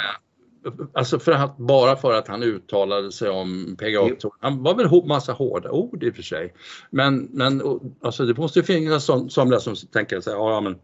alltså 0.94 1.20
för 1.20 1.32
att, 1.32 1.58
bara 1.58 1.96
för 1.96 2.14
att 2.14 2.28
han 2.28 2.44
uttalade 2.44 3.12
sig 3.12 3.30
om 3.30 3.76
PGA 3.80 4.30
Han 4.40 4.64
var 4.64 4.76
väl 4.76 5.08
massa 5.08 5.34
hårda 5.34 5.72
ord 5.72 6.04
i 6.04 6.10
och 6.10 6.16
för 6.16 6.24
sig. 6.24 6.54
Men, 6.90 7.28
men 7.32 7.62
alltså 8.02 8.26
det 8.26 8.38
måste 8.38 8.60
ju 8.60 8.66
finnas 8.66 9.10
somliga 9.30 9.60
som 9.60 9.76
tänker 9.76 10.22
så 10.22 10.30
här, 10.30 10.38
ja 10.38 10.62
men 10.62 10.76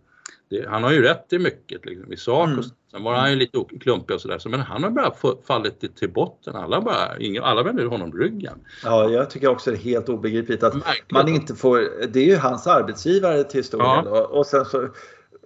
det, 0.50 0.68
han 0.70 0.84
har 0.84 0.92
ju 0.92 1.02
rätt 1.02 1.34
i 1.34 1.40
mycket 1.40 1.86
liksom, 1.86 2.14
i 2.14 2.18
sak. 2.18 2.48
Mm. 2.48 2.60
Och 2.60 2.66
sen 2.92 3.04
var 3.04 3.16
han 3.16 3.30
ju 3.30 3.36
lite 3.36 3.66
klumpig 3.80 4.16
och 4.16 4.22
sådär. 4.22 4.40
Så, 4.40 4.50
men 4.50 4.60
han 4.60 4.84
har 4.84 4.90
bara 4.90 5.14
fallit 5.48 5.80
till, 5.80 5.90
till 5.90 6.10
botten. 6.10 6.56
Alla, 6.56 6.82
bara, 6.82 7.18
ingen, 7.20 7.44
alla 7.44 7.64
vänder 7.64 7.86
honom 7.86 8.14
ryggen. 8.14 8.60
Ja, 8.84 9.10
jag 9.10 9.30
tycker 9.30 9.48
också 9.48 9.72
det 9.72 9.78
är 9.78 9.82
helt 9.82 10.10
obegripligt 10.10 10.64
att 10.64 10.74
Märkligt. 10.74 11.12
man 11.12 11.28
inte 11.28 11.56
får... 11.56 12.08
Det 12.08 12.20
är 12.20 12.26
ju 12.26 12.36
hans 12.36 12.68
arbetsgivare 12.68 13.44
till 13.44 13.64
stor 13.64 13.78
del. 13.78 14.06
Ja. 14.06 14.26
Och 14.26 14.46
sen 14.46 14.66
så, 14.66 14.90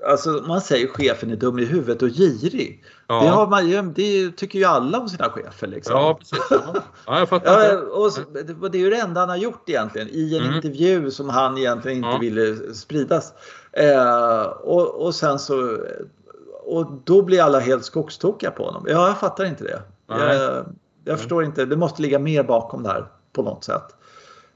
alltså 0.07 0.29
man 0.29 0.61
säger 0.61 0.87
chefen 0.87 1.31
är 1.31 1.35
dum 1.35 1.59
i 1.59 1.65
huvudet 1.65 2.01
och 2.01 2.09
girig. 2.09 2.83
Ja. 3.07 3.21
Det, 3.21 3.29
har 3.29 3.47
man, 3.47 3.93
det 3.93 4.31
tycker 4.31 4.59
ju 4.59 4.65
alla 4.65 4.99
om 4.99 5.09
sina 5.09 5.29
chefer. 5.29 5.67
Liksom. 5.67 5.95
Ja, 5.95 6.17
precis. 6.19 6.39
Ja, 7.05 7.19
jag 7.19 7.29
fattar. 7.29 7.61
ja, 7.71 7.79
och 7.79 8.11
så, 8.11 8.21
det 8.71 8.77
är 8.77 8.81
ju 8.81 8.89
det 8.89 8.97
enda 8.97 9.19
han 9.19 9.29
har 9.29 9.37
gjort 9.37 9.69
egentligen 9.69 10.07
i 10.11 10.37
en 10.37 10.43
mm. 10.43 10.55
intervju 10.55 11.11
som 11.11 11.29
han 11.29 11.57
egentligen 11.57 11.97
inte 11.97 12.09
ja. 12.09 12.17
ville 12.17 12.73
spridas. 12.73 13.33
Eh, 13.73 14.43
och, 14.43 15.05
och 15.05 15.15
sen 15.15 15.39
så 15.39 15.77
och 16.65 16.91
då 17.03 17.21
blir 17.21 17.41
alla 17.41 17.59
helt 17.59 17.85
skogstokiga 17.85 18.51
på 18.51 18.65
honom. 18.65 18.85
Ja, 18.87 19.07
jag 19.07 19.19
fattar 19.19 19.45
inte 19.45 19.63
det. 19.63 19.81
Jag, 20.07 20.65
jag 21.03 21.19
förstår 21.19 21.43
inte. 21.43 21.65
Det 21.65 21.75
måste 21.75 22.01
ligga 22.01 22.19
mer 22.19 22.43
bakom 22.43 22.83
det 22.83 22.89
här 22.89 23.05
på 23.33 23.43
något 23.43 23.63
sätt. 23.63 23.83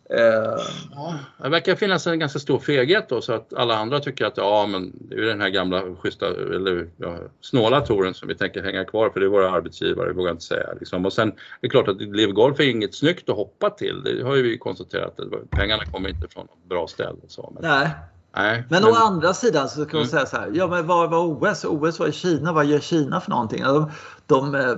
Eh, 0.10 0.63
ja, 0.91 1.15
det 1.43 1.49
verkar 1.49 1.75
finnas 1.75 2.08
en 2.08 2.19
ganska 2.19 2.39
stor 2.39 2.60
feghet 2.60 3.10
då 3.10 3.21
så 3.21 3.34
att 3.34 3.53
alla 3.53 3.77
andra 3.77 3.99
tycker 3.99 4.25
att 4.25 4.38
ja 4.38 4.67
men 4.67 4.91
det 4.99 5.15
är 5.15 5.21
den 5.21 5.41
här 5.41 5.49
gamla 5.49 5.95
schyssta 5.95 6.27
eller 6.27 6.88
ja, 6.97 7.17
snåla 7.41 7.82
touren 7.82 8.13
som 8.13 8.27
vi 8.27 8.36
tänker 8.36 8.63
hänga 8.63 8.86
kvar 8.86 9.10
för 9.10 9.19
det 9.19 9.25
är 9.25 9.30
våra 9.30 9.51
arbetsgivare, 9.51 10.13
vågar 10.13 10.32
inte 10.32 10.43
säga. 10.43 10.69
Liksom. 10.80 11.06
Och 11.06 11.13
sen 11.13 11.27
är 11.27 11.36
det 11.62 11.69
klart 11.69 11.88
att 11.88 12.01
Live 12.01 12.32
Golf 12.32 12.60
är 12.60 12.69
inget 12.69 12.95
snyggt 12.95 13.30
att 13.30 13.36
hoppa 13.36 13.69
till. 13.69 14.03
Det 14.03 14.23
har 14.23 14.36
ju 14.36 14.41
vi 14.41 14.58
konstaterat. 14.58 15.19
Pengarna 15.49 15.86
kommer 15.86 16.10
inte 16.10 16.27
från 16.27 16.47
bra 16.63 16.88
ställe. 16.88 17.19
Så, 17.27 17.51
men... 17.56 17.71
Nej, 17.71 17.89
Nej, 18.38 18.63
men, 18.69 18.84
men 18.84 18.91
å 18.91 18.95
andra 18.95 19.34
sidan 19.34 19.69
så 19.69 19.86
kan 19.86 20.00
man 20.00 20.08
mm. 20.08 20.08
säga 20.08 20.26
så 20.26 20.38
här. 20.38 20.52
Ja, 20.54 20.67
men 20.67 20.88
vad 20.88 21.10
var 21.10 21.19
OS? 21.19 21.65
OS 21.65 22.00
var 22.00 22.08
i 22.08 22.12
Kina. 22.12 22.54
Vad 22.54 22.65
gör 22.65 22.80
Kina 22.80 23.21
för 23.21 23.30
någonting? 23.30 23.63
De, 23.63 23.91
de 24.26 24.56
eh, 24.56 24.76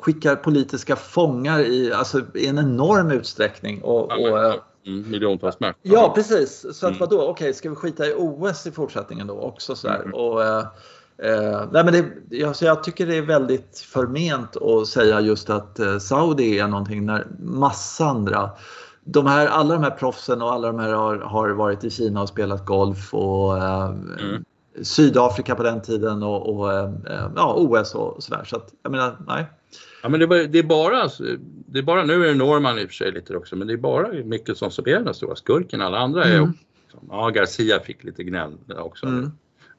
skickar 0.00 0.36
politiska 0.36 0.96
fångar 0.96 1.60
i, 1.60 1.92
alltså, 1.92 2.20
i 2.34 2.46
en 2.46 2.58
enorm 2.58 3.10
utsträckning. 3.10 3.82
Och, 3.82 4.12
och 4.12 4.44
eh, 4.44 4.54
mm, 4.86 5.10
miljontals 5.10 5.60
människor. 5.60 5.80
Ja, 5.82 6.12
precis. 6.14 6.60
Så 6.60 6.86
att 6.86 6.96
mm. 6.96 6.98
vadå? 6.98 7.22
Okej, 7.22 7.54
ska 7.54 7.70
vi 7.70 7.76
skita 7.76 8.06
i 8.06 8.14
OS 8.16 8.66
i 8.66 8.70
fortsättningen 8.70 9.26
då 9.26 9.40
också? 9.40 9.76
Så 9.76 9.88
mm. 9.88 10.14
och, 10.14 10.44
eh, 10.44 10.66
eh, 11.18 11.64
nej, 11.72 11.84
men 11.84 12.12
det, 12.28 12.44
alltså, 12.44 12.64
jag 12.64 12.84
tycker 12.84 13.06
det 13.06 13.16
är 13.16 13.22
väldigt 13.22 13.78
förment 13.78 14.56
att 14.56 14.88
säga 14.88 15.20
just 15.20 15.50
att 15.50 15.78
eh, 15.78 15.98
Saudi 15.98 16.58
är 16.58 16.68
någonting 16.68 17.06
när 17.06 17.26
massa 17.40 18.04
andra 18.04 18.50
de 19.04 19.26
här, 19.26 19.46
alla 19.46 19.74
de 19.74 19.82
här 19.82 19.90
proffsen 19.90 20.42
och 20.42 20.52
alla 20.52 20.66
de 20.66 20.78
här 20.78 20.92
har, 20.92 21.18
har 21.18 21.50
varit 21.50 21.84
i 21.84 21.90
Kina 21.90 22.22
och 22.22 22.28
spelat 22.28 22.66
golf 22.66 23.14
och 23.14 23.58
eh, 23.58 23.84
mm. 24.20 24.44
Sydafrika 24.82 25.54
på 25.54 25.62
den 25.62 25.82
tiden 25.82 26.22
och, 26.22 26.56
och 26.56 26.72
eh, 26.72 26.90
ja, 27.36 27.54
OS 27.56 27.94
och 27.94 28.22
sådär. 28.22 28.44
Så 28.44 28.56
att, 28.56 28.72
jag 28.82 28.92
menar, 28.92 29.16
nej. 29.26 29.46
Ja, 30.02 30.08
men 30.08 30.20
det, 30.20 30.46
det, 30.46 30.58
är 30.58 30.62
bara, 30.62 31.08
det 31.66 31.78
är 31.78 31.82
bara, 31.82 32.04
nu 32.04 32.24
är 32.24 32.28
det 32.28 32.34
Norman 32.34 32.78
i 32.78 32.84
och 32.84 32.88
för 32.88 32.94
sig 32.94 33.12
lite 33.12 33.36
också, 33.36 33.56
men 33.56 33.66
det 33.66 33.72
är 33.72 33.76
bara 33.76 34.08
Mickelson 34.24 34.70
som 34.70 34.88
är 34.88 35.00
den 35.00 35.14
stora 35.14 35.36
skurken. 35.36 35.80
Alla 35.80 35.98
andra 35.98 36.24
är 36.24 36.38
mm. 36.38 36.52
ja, 37.10 37.28
Garcia 37.28 37.80
fick 37.80 38.04
lite 38.04 38.24
gnäll 38.24 38.52
också 38.76 39.06
mm. 39.06 39.30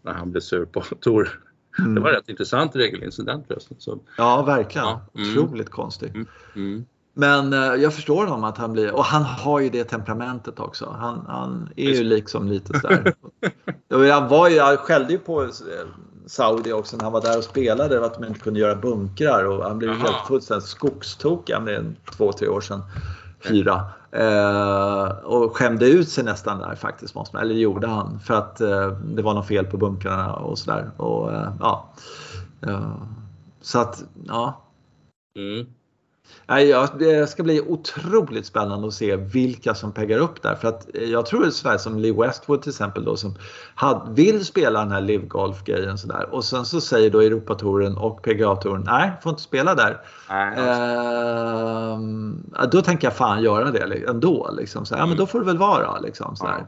när 0.02 0.14
han 0.14 0.32
blev 0.32 0.42
sur 0.42 0.66
på 0.66 0.82
Tor. 1.00 1.42
Mm. 1.80 1.96
Det 1.96 2.02
var 2.02 2.12
rätt 2.12 2.30
intressant 2.30 2.76
regelincident 2.76 3.48
förresten. 3.48 3.78
Så. 3.80 4.00
Ja, 4.18 4.44
verkligen. 4.44 4.88
Ja, 4.88 5.02
mm. 5.16 5.44
Otroligt 5.44 5.70
konstigt. 5.70 6.14
Mm. 6.56 6.86
Men 7.14 7.54
eh, 7.54 7.60
jag 7.60 7.94
förstår 7.94 8.26
honom 8.26 8.44
att 8.44 8.58
han 8.58 8.74
blir, 8.74 8.92
och 8.92 9.04
han 9.04 9.24
har 9.24 9.60
ju 9.60 9.70
det 9.70 9.84
temperamentet 9.84 10.60
också. 10.60 10.96
Han, 11.00 11.26
han 11.28 11.70
är 11.76 11.90
ju 11.90 12.04
liksom 12.04 12.48
lite 12.48 12.80
sådär. 12.80 13.14
han 14.12 14.28
var 14.28 14.50
ju, 14.50 14.56
jag 14.56 14.80
skällde 14.80 15.14
ju 15.14 15.20
på 15.20 15.44
eh, 15.44 15.50
Saudi 16.26 16.72
också 16.72 16.98
när 16.98 17.04
han 17.04 17.14
var 17.14 17.22
där 17.22 17.38
och 17.38 17.44
spelade 17.44 18.06
att 18.06 18.14
de 18.14 18.26
inte 18.26 18.40
kunde 18.40 18.60
göra 18.60 18.76
bunkrar 18.76 19.46
och 19.46 19.64
han 19.64 19.78
blev 19.78 19.92
Aha. 19.92 20.00
helt 20.00 20.28
fullständigt 20.28 20.68
skogstokig. 20.68 21.56
Det 21.66 21.76
är 21.76 21.86
två, 22.18 22.32
tre 22.32 22.48
år 22.48 22.62
sedan. 22.62 22.82
Fyra. 23.40 23.86
Eh, 24.12 25.08
och 25.24 25.58
skämde 25.58 25.86
ut 25.86 26.10
sig 26.10 26.24
nästan 26.24 26.60
där 26.60 26.76
faktiskt. 26.76 27.16
Måste 27.16 27.36
man, 27.36 27.44
eller 27.44 27.56
gjorde 27.56 27.88
han. 27.88 28.20
För 28.20 28.34
att 28.34 28.62
eh, 28.62 28.88
det 28.88 29.22
var 29.22 29.34
något 29.34 29.48
fel 29.48 29.66
på 29.66 29.78
bunkrarna 29.78 30.34
och 30.34 30.60
sådär. 30.60 30.92
Och, 30.98 31.34
eh, 31.34 31.54
ja. 31.60 31.90
Eh, 32.62 32.96
så 33.62 33.80
att, 33.80 34.04
ja. 34.28 34.62
Mm. 35.38 35.68
Det 37.00 37.30
ska 37.30 37.44
bli 37.44 37.62
otroligt 37.62 38.46
spännande 38.46 38.88
att 38.88 38.94
se 38.94 39.16
vilka 39.16 39.76
som 39.76 39.92
peggar 39.92 40.20
upp 40.20 40.42
där. 40.42 40.56
För 40.56 40.68
att 40.68 40.88
jag 40.94 41.26
tror 41.26 41.50
sådär 41.50 41.78
som 41.78 42.00
Lee 42.00 42.14
Westwood 42.14 42.62
till 42.62 42.70
exempel 42.70 43.06
då 43.06 43.18
som 43.18 43.36
vill 44.10 44.46
spela 44.46 44.80
den 44.80 44.92
här 44.92 45.02
live 45.02 45.26
golf 45.26 45.64
grejen 45.64 45.98
sådär 45.98 46.30
och 46.32 46.46
sen 46.46 46.66
så 46.66 46.82
säger 46.82 47.10
då 47.10 47.20
Europatouren 47.20 47.98
och 47.98 48.22
PGA-touren 48.22 48.84
nej, 48.86 49.12
får 49.24 49.30
inte 49.30 49.42
spela 49.42 49.76
där. 49.76 50.02
Nej, 50.30 50.58
eh, 52.64 52.68
då 52.72 52.82
tänker 52.82 53.08
jag 53.08 53.16
fan 53.16 53.44
göra 53.44 53.72
det 53.72 54.06
ändå. 54.08 54.50
Liksom. 54.58 54.86
Så, 54.86 54.96
ja, 54.96 55.06
men 55.06 55.18
då 55.18 55.26
får 55.26 55.40
det 55.40 55.46
väl 55.46 55.58
vara. 55.58 56.00
Liksom, 56.00 56.36
sådär. 56.36 56.66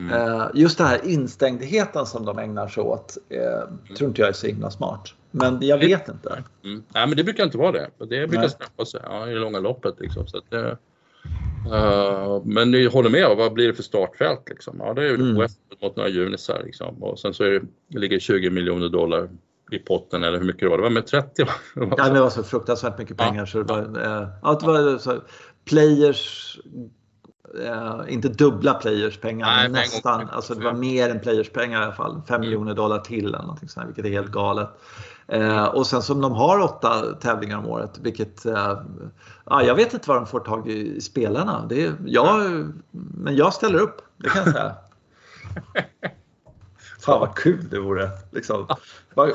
Mm. 0.00 0.12
Eh, 0.12 0.46
just 0.54 0.78
den 0.78 0.86
här 0.86 1.00
instängdheten 1.04 2.06
som 2.06 2.24
de 2.24 2.38
ägnar 2.38 2.68
sig 2.68 2.82
åt 2.82 3.18
eh, 3.28 3.94
tror 3.96 4.08
inte 4.08 4.20
jag 4.20 4.28
är 4.28 4.32
så 4.32 4.46
himla 4.46 4.70
smart. 4.70 5.14
Men 5.30 5.58
jag 5.60 5.78
vet 5.78 6.08
inte. 6.08 6.42
Mm. 6.64 6.82
Nej, 6.88 7.06
men 7.06 7.16
det 7.16 7.24
brukar 7.24 7.44
inte 7.44 7.58
vara 7.58 7.72
det. 7.72 7.90
Det 7.98 8.26
brukar 8.26 8.48
straffa 8.48 8.84
sig 8.84 9.00
ja, 9.04 9.28
i 9.28 9.34
det 9.34 9.40
långa 9.40 9.58
loppet. 9.58 9.94
Liksom. 10.00 10.26
Så 10.26 10.38
att, 10.38 10.52
uh, 10.52 12.42
men 12.44 12.72
jag 12.72 12.90
håller 12.90 13.10
med, 13.10 13.36
vad 13.36 13.52
blir 13.52 13.66
det 13.68 13.74
för 13.74 13.82
startfält? 13.82 14.48
Liksom? 14.48 14.76
Ja, 14.78 14.94
det 14.94 15.06
är 15.06 15.14
mm. 15.14 15.38
West 15.38 15.60
mot 15.82 15.96
några 15.96 16.08
junisar 16.08 16.62
liksom. 16.64 17.02
och 17.02 17.18
sen 17.18 17.34
så 17.34 17.44
är 17.44 17.50
det, 17.50 17.98
ligger 17.98 18.18
20 18.18 18.50
miljoner 18.50 18.88
dollar 18.88 19.28
i 19.70 19.78
potten 19.78 20.24
eller 20.24 20.38
hur 20.38 20.46
mycket 20.46 20.60
det 20.60 20.68
var. 20.68 20.76
Det 20.76 20.82
var 20.82 20.90
med 20.90 21.06
30 21.06 21.46
Ja, 21.74 22.08
det 22.08 22.20
var 22.20 22.30
så 22.30 22.42
fruktansvärt 22.42 22.98
mycket 22.98 23.16
pengar. 23.16 23.40
Ja. 23.40 23.46
Så 23.46 23.62
det 23.62 23.72
var, 23.72 23.78
ja, 24.42 24.58
det 24.60 24.66
var 24.66 24.98
så, 24.98 25.20
players 25.64 26.58
Uh, 27.58 28.02
inte 28.08 28.28
dubbla 28.28 28.74
players 28.74 29.18
pengar, 29.20 29.46
Nej, 29.46 29.62
men 29.62 29.72
nästan. 29.72 30.28
Alltså 30.28 30.54
det 30.54 30.64
var 30.64 30.72
mer 30.72 31.10
än 31.10 31.20
players 31.20 31.50
pengar 31.50 31.80
i 31.80 31.84
alla 31.84 31.92
fall. 31.92 32.22
5 32.28 32.34
mm. 32.34 32.40
miljoner 32.40 32.74
dollar 32.74 32.98
till 32.98 33.26
eller 33.26 33.38
någonting 33.38 33.68
sånt, 33.68 33.88
vilket 33.88 34.04
är 34.04 34.10
helt 34.10 34.30
galet. 34.30 34.68
Uh, 35.34 35.64
och 35.64 35.86
sen 35.86 36.02
som 36.02 36.20
de 36.20 36.32
har 36.32 36.60
åtta 36.60 37.14
tävlingar 37.20 37.58
om 37.58 37.66
året, 37.66 37.98
vilket 38.02 38.46
uh, 38.46 38.80
ja, 39.44 39.62
jag 39.62 39.74
vet 39.74 39.94
inte 39.94 40.08
var 40.08 40.16
de 40.16 40.26
får 40.26 40.40
tag 40.40 40.68
i 40.68 41.00
spelarna. 41.00 41.66
Det 41.68 41.86
är, 41.86 41.92
jag, 42.06 42.64
men 42.90 43.36
jag 43.36 43.54
ställer 43.54 43.78
upp, 43.78 44.02
det 44.16 44.28
kan 44.28 44.42
jag 44.44 44.52
säga. 44.52 44.74
Fan 47.00 47.20
vad 47.20 47.34
kul 47.34 47.68
det 47.70 47.80
vore. 47.80 48.10
Liksom. 48.30 48.66
Man, 49.14 49.32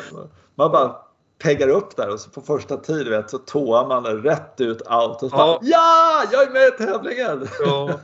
man 0.56 0.72
bara 0.72 0.96
peggar 1.40 1.68
upp 1.68 1.96
där 1.96 2.10
och 2.10 2.20
så 2.20 2.30
på 2.30 2.42
första 2.42 2.78
tid 2.78 3.08
vet, 3.08 3.30
så 3.30 3.38
tåar 3.38 3.88
man 3.88 4.06
rätt 4.06 4.62
ut 4.62 4.82
out 4.82 5.24
och 5.24 5.30
så 5.30 5.36
ja. 5.38 5.38
Bara, 5.38 5.60
ja, 5.62 6.24
jag 6.32 6.44
är 6.44 6.52
med 6.52 6.68
i 6.68 6.72
tävlingen! 6.72 7.48
Ja, 7.60 8.00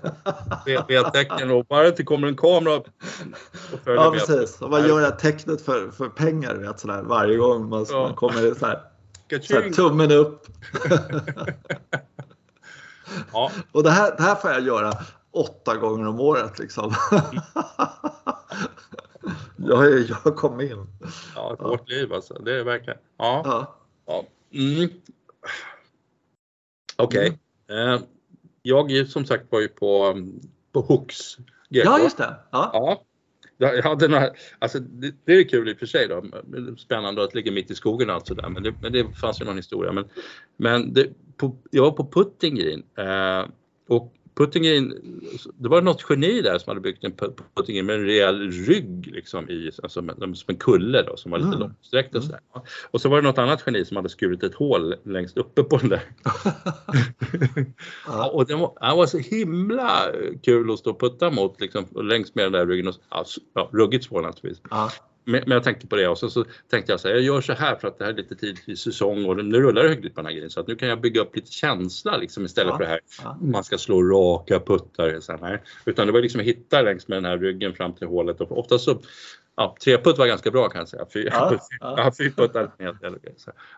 V-tecken 0.88 1.52
och 1.52 1.66
bara 1.66 1.92
det 1.92 2.04
kommer 2.04 2.28
en 2.28 2.38
kamera 2.38 2.76
och 2.76 2.86
följer 3.84 4.04
Ja, 4.04 4.12
precis. 4.12 4.62
Och 4.62 4.70
man 4.70 4.88
gör 4.88 5.00
det 5.00 5.06
här 5.06 5.16
tecknet 5.16 5.62
för, 5.62 5.92
för 5.92 6.10
pengar 6.10 6.56
vet, 6.56 6.80
sådär, 6.80 7.02
varje 7.02 7.38
gång 7.38 7.70
man, 7.70 7.86
ja. 7.90 8.04
man 8.04 8.16
kommer 8.16 8.32
så 8.32 8.66
här, 8.66 8.82
så 9.42 9.54
här, 9.54 9.72
tummen 9.72 10.12
upp. 10.12 10.48
ja. 13.34 13.52
Och 13.72 13.84
det 13.84 13.92
här, 13.92 14.16
det 14.18 14.24
här 14.24 14.36
får 14.36 14.52
jag 14.52 14.62
göra 14.62 14.94
åtta 15.32 15.76
gånger 15.76 16.08
om 16.08 16.20
året 16.20 16.60
liksom. 16.60 16.96
Jag, 19.68 20.00
jag 20.26 20.36
kom 20.36 20.62
in. 20.62 20.88
Ja, 21.36 21.54
ett 21.54 21.60
ja. 21.62 21.68
hårt 21.68 21.90
liv 21.90 22.14
alltså. 22.14 22.34
Det 22.34 22.60
är 22.60 22.64
verkligen. 22.64 23.00
Ja. 23.18 23.42
ja. 23.46 23.76
ja. 24.06 24.26
Mm. 24.54 24.90
Okej. 26.96 27.28
Okay. 27.28 27.38
Mm. 27.78 27.94
Eh, 27.94 28.02
jag 28.62 29.08
som 29.08 29.26
sagt 29.26 29.46
var 29.50 29.60
ju 29.60 29.68
på, 29.68 30.16
på 30.72 30.82
Hooks. 30.82 31.38
GK. 31.70 31.82
Ja, 31.86 32.00
just 32.00 32.18
det. 32.18 32.36
Ja. 32.52 32.70
ja. 32.74 33.04
Jag 33.58 33.84
hade 33.84 34.08
några, 34.08 34.30
alltså 34.60 34.80
det, 34.80 35.16
det, 35.26 35.34
är 35.34 35.50
kul 35.50 35.70
i 35.70 35.74
och 35.74 35.78
för 35.78 35.86
sig 35.86 36.08
då. 36.08 36.24
Spännande 36.78 37.24
att 37.24 37.36
ligga 37.36 37.52
mitt 37.52 37.72
i 37.72 37.76
skogen 37.76 38.10
och 38.10 38.16
allt 38.16 38.28
sådär. 38.28 38.50
Men 38.50 38.64
det, 38.64 38.74
men 38.82 38.92
det 38.92 39.08
fanns 39.22 39.42
ju 39.42 39.46
någon 39.46 39.58
historia. 39.58 39.92
Men, 39.92 40.06
men 40.58 40.94
det, 40.94 41.10
på, 41.38 41.56
jag 41.72 41.84
var 41.84 41.92
på 41.92 42.12
Putting 42.12 42.56
Green 42.56 42.84
eh, 42.98 43.46
och 43.88 44.14
Puttingen, 44.42 44.94
det 45.58 45.70
var 45.70 45.82
något 45.82 46.06
geni 46.10 46.42
där 46.42 46.58
som 46.58 46.70
hade 46.70 46.82
byggt 46.82 47.04
en 47.04 47.14
Puttingen 47.56 47.86
med 47.86 47.96
en 47.96 48.06
rejäl 48.06 48.52
rygg 48.52 49.08
liksom 49.08 49.50
i, 49.50 49.72
alltså 49.84 50.04
som 50.18 50.36
en 50.48 50.56
kulle 50.56 51.02
då 51.02 51.18
som 51.18 51.32
var 51.32 51.38
lite 51.38 51.48
mm. 51.48 51.60
långsträckt 51.60 52.16
och 52.16 52.24
sådär. 52.24 52.40
Och 52.92 53.02
så 53.02 53.10
var 53.10 53.22
det 53.22 53.28
något 53.28 53.38
annat 53.38 53.64
geni 53.66 53.86
som 53.86 53.98
hade 53.98 54.10
skurit 54.10 54.44
ett 54.44 54.56
hål 54.56 54.96
längst 55.04 55.38
uppe 55.38 55.64
på 55.64 55.78
den 55.78 55.90
där. 55.90 56.04
ja. 58.08 58.30
och 58.34 58.46
det 58.46 58.56
var, 58.56 58.90
det 58.90 58.96
var 58.96 59.06
så 59.06 59.18
himla 59.18 60.06
kul 60.44 60.72
att 60.72 60.80
stå 60.80 60.92
och 60.92 61.00
putta 61.00 61.32
mot 61.32 61.62
liksom, 61.62 61.86
längs 62.04 62.36
med 62.36 62.46
den 62.46 62.52
där 62.52 62.68
ryggen. 62.68 62.88
Och, 62.88 62.96
ja, 63.54 63.70
ruggigt 63.72 64.06
svår 64.06 64.22
naturligtvis. 64.22 64.62
Ja. 64.70 64.92
Men, 65.24 65.44
jag 65.46 65.64
tänkte 65.64 65.88
på 65.88 65.96
det 65.96 66.08
och 66.08 66.18
så, 66.18 66.30
så 66.30 66.46
tänkte 66.70 66.92
jag 66.92 67.00
så 67.00 67.08
här, 67.08 67.16
jag 67.16 67.24
gör 67.24 67.42
så 67.42 67.54
här 67.54 67.76
för 67.76 67.88
att 67.88 67.98
det 67.98 68.06
här 68.06 68.12
är 68.12 68.18
lite 68.18 68.36
tidigt 68.36 68.70
i 68.70 68.76
säsong 68.76 69.26
och 69.26 69.46
nu 69.46 69.62
rullar 69.62 69.84
det 69.84 69.90
hyggligt 69.90 70.16
på 70.16 70.22
den 70.22 70.26
här 70.26 70.34
grejen 70.34 70.50
så 70.50 70.60
att 70.60 70.68
nu 70.68 70.76
kan 70.76 70.90
jag 70.90 71.02
bygga 71.02 71.22
upp 71.22 71.36
lite 71.36 71.52
känsla 71.52 72.18
liksom 72.18 72.46
istället 72.46 72.72
ja, 72.72 72.78
för 72.78 72.84
det 72.84 72.90
här 72.90 73.00
ja. 73.24 73.38
man 73.42 73.64
ska 73.64 73.78
slå 73.78 74.04
raka 74.04 74.60
puttar. 74.60 75.20
Så 75.20 75.38
här. 75.38 75.62
Utan 75.86 76.08
det 76.08 76.14
var 76.14 76.22
liksom 76.22 76.42
att 76.42 76.48
hitta 76.48 76.82
längs 76.82 77.08
med 77.08 77.18
den 77.18 77.26
här 77.26 77.38
ryggen 77.38 77.74
fram 77.74 77.94
till 77.94 78.08
hålet 78.08 78.42
och 78.42 78.60
ofta 78.60 78.80
så 78.80 79.02
Ja, 79.56 79.76
treputt 79.84 80.18
var 80.18 80.28
ganska 80.28 80.52
bra 80.52 80.70
kan 80.70 80.80
jag 80.80 80.90
säga. 80.90 81.06
Fyr, 81.14 81.30
ja, 81.32 81.60
ja. 81.80 82.12
Fyrputtar 82.18 82.72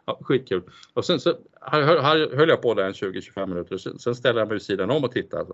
ja, 0.06 0.20
skitkul. 0.22 0.62
Och 0.94 1.06
sen 1.06 1.20
så 1.20 1.34
här, 1.62 1.82
här 2.02 2.36
höll 2.36 2.50
jag 2.50 2.62
på 2.62 2.74
där 2.74 2.84
en 2.84 2.94
20-25 2.94 3.48
minuter. 3.48 3.78
Sen, 3.78 4.00
sen 4.00 4.16
ställde 4.16 4.42
jag 4.42 4.48
mig 4.48 4.56
vid 4.56 4.62
sidan 4.62 4.92
om 4.92 5.04
och 5.04 5.12
tittade. 5.12 5.54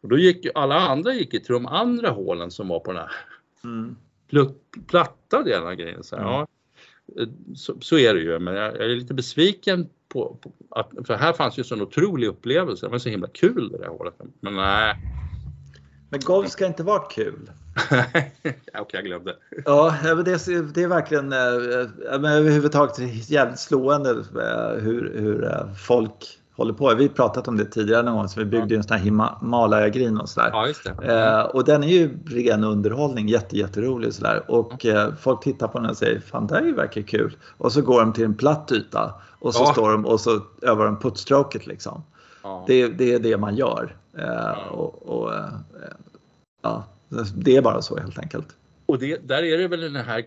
Och 0.00 0.08
då 0.08 0.18
gick 0.18 0.46
alla 0.54 0.74
andra 0.74 1.14
gick 1.14 1.30
till 1.30 1.42
de 1.48 1.66
andra 1.66 2.10
hålen 2.10 2.50
som 2.50 2.68
var 2.68 2.80
på 2.80 2.92
den 2.92 3.00
här. 3.00 3.10
Mm 3.64 3.96
platta 4.86 5.42
delen 5.42 5.66
av 5.66 5.74
grejen. 5.74 6.04
Så, 6.04 6.16
mm. 6.16 6.28
ja, 6.28 6.46
så, 7.56 7.80
så, 7.80 7.98
är 7.98 8.14
det 8.14 8.20
ju, 8.20 8.38
men 8.38 8.54
jag, 8.54 8.76
jag 8.76 8.84
är 8.84 8.96
lite 8.96 9.14
besviken 9.14 9.88
på, 10.08 10.36
på, 10.40 10.52
att, 10.70 11.06
för 11.06 11.14
här 11.14 11.32
fanns 11.32 11.58
ju 11.58 11.64
så 11.64 11.74
en 11.74 11.82
otrolig 11.82 12.26
upplevelse. 12.26 12.86
Det 12.86 12.90
var 12.90 12.98
så 12.98 13.08
himla 13.08 13.28
kul 13.28 13.68
det 13.68 13.78
där 13.78 13.88
hålet. 13.88 14.14
Men 14.40 14.54
nej. 14.54 14.96
Men 16.10 16.20
golf 16.20 16.50
ska 16.50 16.66
inte 16.66 16.82
vara 16.82 16.98
kul. 16.98 17.50
Okej, 17.90 18.32
okay, 18.42 18.82
jag 18.92 19.04
glömde. 19.04 19.36
Ja, 19.64 19.94
det 20.02 20.32
är, 20.32 20.72
det 20.74 20.82
är 20.82 20.88
verkligen 20.88 21.32
äh, 21.32 22.20
men 22.20 22.32
överhuvudtaget 22.32 23.30
jävligt 23.30 23.58
slående 23.58 24.10
äh, 24.10 24.82
hur, 24.82 25.18
hur 25.18 25.68
folk 25.74 26.38
håller 26.56 26.72
på. 26.72 26.94
Vi 26.94 27.06
har 27.06 27.14
pratat 27.14 27.48
om 27.48 27.56
det 27.56 27.64
tidigare 27.64 28.02
någon 28.02 28.16
gång, 28.16 28.28
så 28.28 28.40
vi 28.40 28.46
byggde 28.46 28.74
ja. 28.74 28.78
en 28.78 28.82
sån 28.82 28.96
här 28.96 29.04
Himalaya-grin 29.04 30.20
och 30.20 30.28
sådär. 30.28 30.50
Ja, 30.52 31.40
eh, 31.40 31.44
och 31.44 31.64
den 31.64 31.82
är 31.84 31.88
ju 31.88 32.18
ren 32.26 32.64
underhållning, 32.64 33.28
jätte, 33.28 33.56
jätterolig 33.56 34.14
sådär. 34.14 34.50
Och 34.50 34.86
eh, 34.86 35.14
folk 35.14 35.42
tittar 35.42 35.68
på 35.68 35.78
den 35.78 35.90
och 35.90 35.96
säger, 35.96 36.20
fan 36.20 36.46
det 36.46 36.54
här 36.54 36.72
verkar 36.72 37.02
kul. 37.02 37.36
Och 37.58 37.72
så 37.72 37.82
går 37.82 38.00
de 38.00 38.12
till 38.12 38.24
en 38.24 38.34
platt 38.34 38.72
yta 38.72 39.14
och 39.38 39.54
så 39.54 39.62
ja. 39.62 39.72
står 39.72 39.90
de 39.90 40.06
och 40.06 40.20
så 40.20 40.40
övar 40.62 40.84
de 40.86 40.98
puttstroket 40.98 41.66
liksom. 41.66 42.02
Ja. 42.42 42.64
Det, 42.66 42.88
det, 42.88 43.14
är 43.14 43.18
det 43.18 43.36
man 43.36 43.56
gör. 43.56 43.96
Eh, 44.18 44.68
och, 44.72 45.08
och 45.08 45.34
eh, 45.34 45.52
ja, 46.62 46.84
det 47.34 47.56
är 47.56 47.62
bara 47.62 47.82
så 47.82 47.96
helt 47.96 48.18
enkelt. 48.18 48.46
Och 48.86 48.98
det, 48.98 49.28
där 49.28 49.42
är 49.42 49.58
det 49.58 49.68
väl 49.68 49.80
den 49.80 49.96
här 49.96 50.24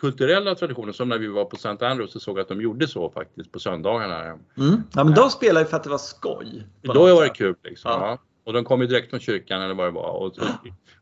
kulturella 0.00 0.54
traditionen 0.54 0.94
som 0.94 1.08
när 1.08 1.18
vi 1.18 1.26
var 1.26 1.44
på 1.44 1.56
St. 1.56 1.86
Andrews 1.86 2.16
och 2.16 2.22
såg 2.22 2.40
att 2.40 2.48
de 2.48 2.60
gjorde 2.60 2.88
så 2.88 3.10
faktiskt 3.10 3.52
på 3.52 3.58
söndagarna. 3.58 4.20
Mm. 4.24 4.82
Ja, 4.94 5.04
men 5.04 5.14
de 5.14 5.30
spelade 5.30 5.60
ju 5.60 5.66
för 5.66 5.76
att 5.76 5.84
det 5.84 5.90
var 5.90 5.98
skoj. 5.98 6.66
Då 6.82 7.14
var 7.14 7.22
det 7.22 7.28
kul 7.28 7.54
liksom. 7.64 7.90
Ja. 7.90 8.06
Ja. 8.06 8.18
Och 8.44 8.52
de 8.52 8.64
kom 8.64 8.80
ju 8.80 8.86
direkt 8.86 9.10
från 9.10 9.20
kyrkan 9.20 9.62
eller 9.62 9.74
vad 9.74 9.86
det 9.86 9.90
var. 9.90 10.10
Och, 10.10 10.32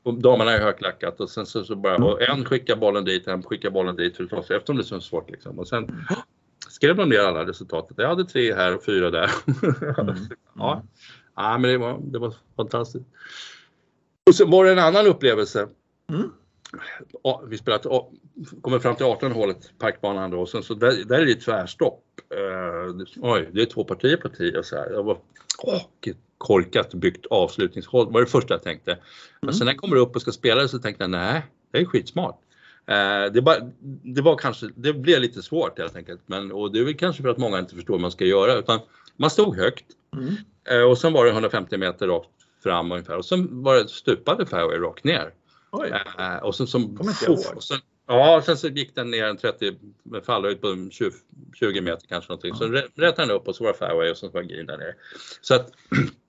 och 0.02 0.14
damerna 0.14 0.52
är 0.52 0.60
högklackat 0.60 1.20
och 1.20 1.30
sen 1.30 1.46
så, 1.46 1.64
så 1.64 1.76
bara, 1.76 1.96
och 1.96 2.22
en 2.22 2.44
skickar 2.44 2.76
bollen 2.76 3.04
dit, 3.04 3.28
en 3.28 3.42
skickar 3.42 3.70
bollen 3.70 3.96
dit 3.96 4.16
för 4.16 4.24
att 4.24 4.30
ta 4.30 4.42
sig 4.42 4.56
eftersom 4.56 4.76
det 4.76 4.82
är 4.82 4.84
så 4.84 5.00
svårt 5.00 5.30
liksom. 5.30 5.58
Och 5.58 5.68
sen 5.68 6.06
skrev 6.68 6.96
de 6.96 7.08
ner 7.08 7.20
alla 7.20 7.46
resultatet. 7.46 7.98
Jag 7.98 8.08
hade 8.08 8.24
tre 8.24 8.54
här 8.54 8.74
och 8.74 8.84
fyra 8.84 9.10
där. 9.10 9.30
Mm. 9.98 10.16
ja. 10.54 10.82
ja, 11.36 11.58
men 11.58 11.70
det 11.70 11.78
var, 11.78 12.00
det 12.02 12.18
var 12.18 12.34
fantastiskt. 12.56 13.06
Och 14.26 14.34
så 14.34 14.46
var 14.46 14.64
det 14.64 14.72
en 14.72 14.78
annan 14.78 15.06
upplevelse. 15.06 15.68
Mm 16.10 16.30
vi 17.48 17.58
spelat, 17.58 17.86
kommer 18.60 18.78
fram 18.78 18.96
till 18.96 19.06
18 19.06 19.32
hålet, 19.32 19.72
parkbanan 19.78 20.30
då, 20.30 20.40
och 20.40 20.48
sen 20.48 20.62
så 20.62 20.74
där, 20.74 21.04
där 21.04 21.20
är 21.20 21.26
det 21.26 21.34
tvärstopp. 21.34 22.02
Uh, 22.34 23.02
oj, 23.20 23.48
det 23.52 23.62
är 23.62 23.66
två 23.66 23.84
partier 23.84 24.16
på 24.16 24.28
10 24.28 24.62
så 24.62 24.76
här. 24.76 24.90
Jag 24.90 25.02
var, 25.02 25.18
åh, 25.58 25.82
korkat 26.38 26.94
byggt 26.94 27.26
avslutningshål, 27.26 28.12
var 28.12 28.20
det 28.20 28.26
första 28.26 28.54
jag 28.54 28.62
tänkte. 28.62 28.92
Mm. 28.92 29.04
Men 29.40 29.54
sen 29.54 29.64
när 29.64 29.72
jag 29.72 29.80
kommer 29.80 29.96
upp 29.96 30.16
och 30.16 30.22
ska 30.22 30.32
spela 30.32 30.68
så 30.68 30.78
tänkte 30.78 31.02
jag, 31.04 31.10
nej, 31.10 31.42
det 31.70 31.78
är 31.78 31.84
skitsmart. 31.84 32.40
Uh, 32.90 33.32
det, 33.32 33.42
bara, 33.42 33.56
det 34.02 34.22
var 34.22 34.36
kanske, 34.36 34.66
det 34.74 34.92
blev 34.92 35.20
lite 35.20 35.42
svårt 35.42 35.78
helt 35.78 35.96
enkelt, 35.96 36.20
men 36.26 36.52
och 36.52 36.72
det 36.72 36.78
är 36.78 36.84
väl 36.84 36.94
kanske 36.94 37.22
för 37.22 37.28
att 37.28 37.38
många 37.38 37.58
inte 37.58 37.74
förstår 37.74 37.94
vad 37.94 38.00
man 38.00 38.10
ska 38.10 38.24
göra, 38.24 38.54
utan 38.54 38.80
man 39.16 39.30
stod 39.30 39.56
högt 39.56 39.84
mm. 40.16 40.34
uh, 40.72 40.90
och 40.90 40.98
sen 40.98 41.12
var 41.12 41.24
det 41.24 41.30
150 41.30 41.76
meter 41.76 42.06
rakt 42.06 42.28
fram 42.62 42.92
ungefär 42.92 43.16
och 43.16 43.24
sen 43.24 43.62
var 43.62 43.74
det 43.74 43.88
stupade 43.88 44.46
fairway 44.46 44.78
rakt 44.78 45.04
ner. 45.04 45.32
Äh, 45.72 46.36
och 46.42 46.54
sen, 46.54 46.66
som, 46.66 46.96
och 47.56 47.64
sen, 47.64 47.78
ja, 48.06 48.42
sen 48.46 48.56
så 48.56 48.68
gick 48.68 48.94
den 48.94 49.10
ner 49.10 49.24
en 49.24 49.36
30 49.36 49.74
fallhöjd 50.22 50.60
på 50.60 50.88
20, 50.90 51.10
20 51.54 51.80
meter 51.80 52.06
kanske 52.06 52.32
någonting. 52.32 52.54
Så 52.54 52.68
rättade 52.68 53.12
den 53.22 53.30
upp 53.30 53.48
och 53.48 53.56
så 53.56 53.64
var 53.64 53.72
det 53.72 53.78
fairway 53.78 54.10
och 54.10 54.18
sen 54.18 54.30
var 54.32 54.42
green 54.42 54.66
där 54.66 54.78
nere. 54.78 54.94
Så 55.40 55.54
att 55.54 55.70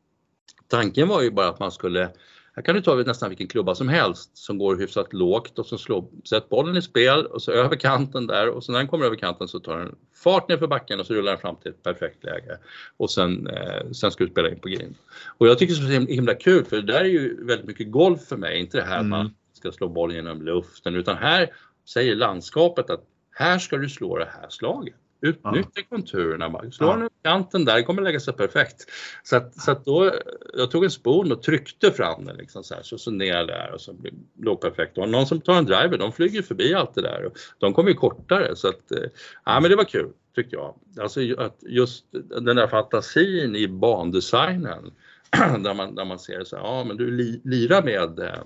tanken 0.67 1.08
var 1.08 1.21
ju 1.21 1.32
bara 1.32 1.47
att 1.47 1.60
man 1.60 1.71
skulle 1.71 2.10
här 2.58 2.63
kan 2.63 2.76
du 2.76 2.82
ta 2.82 2.96
nästan 2.96 3.30
vilken 3.30 3.48
klubba 3.48 3.76
som 3.76 3.89
helst 3.89 4.38
som 4.38 4.58
går 4.58 4.76
hyfsat 4.76 5.13
lågt 5.13 5.60
och 5.60 5.65
så 5.65 5.78
slår, 5.78 6.06
sätt 6.30 6.50
bollen 6.50 6.78
i 6.78 6.82
spel 6.82 7.26
och 7.26 7.41
så 7.41 7.52
över 7.52 7.76
kanten 7.76 8.28
där 8.28 8.50
och 8.50 8.63
så 8.63 8.72
när 8.72 8.80
den 8.80 8.88
kommer 8.88 9.06
över 9.06 9.15
kanten 9.15 9.48
så 9.48 9.60
tar 9.60 9.78
den 9.78 9.96
fart 10.24 10.50
ner 10.50 10.58
för 10.58 10.67
backen 10.67 11.00
och 11.00 11.06
så 11.06 11.13
rullar 11.13 11.32
den 11.32 11.41
fram 11.41 11.56
till 11.56 11.72
ett 11.72 11.84
perfekt 11.84 12.24
läge. 12.24 12.58
Och 12.98 13.12
sen, 13.12 13.48
eh, 13.48 13.91
sen 13.91 14.12
ska 14.12 14.24
du 14.24 14.30
spela 14.30 14.50
in 14.50 14.60
på 14.60 14.70
green. 14.70 14.96
Och 15.38 15.48
jag 15.48 15.60
tycker 15.60 15.74
det 15.74 15.96
är 15.96 16.06
så 16.06 16.12
himla 16.12 16.34
kul 16.34 16.65
för 16.65 16.76
det 16.76 16.93
där 16.93 17.00
är 17.00 17.06
ju 17.10 17.46
väldigt 17.46 17.67
mycket 17.67 17.91
golf 17.91 18.22
för 18.22 18.38
mig, 18.38 18.60
inte 18.60 18.78
det 18.78 18.84
här 18.84 19.00
mm. 19.00 19.10
man 19.10 19.34
ska 19.54 19.72
slå 19.72 19.89
bollen 19.89 20.15
genom 20.15 20.41
luften 20.41 20.96
utan 20.96 21.17
här 21.17 21.50
säger 21.89 22.15
landskapet 22.15 22.89
att 22.89 23.04
här 23.32 23.60
ska 23.60 23.78
du 23.78 23.89
slå 23.89 24.17
det 24.17 24.30
här 24.41 24.50
slaget. 24.50 24.96
Utnyttja 25.21 25.71
ja. 25.73 25.84
konturerna, 25.89 26.71
slå 26.71 26.88
ja. 26.88 26.93
den 26.93 27.03
upp 27.03 27.13
kanten 27.23 27.65
där, 27.65 27.82
kommer 27.82 28.01
lägga 28.01 28.19
sig 28.19 28.34
perfekt. 28.34 28.86
Så 29.23 29.36
att, 29.36 29.62
så 29.62 29.71
att 29.71 29.86
då, 29.86 30.12
jag 30.53 30.71
tog 30.71 30.84
en 30.84 30.91
spon 30.91 31.32
och 31.32 31.43
tryckte 31.43 31.91
fram 31.91 32.25
den 32.25 32.38
liksom 32.38 32.63
så 32.63 32.75
här, 32.75 32.84
så, 32.84 32.97
så 32.97 33.12
ner 33.12 33.45
där 33.45 33.71
och 33.73 33.82
så 33.82 33.95
låg 34.39 34.62
perfekt. 34.62 34.97
Och 34.97 35.10
någon 35.10 35.27
som 35.27 35.41
tar 35.41 35.58
en 35.58 35.65
driver, 35.65 35.97
de 35.97 36.12
flyger 36.12 36.41
förbi 36.41 36.73
allt 36.73 36.95
det 36.95 37.01
där 37.01 37.25
och 37.25 37.34
de 37.58 37.73
kommer 37.73 37.89
ju 37.89 37.95
kortare 37.95 38.56
så 38.56 38.67
att, 38.67 38.91
eh, 38.91 39.10
ja 39.45 39.60
men 39.60 39.71
det 39.71 39.77
var 39.77 39.84
kul 39.84 40.12
tyckte 40.36 40.56
jag. 40.56 40.75
Alltså 41.01 41.19
att 41.38 41.58
just 41.62 42.06
den 42.45 42.56
där 42.56 42.67
fantasin 42.67 43.56
i 43.56 43.67
bandesignen 43.67 44.91
där 45.63 45.73
man, 45.73 45.95
där 45.95 46.06
man 46.06 46.19
ser 46.19 46.43
så 46.43 46.56
här, 46.56 46.63
ja 46.63 46.84
men 46.84 46.97
du 46.97 47.12
li, 47.12 47.41
lirar 47.43 47.84
med 47.84 48.19
eh, 48.19 48.43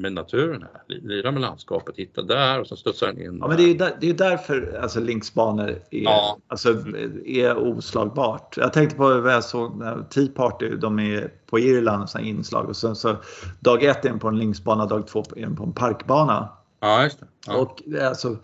med 0.00 0.12
naturen 0.12 0.62
här, 0.62 0.98
lira 1.00 1.30
med 1.30 1.40
landskapet, 1.40 1.96
hitta 1.96 2.22
där 2.22 2.60
och 2.60 2.66
så 2.66 2.76
studsar 2.76 3.06
den 3.06 3.22
in. 3.22 3.38
Ja, 3.40 3.48
men 3.48 3.56
det 3.56 3.62
är, 3.62 3.74
där, 3.78 3.96
det 4.00 4.10
är 4.10 4.14
därför 4.14 4.78
alltså, 4.82 5.00
linksbanor 5.00 5.68
är, 5.68 5.84
ja. 5.90 6.38
alltså, 6.48 6.68
är 7.26 7.56
oslagbart. 7.56 8.56
Jag 8.56 8.72
tänkte 8.72 8.96
på 8.96 9.20
vad 9.20 9.32
jag 9.32 9.44
såg, 9.44 9.82
Tea 10.10 10.28
Party, 10.34 10.68
de 10.68 10.98
är 10.98 11.32
på 11.46 11.58
Irland, 11.58 12.08
och 12.14 12.20
inslag 12.20 12.68
och 12.68 12.76
sen 12.76 12.96
så 12.96 13.16
dag 13.60 13.82
ett 13.82 14.04
är 14.04 14.08
de 14.08 14.18
på 14.18 14.28
en 14.28 14.38
linksbana, 14.38 14.86
dag 14.86 15.06
två 15.06 15.24
är 15.36 15.42
de 15.42 15.56
på 15.56 15.64
en 15.64 15.72
parkbana. 15.72 16.48
Ja, 16.80 17.02
just 17.02 17.20
det. 17.20 17.26
Ja. 17.46 17.56
Och 17.56 17.82
alltså, 18.02 18.36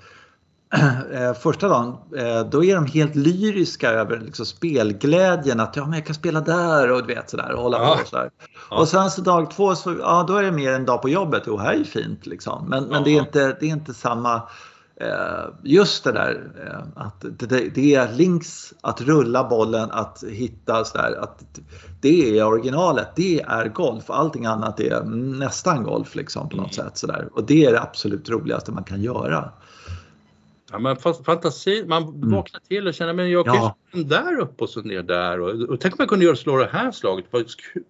första 1.43 1.69
dagen, 1.69 1.97
eh, 2.17 2.41
då 2.51 2.65
är 2.65 2.75
de 2.75 2.87
helt 2.87 3.15
lyriska 3.15 3.91
över 3.91 4.21
liksom 4.21 4.47
spelglädjen 4.47 5.61
att 5.61 5.77
ja, 5.77 5.85
men 5.85 5.93
jag 5.93 6.07
kan 6.07 6.15
spela 6.15 6.41
där 6.41 6.91
och 6.91 7.07
du 7.07 7.15
vet 7.15 7.31
sådär 7.31 7.53
och 7.53 7.63
hålla 7.63 7.79
ja. 7.79 7.95
på 7.95 8.03
och 8.03 8.09
sådär. 8.09 8.31
Ja. 8.71 8.79
Och 8.79 8.89
sen 8.89 9.11
så 9.11 9.21
dag 9.21 9.51
två 9.51 9.75
så, 9.75 9.97
ja 10.01 10.25
då 10.29 10.37
är 10.37 10.43
det 10.43 10.53
mer 10.53 10.73
en 10.73 10.85
dag 10.85 11.03
på 11.03 11.09
jobbet, 11.09 11.43
jo 11.47 11.59
här 11.59 11.73
är 11.73 11.85
fint 11.85 12.27
liksom. 12.27 12.69
Men, 12.69 12.85
ja. 12.85 12.91
men 12.91 13.05
det, 13.05 13.11
är 13.11 13.21
inte, 13.21 13.57
det 13.61 13.67
är 13.67 13.71
inte 13.71 13.95
samma 13.95 14.43
Eh, 15.01 15.49
just 15.63 16.05
det 16.05 16.13
där 16.13 16.51
eh, 16.67 17.03
att 17.03 17.25
det, 17.39 17.75
det, 17.75 17.95
är 17.95 18.13
links, 18.13 18.75
att 18.81 19.01
rulla 19.01 19.49
bollen, 19.49 19.91
att 19.91 20.25
hitta 20.31 20.85
sådär, 20.85 21.19
att 21.23 21.45
det 22.01 22.39
är 22.39 22.47
originalet, 22.47 23.09
det 23.17 23.41
är 23.41 23.69
golf. 23.69 24.11
Allting 24.11 24.47
annat 24.47 24.81
är 24.81 25.05
nästan 25.39 25.83
golf 25.83 26.15
liksom 26.15 26.49
på 26.49 26.57
något 26.57 26.79
mm. 26.79 26.87
sätt 26.87 26.99
sådär. 26.99 27.29
Och 27.33 27.45
det 27.45 27.65
är 27.65 27.73
det 27.73 27.81
absolut 27.81 28.31
roligaste 28.31 28.73
man 28.73 28.85
kan 28.85 29.03
göra. 29.03 29.53
Ja, 30.73 30.79
men 30.79 30.97
fantasi, 30.97 31.85
man 31.87 32.03
mm. 32.03 32.31
vaknar 32.31 32.61
till 32.61 32.89
och 32.89 32.95
känner 32.95 33.13
men 33.13 33.31
jag 33.31 33.47
kan 33.47 33.55
ja. 33.55 33.77
där 33.93 34.41
uppe 34.41 34.65
och 34.65 34.71
så 34.71 34.81
ner 34.81 35.03
där 35.03 35.41
och, 35.41 35.71
och 35.71 35.81
tänk 35.81 35.95
om 35.95 35.97
jag 35.99 36.09
kunde 36.09 36.25
göra 36.25 36.37
slå 36.37 36.57
det 36.57 36.69
här 36.73 36.93
slaget, 36.93 37.25
vad 37.31 37.45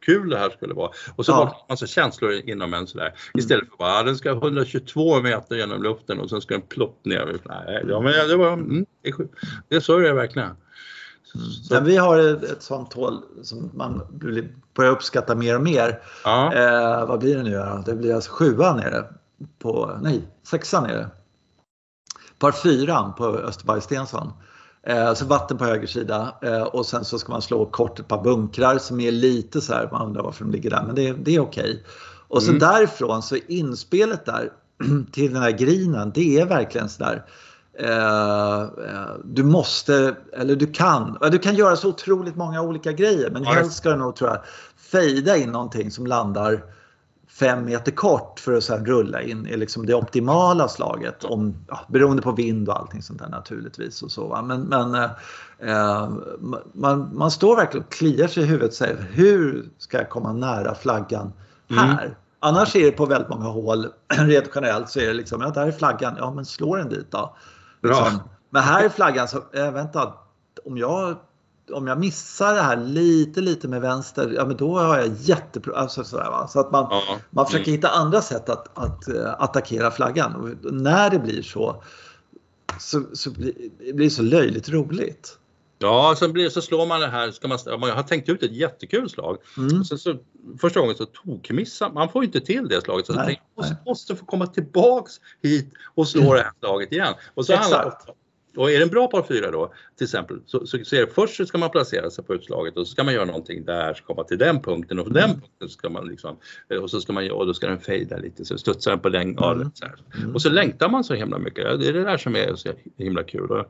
kul 0.06 0.30
det 0.30 0.38
här 0.38 0.50
skulle 0.50 0.74
vara. 0.74 0.90
Och 1.16 1.26
så 1.26 1.32
ja. 1.32 1.36
vaknar 1.36 1.64
massa 1.68 1.86
känslor 1.86 2.32
inom 2.32 2.74
en 2.74 2.86
sådär. 2.86 3.14
Istället 3.34 3.68
för 3.70 3.76
bara, 3.76 4.02
den 4.02 4.16
ska 4.16 4.30
122 4.30 5.20
meter 5.20 5.56
genom 5.56 5.82
luften 5.82 6.20
och 6.20 6.30
sen 6.30 6.40
ska 6.40 6.54
den 6.54 6.62
plopp 6.62 7.04
ner. 7.04 7.38
Nej, 7.44 7.84
ja, 7.88 8.00
men 8.00 8.28
det 8.28 8.36
var, 8.36 8.52
mm, 8.52 8.86
det, 9.02 9.14
det 9.68 9.80
så 9.80 9.98
är 9.98 10.02
det 10.02 10.12
verkligen. 10.12 10.50
Så. 11.68 11.80
Vi 11.80 11.96
har 11.96 12.18
ett 12.18 12.62
sånt 12.62 12.92
hål 12.92 13.22
som 13.42 13.70
man 13.74 14.02
börjar 14.74 14.92
uppskatta 14.92 15.34
mer 15.34 15.56
och 15.56 15.62
mer. 15.62 16.00
Ja. 16.24 16.54
Eh, 16.54 17.08
vad 17.08 17.20
blir 17.20 17.36
det 17.36 17.42
nu? 17.42 17.82
Det 17.86 17.94
blir 17.94 18.14
alltså 18.14 18.32
sjuan 18.32 18.76
nere 18.76 19.04
på, 19.58 19.98
nej, 20.02 20.22
sexan 20.42 20.82
nere 20.82 21.10
par 22.38 22.52
fyran 22.52 23.14
på 23.14 23.26
Österberg 23.26 23.80
Stensson. 23.80 24.32
Eh, 24.86 25.14
så 25.14 25.24
vatten 25.24 25.58
på 25.58 25.64
höger 25.64 25.86
sida 25.86 26.34
eh, 26.42 26.62
och 26.62 26.86
sen 26.86 27.04
så 27.04 27.18
ska 27.18 27.32
man 27.32 27.42
slå 27.42 27.66
kort 27.66 27.98
ett 27.98 28.08
par 28.08 28.22
bunkrar 28.22 28.78
som 28.78 29.00
är 29.00 29.12
lite 29.12 29.60
så 29.60 29.72
här, 29.72 29.88
man 29.92 30.06
undrar 30.06 30.22
varför 30.22 30.44
de 30.44 30.50
ligger 30.50 30.70
där, 30.70 30.82
men 30.86 30.94
det, 30.94 31.12
det 31.12 31.34
är 31.34 31.40
okej. 31.40 31.62
Okay. 31.62 31.78
Och 32.28 32.42
så 32.42 32.48
mm. 32.48 32.58
därifrån 32.58 33.22
så 33.22 33.36
inspelet 33.48 34.26
där 34.26 34.52
till 35.12 35.32
den 35.32 35.42
här 35.42 35.50
grinen, 35.50 36.12
det 36.14 36.40
är 36.40 36.46
verkligen 36.46 36.88
så 36.88 37.04
där. 37.04 37.24
Eh, 37.78 38.60
eh, 38.62 39.14
du 39.24 39.42
måste, 39.42 40.16
eller 40.32 40.56
du 40.56 40.66
kan, 40.66 41.18
du 41.30 41.38
kan 41.38 41.54
göra 41.54 41.76
så 41.76 41.88
otroligt 41.88 42.36
många 42.36 42.62
olika 42.62 42.92
grejer 42.92 43.30
men 43.30 43.44
helst 43.44 43.76
ska 43.76 43.90
du 43.90 43.96
nog 43.96 44.16
tror 44.16 44.30
jag 44.30 44.40
fejda 44.76 45.36
in 45.36 45.52
någonting 45.52 45.90
som 45.90 46.06
landar 46.06 46.62
fem 47.38 47.64
meter 47.64 47.92
kort 47.92 48.40
för 48.40 48.52
att 48.52 48.64
sen 48.64 48.86
rulla 48.86 49.22
in 49.22 49.46
är 49.46 49.56
liksom 49.56 49.86
det 49.86 49.94
optimala 49.94 50.68
slaget. 50.68 51.24
Om, 51.24 51.54
ja, 51.68 51.80
beroende 51.88 52.22
på 52.22 52.32
vind 52.32 52.68
och 52.68 52.78
allting 52.78 53.02
sånt 53.02 53.18
där 53.18 53.28
naturligtvis. 53.28 54.02
Och 54.02 54.10
så, 54.10 54.26
va? 54.26 54.42
Men, 54.42 54.62
men 54.62 54.94
eh, 54.94 55.10
eh 55.58 56.08
man, 56.72 57.10
man 57.12 57.30
står 57.30 57.56
verkligen 57.56 57.86
och 57.86 57.92
kliar 57.92 58.28
sig 58.28 58.42
i 58.42 58.46
huvudet 58.46 58.68
och 58.68 58.74
säger 58.74 59.06
hur 59.10 59.68
ska 59.78 59.98
jag 59.98 60.10
komma 60.10 60.32
nära 60.32 60.74
flaggan 60.74 61.32
här? 61.68 62.04
Mm. 62.04 62.14
Annars 62.40 62.76
är 62.76 62.84
det 62.84 62.90
på 62.90 63.06
väldigt 63.06 63.30
många 63.30 63.48
hål, 63.48 63.86
rent 64.08 64.50
generellt 64.54 64.90
så 64.90 65.00
är 65.00 65.06
det 65.06 65.14
liksom, 65.14 65.40
ja 65.40 65.50
där 65.50 65.66
är 65.66 65.72
flaggan, 65.72 66.14
ja 66.18 66.32
men 66.34 66.44
slå 66.44 66.76
den 66.76 66.88
dit 66.88 67.10
då. 67.10 67.36
Liksom. 67.82 68.20
Men 68.50 68.62
här 68.62 68.84
är 68.84 68.88
flaggan, 68.88 69.28
så, 69.28 69.42
äh, 69.52 69.72
vänta, 69.72 70.12
om 70.64 70.78
jag 70.78 71.16
om 71.72 71.86
jag 71.86 71.98
missar 71.98 72.54
det 72.54 72.62
här 72.62 72.76
lite, 72.76 73.40
lite 73.40 73.68
med 73.68 73.80
vänster, 73.80 74.32
ja 74.36 74.44
men 74.44 74.56
då 74.56 74.78
har 74.78 74.98
jag 74.98 75.08
jätteproblem. 75.20 75.82
Alltså, 75.82 76.04
Så 76.48 76.60
att 76.60 76.72
man, 76.72 76.86
ja. 76.90 77.18
man 77.30 77.46
försöker 77.46 77.68
mm. 77.68 77.76
hitta 77.76 77.88
andra 77.88 78.22
sätt 78.22 78.48
att, 78.48 78.78
att 78.78 79.08
uh, 79.08 79.34
attackera 79.38 79.90
flaggan. 79.90 80.34
Och 80.34 80.74
när 80.74 81.10
det 81.10 81.18
blir 81.18 81.42
så, 81.42 81.82
så, 82.78 83.02
så 83.12 83.30
blir 83.30 83.52
det 83.94 84.10
så 84.10 84.22
löjligt 84.22 84.68
roligt. 84.68 85.38
Ja, 85.78 86.14
sen 86.18 86.32
blir, 86.32 86.48
så 86.48 86.62
slår 86.62 86.86
man 86.86 87.00
det 87.00 87.06
här, 87.06 87.30
ska 87.30 87.48
man, 87.48 87.58
man 87.80 87.90
har 87.90 88.02
tänkt 88.02 88.28
ut 88.28 88.42
ett 88.42 88.52
jättekul 88.52 89.10
slag. 89.10 89.36
Mm. 89.56 89.84
Sen 89.84 89.98
så, 89.98 90.16
första 90.60 90.80
gången 90.80 90.96
så 90.96 91.06
tokmissar 91.06 91.90
man, 91.90 92.08
får 92.08 92.24
inte 92.24 92.40
till 92.40 92.68
det 92.68 92.80
slaget. 92.80 93.06
Så 93.06 93.12
nej, 93.12 93.42
jag 93.54 93.64
måste, 93.64 93.76
måste 93.86 94.16
få 94.16 94.24
komma 94.24 94.46
tillbaks 94.46 95.12
hit 95.42 95.72
och 95.94 96.08
slå 96.08 96.34
det 96.34 96.40
här 96.40 96.52
slaget 96.60 96.92
igen. 96.92 97.14
Och 97.34 97.46
så 97.46 97.52
Exakt. 97.52 97.72
handlar 97.72 97.96
och 98.56 98.70
är 98.70 98.76
det 98.76 98.82
en 98.82 98.88
bra 98.88 99.06
par 99.06 99.22
fyra 99.22 99.50
då, 99.50 99.72
till 99.96 100.04
exempel, 100.04 100.40
så, 100.46 100.66
så, 100.66 100.78
så 100.84 100.96
är 100.96 101.00
det 101.00 101.12
först 101.14 101.36
så 101.36 101.46
ska 101.46 101.58
man 101.58 101.70
placera 101.70 102.10
sig 102.10 102.24
på 102.24 102.34
utslaget 102.34 102.76
och 102.76 102.86
så 102.86 102.90
ska 102.90 103.04
man 103.04 103.14
göra 103.14 103.24
någonting 103.24 103.64
där, 103.64 103.94
så 103.94 104.04
komma 104.04 104.24
till 104.24 104.38
den 104.38 104.62
punkten 104.62 104.98
och 104.98 105.06
på 105.06 105.12
den 105.12 105.30
punkten 105.30 105.68
ska 105.68 105.90
man 105.90 106.06
liksom, 106.06 106.36
eh, 106.68 106.78
och 106.78 106.90
så 106.90 107.00
ska 107.00 107.12
man, 107.12 107.30
och 107.30 107.46
då 107.46 107.54
ska 107.54 107.66
den 107.66 107.80
fejda 107.80 108.16
lite, 108.16 108.44
så 108.44 108.58
studsar 108.58 108.90
den 108.90 109.00
på 109.00 109.08
den, 109.08 109.38
mm. 109.38 109.70
så 109.74 109.86
mm. 110.18 110.34
Och 110.34 110.42
så 110.42 110.50
längtar 110.50 110.88
man 110.88 111.04
så 111.04 111.14
himla 111.14 111.38
mycket, 111.38 111.80
det 111.80 111.88
är 111.88 111.92
det 111.92 112.02
där 112.02 112.16
som 112.16 112.36
är 112.36 112.54
så 112.54 112.68
himla 112.96 113.22
kul. 113.22 113.64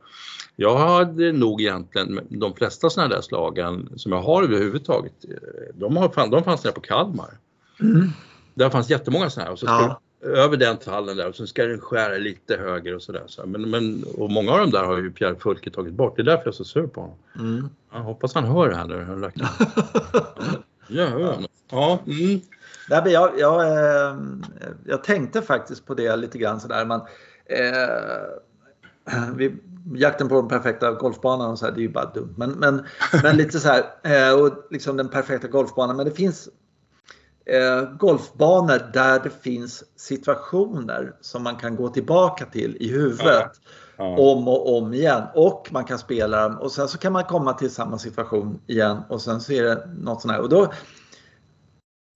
Jag 0.57 0.76
hade 0.76 1.32
nog 1.32 1.61
egentligen 1.61 2.20
de 2.28 2.55
flesta 2.55 2.91
sådana 2.91 3.14
där 3.14 3.22
slagen 3.22 3.89
som 3.97 4.12
jag 4.12 4.22
har 4.22 4.43
överhuvudtaget, 4.43 5.24
eh, 5.24 5.74
de, 5.74 5.97
har, 5.97 6.30
de 6.30 6.45
fanns 6.45 6.64
nere 6.64 6.72
på 6.72 6.80
Kalmar. 6.80 7.39
Mm. 7.80 8.09
Där 8.55 8.70
fanns 8.70 8.91
jättemånga 8.91 9.30
sådana 9.30 9.47
här 9.47 9.53
och 9.53 9.59
så 9.59 9.66
ja 9.66 10.01
över 10.27 10.57
den 10.57 10.77
tallen 10.77 11.16
där 11.16 11.29
och 11.29 11.35
så 11.35 11.47
ska 11.47 11.66
den 11.66 11.81
skära 11.81 12.18
lite 12.18 12.57
höger 12.57 12.95
och 12.95 13.03
sådär. 13.03 13.22
Så. 13.27 13.47
Men, 13.47 13.70
men, 13.70 14.05
och 14.18 14.31
många 14.31 14.53
av 14.53 14.59
dem 14.59 14.70
där 14.70 14.85
har 14.85 14.99
ju 14.99 15.11
Pierre 15.11 15.37
Fulke 15.37 15.70
tagit 15.70 15.95
bort. 15.95 16.16
Det 16.16 16.22
är 16.22 16.24
därför 16.24 16.43
jag 16.45 16.53
är 16.53 16.57
så 16.57 16.64
sur 16.64 16.87
på 16.87 17.01
honom. 17.01 17.16
Mm. 17.39 17.68
Jag 17.93 18.01
hoppas 18.01 18.35
han 18.35 18.45
hör 18.45 18.68
det 18.68 18.77
här 18.77 18.87
nu. 18.87 19.31
ja, 20.89 21.20
ja. 21.20 21.39
ja 21.70 21.99
mm. 22.07 22.41
Nej, 22.91 23.12
jag, 23.12 23.31
jag, 23.39 23.66
eh, 23.66 24.16
jag 24.85 25.05
tänkte 25.05 25.43
faktiskt 25.43 25.87
på 25.87 25.95
det 25.95 26.16
lite 26.16 26.39
grann 26.39 26.61
sådär. 26.61 26.85
Man, 26.85 27.01
eh, 27.47 29.22
vi, 29.37 29.57
jakten 29.95 30.29
på 30.29 30.35
den 30.35 30.49
perfekta 30.49 30.93
golfbanan 30.93 31.51
och 31.51 31.59
så 31.59 31.66
här, 31.66 31.72
det 31.72 31.81
är 31.81 31.83
ju 31.83 31.89
bara 31.89 32.12
dumt. 32.14 32.35
Men, 32.37 32.51
men, 32.51 32.87
men 33.22 33.37
lite 33.37 33.61
så 33.61 33.68
här, 33.68 33.85
eh, 34.03 34.41
och 34.41 34.66
liksom 34.70 34.97
den 34.97 35.09
perfekta 35.09 35.49
golfbanan. 35.49 35.97
Men 35.97 36.07
det 36.07 36.12
finns 36.12 36.49
golfbanor 37.99 38.93
där 38.93 39.21
det 39.21 39.31
finns 39.31 39.85
situationer 39.97 41.13
som 41.21 41.43
man 41.43 41.57
kan 41.57 41.77
gå 41.77 41.89
tillbaka 41.89 42.47
till 42.47 42.77
i 42.81 42.89
huvudet 42.89 43.27
ja. 43.27 43.51
Ja. 43.97 44.33
om 44.33 44.49
och 44.49 44.77
om 44.79 44.95
igen. 44.95 45.23
Och 45.35 45.69
man 45.71 45.85
kan 45.85 45.99
spela 45.99 46.49
dem 46.49 46.59
och 46.59 46.73
sen 46.73 46.89
så 46.89 46.99
kan 46.99 47.13
man 47.13 47.25
komma 47.25 47.53
till 47.53 47.71
samma 47.71 47.99
situation 47.99 48.61
igen 48.67 48.99
och 49.09 49.23
sen 49.23 49.41
så 49.41 49.53
är 49.53 49.63
det 49.63 49.89
något 49.99 50.23
sånt 50.23 50.35
här. 50.35 50.41
Och 50.41 50.49
då, 50.49 50.73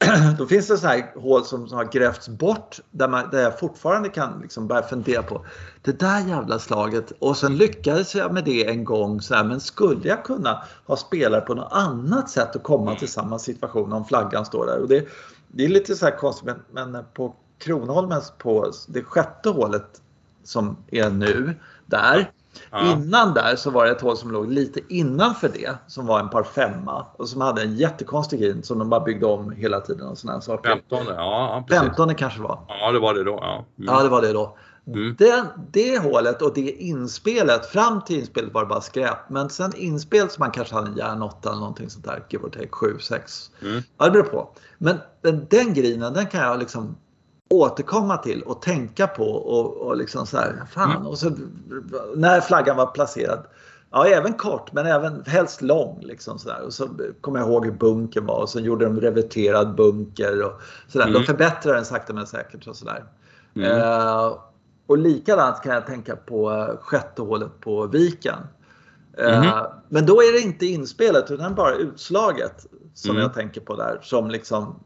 då 0.39 0.47
finns 0.47 0.69
det 0.69 0.79
så 0.79 0.87
här 0.87 1.13
hål 1.21 1.45
som, 1.45 1.69
som 1.69 1.77
har 1.79 1.85
grävts 1.85 2.29
bort 2.29 2.81
där, 2.91 3.09
man, 3.09 3.31
där 3.31 3.43
jag 3.43 3.59
fortfarande 3.59 4.09
kan 4.09 4.41
liksom 4.43 4.67
börja 4.67 4.83
fundera 4.83 5.23
på 5.23 5.47
det 5.83 5.99
där 5.99 6.29
jävla 6.29 6.59
slaget 6.59 7.13
och 7.19 7.37
sen 7.37 7.57
lyckades 7.57 8.15
jag 8.15 8.33
med 8.33 8.45
det 8.45 8.69
en 8.69 8.85
gång 8.85 9.21
så 9.21 9.35
här, 9.35 9.45
men 9.45 9.61
skulle 9.61 10.09
jag 10.09 10.25
kunna 10.25 10.63
ha 10.87 10.97
spelat 10.97 11.47
på 11.47 11.55
något 11.55 11.73
annat 11.73 12.31
sätt 12.31 12.57
och 12.57 12.63
komma 12.63 12.95
till 12.95 13.09
samma 13.09 13.39
situation 13.39 13.93
om 13.93 14.05
flaggan 14.05 14.45
står 14.47 14.67
där? 14.67 14.79
Och 14.79 14.89
det, 14.89 15.07
det 15.49 15.65
är 15.65 15.69
lite 15.69 15.95
så 15.95 16.05
här 16.05 16.17
konstigt 16.17 16.55
men, 16.73 16.91
men 16.91 17.05
på 17.15 17.35
Kronholmens 17.59 18.33
på 18.39 18.73
det 18.89 19.03
sjätte 19.03 19.49
hålet 19.49 20.01
som 20.45 20.77
är 20.91 21.11
nu 21.11 21.55
där 21.87 22.31
Ja. 22.71 22.93
Innan 22.93 23.35
där 23.35 23.57
så 23.57 23.71
var 23.71 23.85
det 23.85 23.91
ett 23.91 24.01
hål 24.01 24.17
som 24.17 24.31
låg 24.31 24.53
lite 24.53 24.81
innanför 24.89 25.49
det 25.49 25.75
som 25.87 26.07
var 26.07 26.21
en 26.21 26.31
par 26.31 26.43
femma 26.43 27.07
och 27.17 27.29
som 27.29 27.41
hade 27.41 27.63
en 27.63 27.77
jättekonstig 27.77 28.41
green 28.41 28.63
som 28.63 28.79
de 28.79 28.91
bara 28.91 29.01
byggde 29.01 29.27
om 29.27 29.51
hela 29.51 29.81
tiden 29.81 30.07
och 30.07 30.19
sådana 30.19 30.41
saker. 30.41 30.71
15, 30.71 30.99
ja, 31.09 31.65
precis. 31.69 31.83
15 31.83 32.15
kanske 32.15 32.41
var. 32.41 32.59
Ja, 32.69 32.93
det 32.93 32.99
var 32.99 33.15
det 33.15 33.25
då. 33.25 33.39
Ja, 33.43 33.65
mm. 33.79 33.95
ja 33.95 34.03
det 34.03 34.09
var 34.09 34.23
det 34.23 34.33
då. 34.33 34.57
Mm. 34.87 35.17
Det, 35.19 35.45
det 35.73 35.99
hålet 35.99 36.43
och 36.43 36.55
det 36.55 36.71
inspelet, 36.71 37.67
fram 37.67 38.01
till 38.03 38.19
inspelet 38.19 38.55
var 38.55 38.61
det 38.61 38.67
bara 38.67 38.81
skräp. 38.81 39.19
Men 39.29 39.51
sen 39.51 39.73
inspelet 39.77 40.33
som 40.33 40.43
man 40.43 40.51
kanske 40.51 40.75
hade 40.75 40.89
en 40.89 40.97
järn 40.97 41.23
8 41.23 41.49
eller 41.49 41.61
någonting 41.61 41.91
sånt 41.91 42.05
där, 42.05 42.25
give 42.29 42.45
or 42.45 42.51
take 42.51 42.69
7, 42.71 42.99
6. 42.99 43.51
Mm. 43.63 43.83
Ja, 43.99 44.05
det 44.05 44.11
beror 44.11 44.25
på. 44.25 44.49
Men 44.79 44.99
den, 45.23 45.47
den 45.51 45.75
grinen, 45.75 46.15
den 46.15 46.27
kan 46.27 46.41
jag 46.41 46.59
liksom 46.59 46.97
återkomma 47.51 48.17
till 48.17 48.43
och 48.43 48.63
tänka 48.63 49.07
på 49.07 49.25
och, 49.25 49.77
och 49.77 49.97
liksom 49.97 50.27
så 50.27 50.37
här, 50.37 50.63
fan. 50.71 50.91
Mm. 50.91 51.07
Och 51.07 51.19
så, 51.19 51.33
när 52.17 52.41
flaggan 52.41 52.77
var 52.77 52.87
placerad, 52.87 53.47
ja 53.91 54.07
även 54.07 54.33
kort 54.33 54.73
men 54.73 54.87
även 54.87 55.25
helst 55.27 55.63
lång. 55.63 56.01
Liksom 56.03 56.39
så 56.39 56.49
där. 56.49 56.63
Och 56.63 56.73
så 56.73 56.89
kommer 57.21 57.39
jag 57.39 57.49
ihåg 57.49 57.65
hur 57.65 57.73
bunkern 57.73 58.27
var 58.27 58.41
och 58.41 58.49
så 58.49 58.61
gjorde 58.61 58.85
de 58.85 59.01
reverterad 59.01 59.75
bunker 59.75 60.43
och 60.43 60.61
sådär. 60.89 61.07
Mm. 61.07 61.21
De 61.21 61.27
förbättrade 61.27 61.77
den 61.77 61.85
sakta 61.85 62.13
men 62.13 62.27
säkert 62.27 62.67
och 62.67 62.77
sådär. 62.77 63.05
Mm. 63.55 63.81
Eh, 63.81 64.37
och 64.87 64.99
likadant 64.99 65.63
kan 65.63 65.75
jag 65.75 65.87
tänka 65.87 66.17
på 66.17 66.51
eh, 66.51 66.77
sjätte 66.81 67.23
hålet 67.23 67.61
på 67.61 67.87
Viken. 67.87 68.39
Eh, 69.19 69.39
mm. 69.39 69.67
men 69.89 70.07
då 70.07 70.23
är 70.23 70.33
det 70.33 70.41
inte 70.41 70.67
inspelet 70.67 71.31
utan 71.31 71.55
bara 71.55 71.75
utslaget 71.75 72.67
som 72.95 73.11
mm. 73.11 73.23
jag 73.23 73.35
tänker 73.35 73.61
på 73.61 73.77
där. 73.77 73.99
Som 74.03 74.31
liksom 74.31 74.81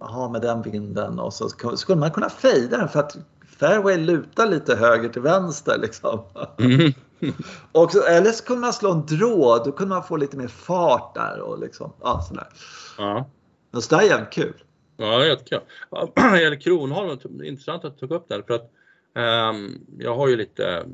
Jaha, 0.00 0.28
med 0.28 0.42
den 0.42 0.62
vinden 0.62 1.18
och 1.18 1.34
så 1.34 1.48
skulle 1.76 2.00
man 2.00 2.10
kunna 2.10 2.30
fejda 2.30 2.76
den 2.76 2.88
för 2.88 3.00
att 3.00 3.16
fairway 3.58 3.96
lutar 3.96 4.46
lite 4.46 4.76
höger 4.76 5.08
till 5.08 5.22
vänster 5.22 5.78
liksom. 5.78 6.20
Mm. 6.58 6.92
och 7.72 7.92
så, 7.92 8.06
eller 8.06 8.32
så 8.32 8.44
kunde 8.44 8.60
man 8.60 8.72
slå 8.72 8.92
en 8.92 9.06
drå, 9.06 9.62
då 9.64 9.72
kunde 9.72 9.94
man 9.94 10.04
få 10.04 10.16
lite 10.16 10.36
mer 10.36 10.48
fart 10.48 11.14
där 11.14 11.40
och 11.40 11.58
liksom, 11.60 11.92
ja 12.00 12.24
sådär. 12.28 12.46
Ja. 12.98 13.30
Men 13.70 13.82
så 13.82 13.94
där 13.94 14.02
är 14.02 14.06
jävligt 14.06 14.32
kul. 14.32 14.62
Ja, 14.96 15.18
det 15.18 15.24
är 15.24 15.28
jättekul. 15.28 15.60
När 16.16 16.32
det 16.32 16.42
gäller 16.42 16.60
Kronholm, 16.60 17.18
intressant 17.44 17.84
att 17.84 17.94
du 17.94 18.00
tog 18.00 18.16
upp 18.16 18.28
det 18.28 18.42
för 18.46 18.54
att 18.54 18.70
um, 19.54 19.80
jag 19.98 20.16
har 20.16 20.28
ju 20.28 20.36
lite 20.36 20.84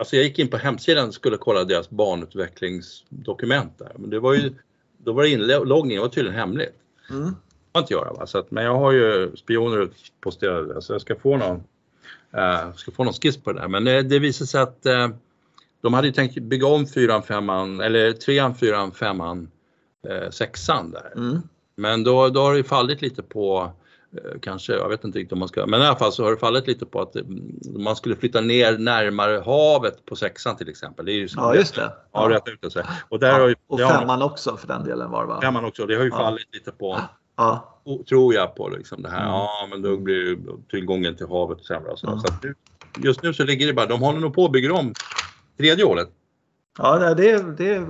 Alltså 0.00 0.16
jag 0.16 0.24
gick 0.24 0.38
in 0.38 0.48
på 0.48 0.56
hemsidan 0.56 1.08
och 1.08 1.14
skulle 1.14 1.36
kolla 1.36 1.64
deras 1.64 1.90
barnutvecklingsdokument 1.90 3.78
där. 3.78 3.92
Men 3.98 4.10
det 4.10 4.20
var 4.20 4.34
ju, 4.34 4.54
då 4.98 5.12
var 5.12 5.24
inloggningen 5.24 6.02
var 6.02 6.08
tydligen 6.08 6.38
hemligt. 6.38 6.74
Mm 7.10 7.34
inte 7.80 7.94
göra. 7.94 8.12
Va? 8.12 8.26
Så 8.26 8.38
att, 8.38 8.50
men 8.50 8.64
jag 8.64 8.78
har 8.78 8.92
ju 8.92 9.36
spioner 9.36 9.78
utposterade 9.78 10.82
så 10.82 10.92
jag 10.92 11.00
ska 11.00 11.16
få 11.16 11.36
någon 11.36 11.62
Uh, 12.36 12.74
ska 12.74 12.90
få 12.90 13.04
någon 13.04 13.12
skiss 13.12 13.36
på 13.36 13.52
det 13.52 13.60
där. 13.60 13.68
Men 13.68 13.84
det, 13.84 14.02
det 14.02 14.18
visade 14.18 14.48
sig 14.48 14.60
att 14.60 14.86
uh, 14.86 15.08
de 15.80 15.94
hade 15.94 16.12
tänkt 16.12 16.38
bygga 16.38 16.66
om 16.66 16.86
fyran, 16.86 17.22
femman, 17.22 17.80
eller 17.80 18.12
trean, 18.12 18.54
fyran, 18.54 18.92
femman, 18.92 19.50
uh, 20.10 20.30
sexan 20.30 20.90
där. 20.90 21.12
Mm. 21.16 21.42
Men 21.76 22.04
då, 22.04 22.28
då 22.28 22.40
har 22.40 22.54
det 22.54 22.64
fallit 22.64 23.02
lite 23.02 23.22
på 23.22 23.72
kanske, 24.40 24.72
jag 24.72 24.88
vet 24.88 25.04
inte 25.04 25.18
riktigt 25.18 25.32
om 25.32 25.38
man 25.38 25.48
ska, 25.48 25.66
men 25.66 25.82
i 25.82 25.84
alla 25.84 25.98
fall 25.98 26.12
så 26.12 26.24
har 26.24 26.30
det 26.30 26.36
fallit 26.36 26.66
lite 26.66 26.86
på 26.86 27.00
att 27.00 27.16
man 27.76 27.96
skulle 27.96 28.16
flytta 28.16 28.40
ner 28.40 28.78
närmare 28.78 29.42
havet 29.46 30.06
på 30.06 30.16
sexan 30.16 30.56
till 30.56 30.68
exempel. 30.68 31.06
Det 31.06 31.12
är 31.12 31.14
ju 31.14 31.28
ja, 31.36 31.54
just 31.54 31.74
det. 31.74 31.92
Ja, 32.12 32.28
rätt 32.30 32.48
ut 32.48 32.72
sig. 32.72 32.84
Och, 33.08 33.18
där 33.18 33.28
ja, 33.28 33.38
har 33.38 33.48
ju, 33.48 33.54
och 33.66 33.80
femman 33.80 34.20
har, 34.20 34.30
också 34.30 34.56
för 34.56 34.68
den 34.68 34.84
delen 34.84 35.10
var 35.10 35.22
det 35.22 35.28
va? 35.28 35.40
Femman 35.40 35.64
också, 35.64 35.86
det 35.86 35.96
har 35.96 36.04
ju 36.04 36.10
ja. 36.10 36.16
fallit 36.16 36.48
lite 36.52 36.72
på 36.72 37.00
Ja. 37.36 37.78
Tror 38.08 38.34
jag 38.34 38.54
på 38.54 38.68
liksom 38.68 39.02
det 39.02 39.08
här, 39.08 39.22
mm. 39.22 39.30
ja 39.30 39.68
men 39.70 39.82
då 39.82 39.96
blir 39.96 40.38
tillgången 40.70 41.16
till 41.16 41.26
havet 41.26 41.64
sämre. 41.64 41.96
Så, 41.96 42.06
mm. 42.06 42.20
så 42.20 42.28
just 42.96 43.22
nu 43.22 43.34
så 43.34 43.44
ligger 43.44 43.66
det 43.66 43.72
bara, 43.72 43.86
de 43.86 44.00
håller 44.00 44.20
nog 44.20 44.34
på 44.34 44.44
att 44.44 44.52
bygga 44.52 44.74
om 44.74 44.94
tredje 45.58 45.84
hålet. 45.84 46.08
Ja, 46.78 47.14
det, 47.14 47.30
är, 47.30 47.42
det, 47.42 47.86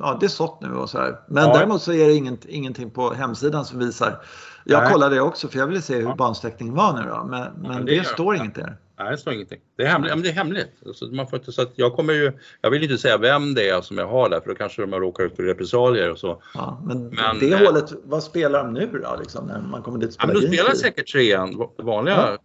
ja, 0.00 0.16
det 0.20 0.26
är 0.26 0.28
sått 0.28 0.60
nu 0.60 0.74
och 0.74 0.90
så 0.90 0.98
här. 0.98 1.20
Men 1.28 1.48
ja. 1.48 1.54
däremot 1.54 1.82
så 1.82 1.92
är 1.92 2.06
det 2.06 2.14
inget, 2.14 2.44
ingenting 2.44 2.90
på 2.90 3.12
hemsidan 3.12 3.64
som 3.64 3.78
visar. 3.78 4.22
Jag 4.64 4.82
Nej. 4.82 4.92
kollade 4.92 5.14
det 5.14 5.20
också 5.20 5.48
för 5.48 5.58
jag 5.58 5.66
ville 5.66 5.82
se 5.82 5.94
hur 5.94 6.02
ja. 6.02 6.14
bansträckningen 6.14 6.74
var 6.74 6.92
nu 6.92 7.08
då. 7.08 7.24
Men, 7.24 7.52
men 7.62 7.72
ja, 7.72 7.78
det, 7.78 7.98
det 7.98 8.04
står 8.04 8.36
inget 8.36 8.54
där. 8.54 8.76
Nej, 9.02 9.12
det 9.12 9.18
står 9.18 9.32
ingenting. 9.32 9.60
Det 9.76 9.82
är 9.82 9.88
hemligt. 9.88 10.12
Men 10.12 10.22
det 10.22 10.28
är 10.28 10.32
hemligt. 10.32 10.72
Alltså, 10.86 11.04
man 11.04 11.28
får 11.28 11.38
inte, 11.38 11.52
så 11.52 11.62
att 11.62 11.72
jag, 11.74 11.96
kommer 11.96 12.12
ju, 12.12 12.32
jag 12.60 12.70
vill 12.70 12.82
inte 12.82 12.98
säga 12.98 13.18
vem 13.18 13.54
det 13.54 13.68
är 13.68 13.80
som 13.80 13.98
jag 13.98 14.08
har 14.08 14.28
där 14.28 14.40
för 14.40 14.48
då 14.48 14.54
kanske 14.54 14.82
de 14.82 14.94
råkar 14.94 15.24
ut 15.24 15.36
för 15.36 15.42
repressalier 15.42 16.10
och 16.10 16.18
så. 16.18 16.42
Ja, 16.54 16.82
men, 16.86 17.08
men 17.08 17.38
det 17.38 17.52
äh, 17.52 17.58
hålet, 17.58 17.92
vad 18.04 18.22
spelar 18.22 18.64
de 18.64 18.72
nu 18.72 18.86
då? 19.02 19.16
Liksom, 19.20 19.46
när 19.46 19.60
man 19.60 19.82
kommer 19.82 19.98
dit 19.98 20.16
ja, 20.18 20.26
men 20.26 20.40
de 20.40 20.46
spelar 20.46 20.74
säkert 20.74 21.12
trean, 21.12 21.68
vanliga. 21.78 22.16
Ja. 22.16 22.38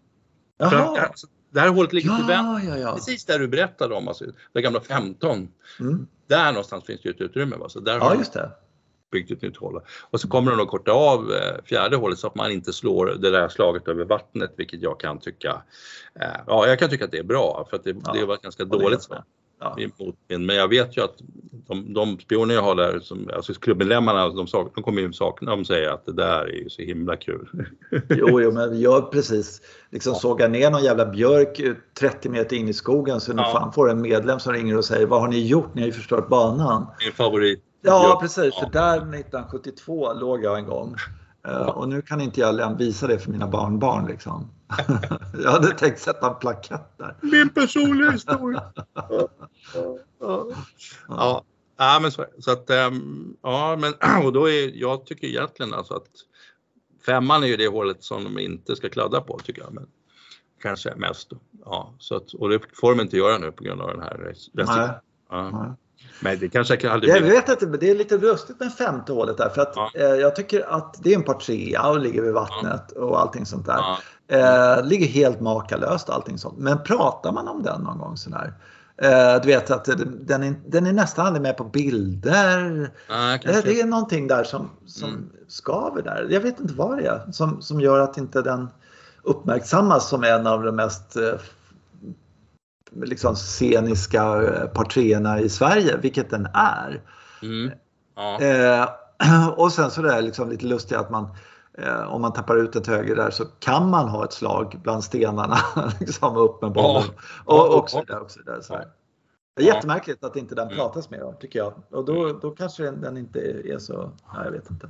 Jaha. 0.71 0.99
Alltså, 0.99 1.27
det 1.53 1.59
här 1.59 1.69
hålet 1.69 1.93
ligger 1.93 2.09
ja, 2.09 2.61
ja, 2.63 2.77
ja. 2.77 2.93
precis 2.93 3.25
där 3.25 3.39
du 3.39 3.47
berättade 3.47 3.95
om, 3.95 4.07
alltså, 4.07 4.25
det 4.53 4.61
gamla 4.61 4.81
15. 4.81 5.47
Mm. 5.79 6.07
Där 6.27 6.51
någonstans 6.51 6.85
finns 6.85 7.01
det 7.01 7.09
ett 7.09 7.21
utrymme. 7.21 7.55
Va? 7.55 7.69
Så 7.69 7.79
där 7.79 7.97
ja, 7.97 8.15
just 8.15 8.33
det 8.33 8.51
byggt 9.11 9.31
ett 9.31 9.41
nytt 9.41 9.57
hål. 9.57 9.81
Och 10.09 10.21
så 10.21 10.27
kommer 10.27 10.51
de 10.51 10.59
att 10.59 10.67
korta 10.67 10.91
av 10.91 11.31
eh, 11.31 11.63
fjärde 11.65 11.95
hålet 11.95 12.19
så 12.19 12.27
att 12.27 12.35
man 12.35 12.51
inte 12.51 12.73
slår 12.73 13.05
det 13.05 13.31
där 13.31 13.49
slaget 13.49 13.87
över 13.87 14.05
vattnet, 14.05 14.53
vilket 14.57 14.81
jag 14.81 14.99
kan 14.99 15.19
tycka, 15.19 15.61
eh, 16.19 16.27
ja 16.47 16.67
jag 16.67 16.79
kan 16.79 16.89
tycka 16.89 17.05
att 17.05 17.11
det 17.11 17.19
är 17.19 17.23
bra 17.23 17.67
för 17.69 17.77
att 17.77 17.83
det, 17.83 17.95
ja, 18.05 18.13
det 18.13 18.25
var 18.25 18.37
ganska 18.37 18.65
dåligt. 18.65 19.01
Så. 19.01 19.23
Ja. 19.59 19.77
Men 20.27 20.55
jag 20.55 20.67
vet 20.67 20.97
ju 20.97 21.03
att 21.03 21.15
de, 21.67 21.93
de 21.93 22.19
spioner 22.19 22.55
jag 22.55 22.61
har 22.61 22.75
där, 22.75 22.99
som, 22.99 23.29
alltså 23.33 23.53
klubbmedlemmarna, 23.53 24.29
de, 24.29 24.47
sak, 24.47 24.71
de 24.75 24.83
kommer 24.83 25.01
ju 25.01 25.13
sakna, 25.13 25.51
de 25.51 25.65
säger 25.65 25.89
att 25.89 26.05
det 26.05 26.13
där 26.13 26.45
är 26.45 26.63
ju 26.63 26.69
så 26.69 26.81
himla 26.81 27.15
kul. 27.15 27.49
Jo, 28.09 28.41
jo 28.41 28.51
men 28.51 28.81
jag 28.81 29.11
precis 29.11 29.61
liksom 29.91 30.13
ja. 30.13 30.19
sågar 30.19 30.49
ner 30.49 30.71
någon 30.71 30.83
jävla 30.83 31.05
björk 31.05 31.61
30 31.99 32.29
meter 32.29 32.55
in 32.55 32.69
i 32.69 32.73
skogen 32.73 33.19
så 33.19 33.33
ja. 33.37 33.43
fan 33.43 33.73
får 33.73 33.89
en 33.89 34.01
medlem 34.01 34.39
som 34.39 34.53
ringer 34.53 34.77
och 34.77 34.85
säger 34.85 35.05
vad 35.05 35.21
har 35.21 35.27
ni 35.27 35.47
gjort? 35.47 35.73
Ni 35.73 35.81
har 35.81 35.87
ju 35.87 35.93
förstört 35.93 36.29
banan. 36.29 36.87
Min 37.03 37.13
favorit 37.13 37.63
Ja, 37.87 38.17
precis. 38.21 38.55
För 38.55 38.69
där 38.69 38.97
1972 38.97 40.13
låg 40.13 40.43
jag 40.43 40.59
en 40.59 40.65
gång. 40.65 40.95
Uh, 41.47 41.67
och 41.67 41.89
nu 41.89 42.01
kan 42.01 42.21
inte 42.21 42.39
jag 42.39 42.77
visa 42.77 43.07
det 43.07 43.19
för 43.19 43.31
mina 43.31 43.47
barnbarn. 43.47 44.07
Liksom. 44.07 44.51
jag 45.43 45.51
hade 45.51 45.67
tänkt 45.67 45.99
sätta 45.99 46.29
en 46.29 46.35
plakett 46.35 46.97
där. 46.97 47.15
Min 47.21 47.49
personliga 47.49 48.11
historia. 48.11 48.63
ja. 51.07 51.43
ja, 51.77 51.99
men 52.01 52.11
så, 52.11 52.25
så 52.39 52.51
att, 52.51 52.69
um, 52.69 53.37
ja, 53.41 53.75
men 53.79 53.93
och 54.25 54.33
då 54.33 54.49
är, 54.49 54.71
jag 54.75 55.05
tycker 55.05 55.27
egentligen 55.27 55.73
alltså 55.73 55.93
att 55.93 56.07
femman 57.05 57.43
är 57.43 57.47
ju 57.47 57.57
det 57.57 57.67
hålet 57.67 58.03
som 58.03 58.23
de 58.23 58.39
inte 58.39 58.75
ska 58.75 58.89
kladda 58.89 59.21
på 59.21 59.39
tycker 59.39 59.61
jag. 59.61 59.73
Men, 59.73 59.87
kanske 60.61 60.95
mest. 60.95 61.31
Ja, 61.65 61.93
så 61.99 62.15
att, 62.15 62.33
och 62.33 62.49
det 62.49 62.59
får 62.73 62.95
de 62.95 63.01
inte 63.01 63.17
göra 63.17 63.37
nu 63.37 63.51
på 63.51 63.63
grund 63.63 63.81
av 63.81 63.87
den 63.87 64.01
här 64.01 64.17
restriktionen. 64.17 64.89
Ja. 65.29 65.75
Men 66.19 66.39
det 66.39 66.49
kanske 66.49 66.91
aldrig 66.91 67.15
Jag 67.15 67.21
vet 67.21 67.49
inte, 67.49 67.65
det 67.65 67.89
är 67.89 67.95
lite 67.95 68.17
lustigt 68.17 68.59
med 68.59 68.73
femte 68.73 69.13
hålet 69.13 69.37
där 69.37 69.49
för 69.49 69.61
att 69.61 69.73
ja. 69.75 69.91
eh, 69.95 70.05
jag 70.05 70.35
tycker 70.35 70.73
att 70.73 71.03
det 71.03 71.11
är 71.11 71.15
en 71.15 71.23
par 71.23 71.33
trea 71.33 71.89
och 71.89 71.99
ligger 71.99 72.21
vid 72.21 72.33
vattnet 72.33 72.93
ja. 72.95 73.01
och 73.01 73.21
allting 73.21 73.45
sånt 73.45 73.65
där. 73.65 73.77
Ja. 73.77 73.97
Eh, 74.27 74.85
ligger 74.85 75.07
helt 75.07 75.41
makalöst 75.41 76.09
allting 76.09 76.37
sånt. 76.37 76.57
Men 76.57 76.83
pratar 76.83 77.31
man 77.31 77.47
om 77.47 77.63
den 77.63 77.81
någon 77.81 77.97
gång 77.97 78.17
sådär? 78.17 78.53
Eh, 79.01 79.41
du 79.41 79.47
vet 79.47 79.71
att 79.71 79.85
den 80.27 80.43
är, 80.43 80.55
den 80.67 80.85
är 80.85 80.93
nästan 80.93 81.25
aldrig 81.25 81.41
med 81.41 81.57
på 81.57 81.63
bilder. 81.63 82.89
Ah, 83.09 83.37
det 83.43 83.81
är 83.81 83.85
någonting 83.85 84.27
där 84.27 84.43
som, 84.43 84.69
som 84.85 85.09
mm. 85.09 85.29
skaver 85.47 86.01
där. 86.01 86.27
Jag 86.29 86.41
vet 86.41 86.59
inte 86.59 86.73
vad 86.73 86.97
det 86.97 87.05
är 87.05 87.31
som, 87.31 87.61
som 87.61 87.81
gör 87.81 87.99
att 87.99 88.17
inte 88.17 88.41
den 88.41 88.69
uppmärksammas 89.23 90.09
som 90.09 90.23
en 90.23 90.47
av 90.47 90.63
de 90.63 90.75
mest 90.75 91.15
eh, 91.15 91.33
liksom 92.95 93.35
sceniska 93.35 94.43
eh, 94.43 94.67
porträtterna 94.67 95.39
i 95.39 95.49
Sverige, 95.49 95.97
vilket 95.97 96.29
den 96.29 96.47
är. 96.53 97.01
Mm. 97.41 97.71
Ja. 98.15 98.41
Eh, 98.41 98.89
och 99.57 99.71
sen 99.71 99.91
så 99.91 100.01
är 100.01 100.15
det 100.15 100.21
liksom 100.21 100.49
lite 100.49 100.65
lustigt 100.65 100.97
att 100.97 101.09
man 101.09 101.27
eh, 101.77 102.13
om 102.13 102.21
man 102.21 102.33
tappar 102.33 102.57
ut 102.57 102.75
ett 102.75 102.87
höger 102.87 103.15
där 103.15 103.29
så 103.29 103.45
kan 103.45 103.89
man 103.89 104.07
ha 104.07 104.25
ett 104.25 104.33
slag 104.33 104.79
bland 104.83 105.03
stenarna 105.03 105.57
liksom 105.99 106.37
upp 106.37 106.61
med 106.61 106.71
bollen. 106.71 107.03
Ja. 107.45 107.63
Och, 107.63 107.79
och 107.79 107.89
så 107.89 108.03
där, 108.03 108.19
och 108.19 108.31
så 108.31 108.41
där, 108.41 108.61
så 108.61 108.73
här. 108.73 108.87
Det 109.55 109.63
är 109.63 109.73
jättemärkligt 109.73 110.23
att 110.23 110.35
inte 110.35 110.55
den 110.55 110.67
mm. 110.67 110.77
pratas 110.77 111.09
mer 111.09 111.23
om 111.23 111.35
tycker 111.39 111.59
jag. 111.59 111.73
Och 111.91 112.05
då, 112.05 112.39
då 112.41 112.51
kanske 112.51 112.91
den 112.91 113.17
inte 113.17 113.39
är 113.65 113.79
så, 113.79 114.11
nej, 114.33 114.45
jag 114.45 114.51
vet 114.51 114.71
inte. 114.71 114.89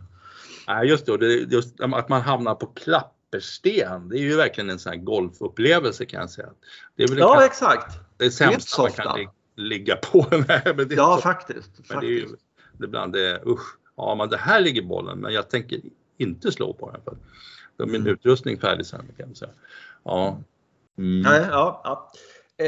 Nej 0.68 0.88
just 0.88 1.06
det, 1.06 1.26
just 1.26 1.82
att 1.82 2.10
man 2.10 2.22
hamnar 2.22 2.56
på 2.56 2.66
klapp 2.66 3.16
Klappersten, 3.32 4.09
det 4.09 4.17
är 4.17 4.21
ju 4.21 4.36
verkligen 4.36 4.69
en 4.69 4.80
sån 4.80 4.91
här 4.91 4.99
golfupplevelse 4.99 6.05
kan 6.05 6.19
jag 6.19 6.30
säga. 6.30 6.49
Det 6.95 7.03
är 7.03 7.07
väl 7.07 7.17
ja, 7.17 7.45
exakt. 7.45 7.99
Det 8.17 8.32
sämsta 8.32 8.82
man 8.82 8.91
kan 8.91 9.28
ligga 9.55 9.95
på. 9.95 10.25
men 10.75 10.88
det 10.88 10.95
ja, 10.95 11.15
så, 11.15 11.21
faktiskt. 11.21 11.71
Men 11.78 11.86
faktiskt. 11.86 12.01
det 12.01 12.07
är 12.07 12.11
ju 12.11 12.28
ibland 12.84 13.13
det, 13.13 13.41
usch, 13.45 13.78
ja 13.95 14.15
men 14.15 14.30
det 14.30 14.38
här 14.38 14.61
ligger 14.61 14.82
bollen 14.82 15.19
men 15.19 15.34
jag 15.34 15.49
tänker 15.49 15.82
inte 16.17 16.51
slå 16.51 16.73
på 16.73 16.91
den 16.91 17.01
för 17.01 17.17
då 17.78 17.84
är 17.84 17.88
min 17.88 18.01
mm. 18.01 18.13
utrustning 18.13 18.59
färdig 18.59 18.86
sen 18.86 18.99
kan 19.17 19.28
jag 19.28 19.38
säga. 19.38 19.51
Ja. 20.03 20.41
Mm. 20.97 21.21
Nej, 21.21 21.47
ja, 21.51 21.82
ja. 21.84 22.11
Eh, 22.57 22.67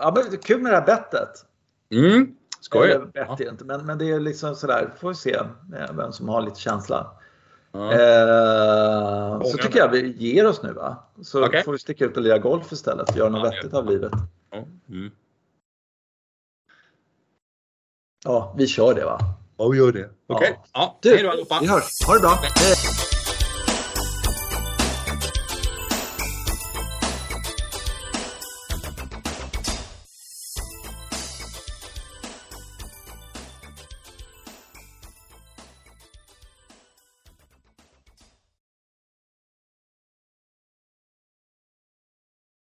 ja 0.00 0.12
men 0.14 0.32
är 0.32 0.42
kul 0.42 0.62
med 0.62 0.72
det 0.72 0.76
här 0.76 0.86
bettet. 0.86 1.44
Mm. 1.90 2.36
Skoj. 2.60 3.00
ja. 3.14 3.38
inte, 3.40 3.64
men, 3.64 3.86
men 3.86 3.98
det 3.98 4.10
är 4.10 4.20
liksom 4.20 4.56
sådär, 4.56 4.90
får 5.00 5.08
vi 5.08 5.14
se 5.14 5.34
eh, 5.34 5.92
vem 5.92 6.12
som 6.12 6.28
har 6.28 6.42
lite 6.42 6.60
känsla. 6.60 7.19
Eh, 7.74 9.42
så 9.42 9.58
tycker 9.58 9.78
jag 9.78 9.88
vi 9.88 10.12
ger 10.16 10.46
oss 10.46 10.62
nu 10.62 10.72
va? 10.72 10.96
Så 11.22 11.46
okay. 11.46 11.62
får 11.62 11.72
vi 11.72 11.78
sticka 11.78 12.04
ut 12.04 12.16
och 12.16 12.22
lira 12.22 12.38
golf 12.38 12.72
istället 12.72 13.16
göra 13.16 13.28
något 13.28 13.44
ja, 13.44 13.50
vettigt 13.50 13.74
av 13.74 13.90
livet. 13.90 14.12
Mm. 14.88 15.10
Ja, 18.24 18.54
vi 18.56 18.66
kör 18.66 18.94
det 18.94 19.04
va? 19.04 19.18
Ja, 19.56 19.68
vi 19.68 19.78
gör 19.78 19.92
det. 19.92 20.10
Okej. 20.26 20.50
Okay. 20.50 20.54
Ja. 20.72 20.98
ja. 21.02 21.10
Hej 21.10 21.22
då 21.22 21.30
allihopa. 21.30 21.58
Vi 21.60 21.66
hörs. 21.66 22.06
Ha 22.06 22.14
det 22.14 22.20
bra. 22.20 22.30
Hej. 22.30 23.09